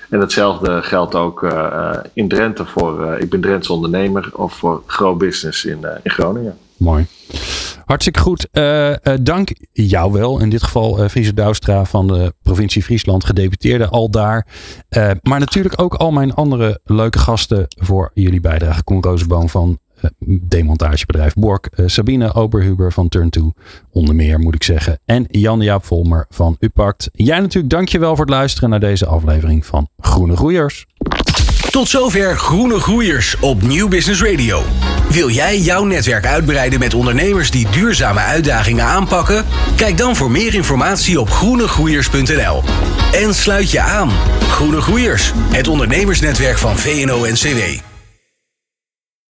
En 0.10 0.20
hetzelfde 0.20 0.82
geldt 0.82 1.16
ook 1.16 1.42
uh, 1.42 1.94
in 2.14 2.28
Drenthe 2.28 2.66
voor, 2.66 3.18
ik 3.20 3.30
ben 3.30 3.42
Drentse 3.42 3.74
ondernemer, 3.74 4.30
of 4.34 4.54
voor 4.54 4.84
Grow 4.86 5.18
Business 5.18 5.66
in, 5.66 5.86
in 6.04 6.12
Groningen. 6.12 6.58
Mooi. 6.78 7.08
Hartstikke 7.86 8.20
goed. 8.20 8.48
dank 9.24 9.50
jou 9.72 10.12
wel, 10.12 10.40
in 10.40 10.50
dit 10.50 10.64
geval 10.64 11.04
uh, 11.04 11.10
Friese 11.10 11.84
van 11.84 12.08
de 12.08 12.34
provincie 12.42 12.84
Friesland, 12.84 13.26
gedeputeerde 13.26 13.88
al 13.88 14.10
daar. 14.10 14.48
maar 15.22 15.40
natuurlijk 15.40 15.82
ook 15.82 15.94
al 15.94 16.12
mijn 16.12 16.34
andere 16.34 16.80
leuke 16.84 17.20
gasten 17.20 17.66
voor 17.68 18.12
jullie 18.14 18.42
bijdrage. 18.42 18.84
Koen 18.84 19.04
Rozenboom 19.04 19.50
van 19.50 19.80
demontagebedrijf 20.42 21.34
Bork. 21.34 21.70
Uh, 21.76 21.88
Sabine 21.88 22.34
Oberhuber 22.34 22.92
van 22.92 23.10
Turn 23.10 23.30
2, 23.30 23.54
onder 23.92 24.16
meer 24.16 24.40
moet 24.40 24.56
ik 24.56 24.64
zeggen. 24.64 25.00
En 25.06 25.26
Jan-Jaap 25.30 25.86
Volmer 25.86 26.26
van 26.30 26.56
Upakt. 26.60 27.10
Jij 27.14 27.40
natuurlijk 27.40 27.74
dankjewel 27.74 28.16
voor 28.16 28.26
het 28.26 28.34
luisteren 28.34 28.70
naar 28.70 28.80
deze 28.80 29.06
aflevering 29.06 29.66
van 29.66 29.88
Groene 29.98 30.36
Groeiers. 30.36 30.86
Tot 31.70 31.90
zover 31.90 32.38
Groene 32.38 32.80
Groeiers 32.80 33.36
op 33.40 33.62
Nieuw 33.62 33.88
Business 33.88 34.24
Radio. 34.24 34.62
Wil 35.10 35.30
jij 35.30 35.60
jouw 35.60 35.84
netwerk 35.84 36.26
uitbreiden 36.26 36.80
met 36.80 36.94
ondernemers 36.94 37.52
die 37.52 37.68
duurzame 37.70 38.20
uitdagingen 38.20 38.86
aanpakken? 38.86 39.46
Kijk 39.76 39.98
dan 39.98 40.16
voor 40.16 40.32
meer 40.32 40.54
informatie 40.54 41.20
op 41.20 41.30
groenegroeiers.nl. 41.30 42.64
En 43.12 43.34
sluit 43.34 43.72
je 43.72 43.80
aan. 43.80 44.10
Groene 44.48 44.82
Groeiers, 44.82 45.32
het 45.36 45.68
ondernemersnetwerk 45.68 46.58
van 46.58 46.78
VNO-NCW. 46.78 47.93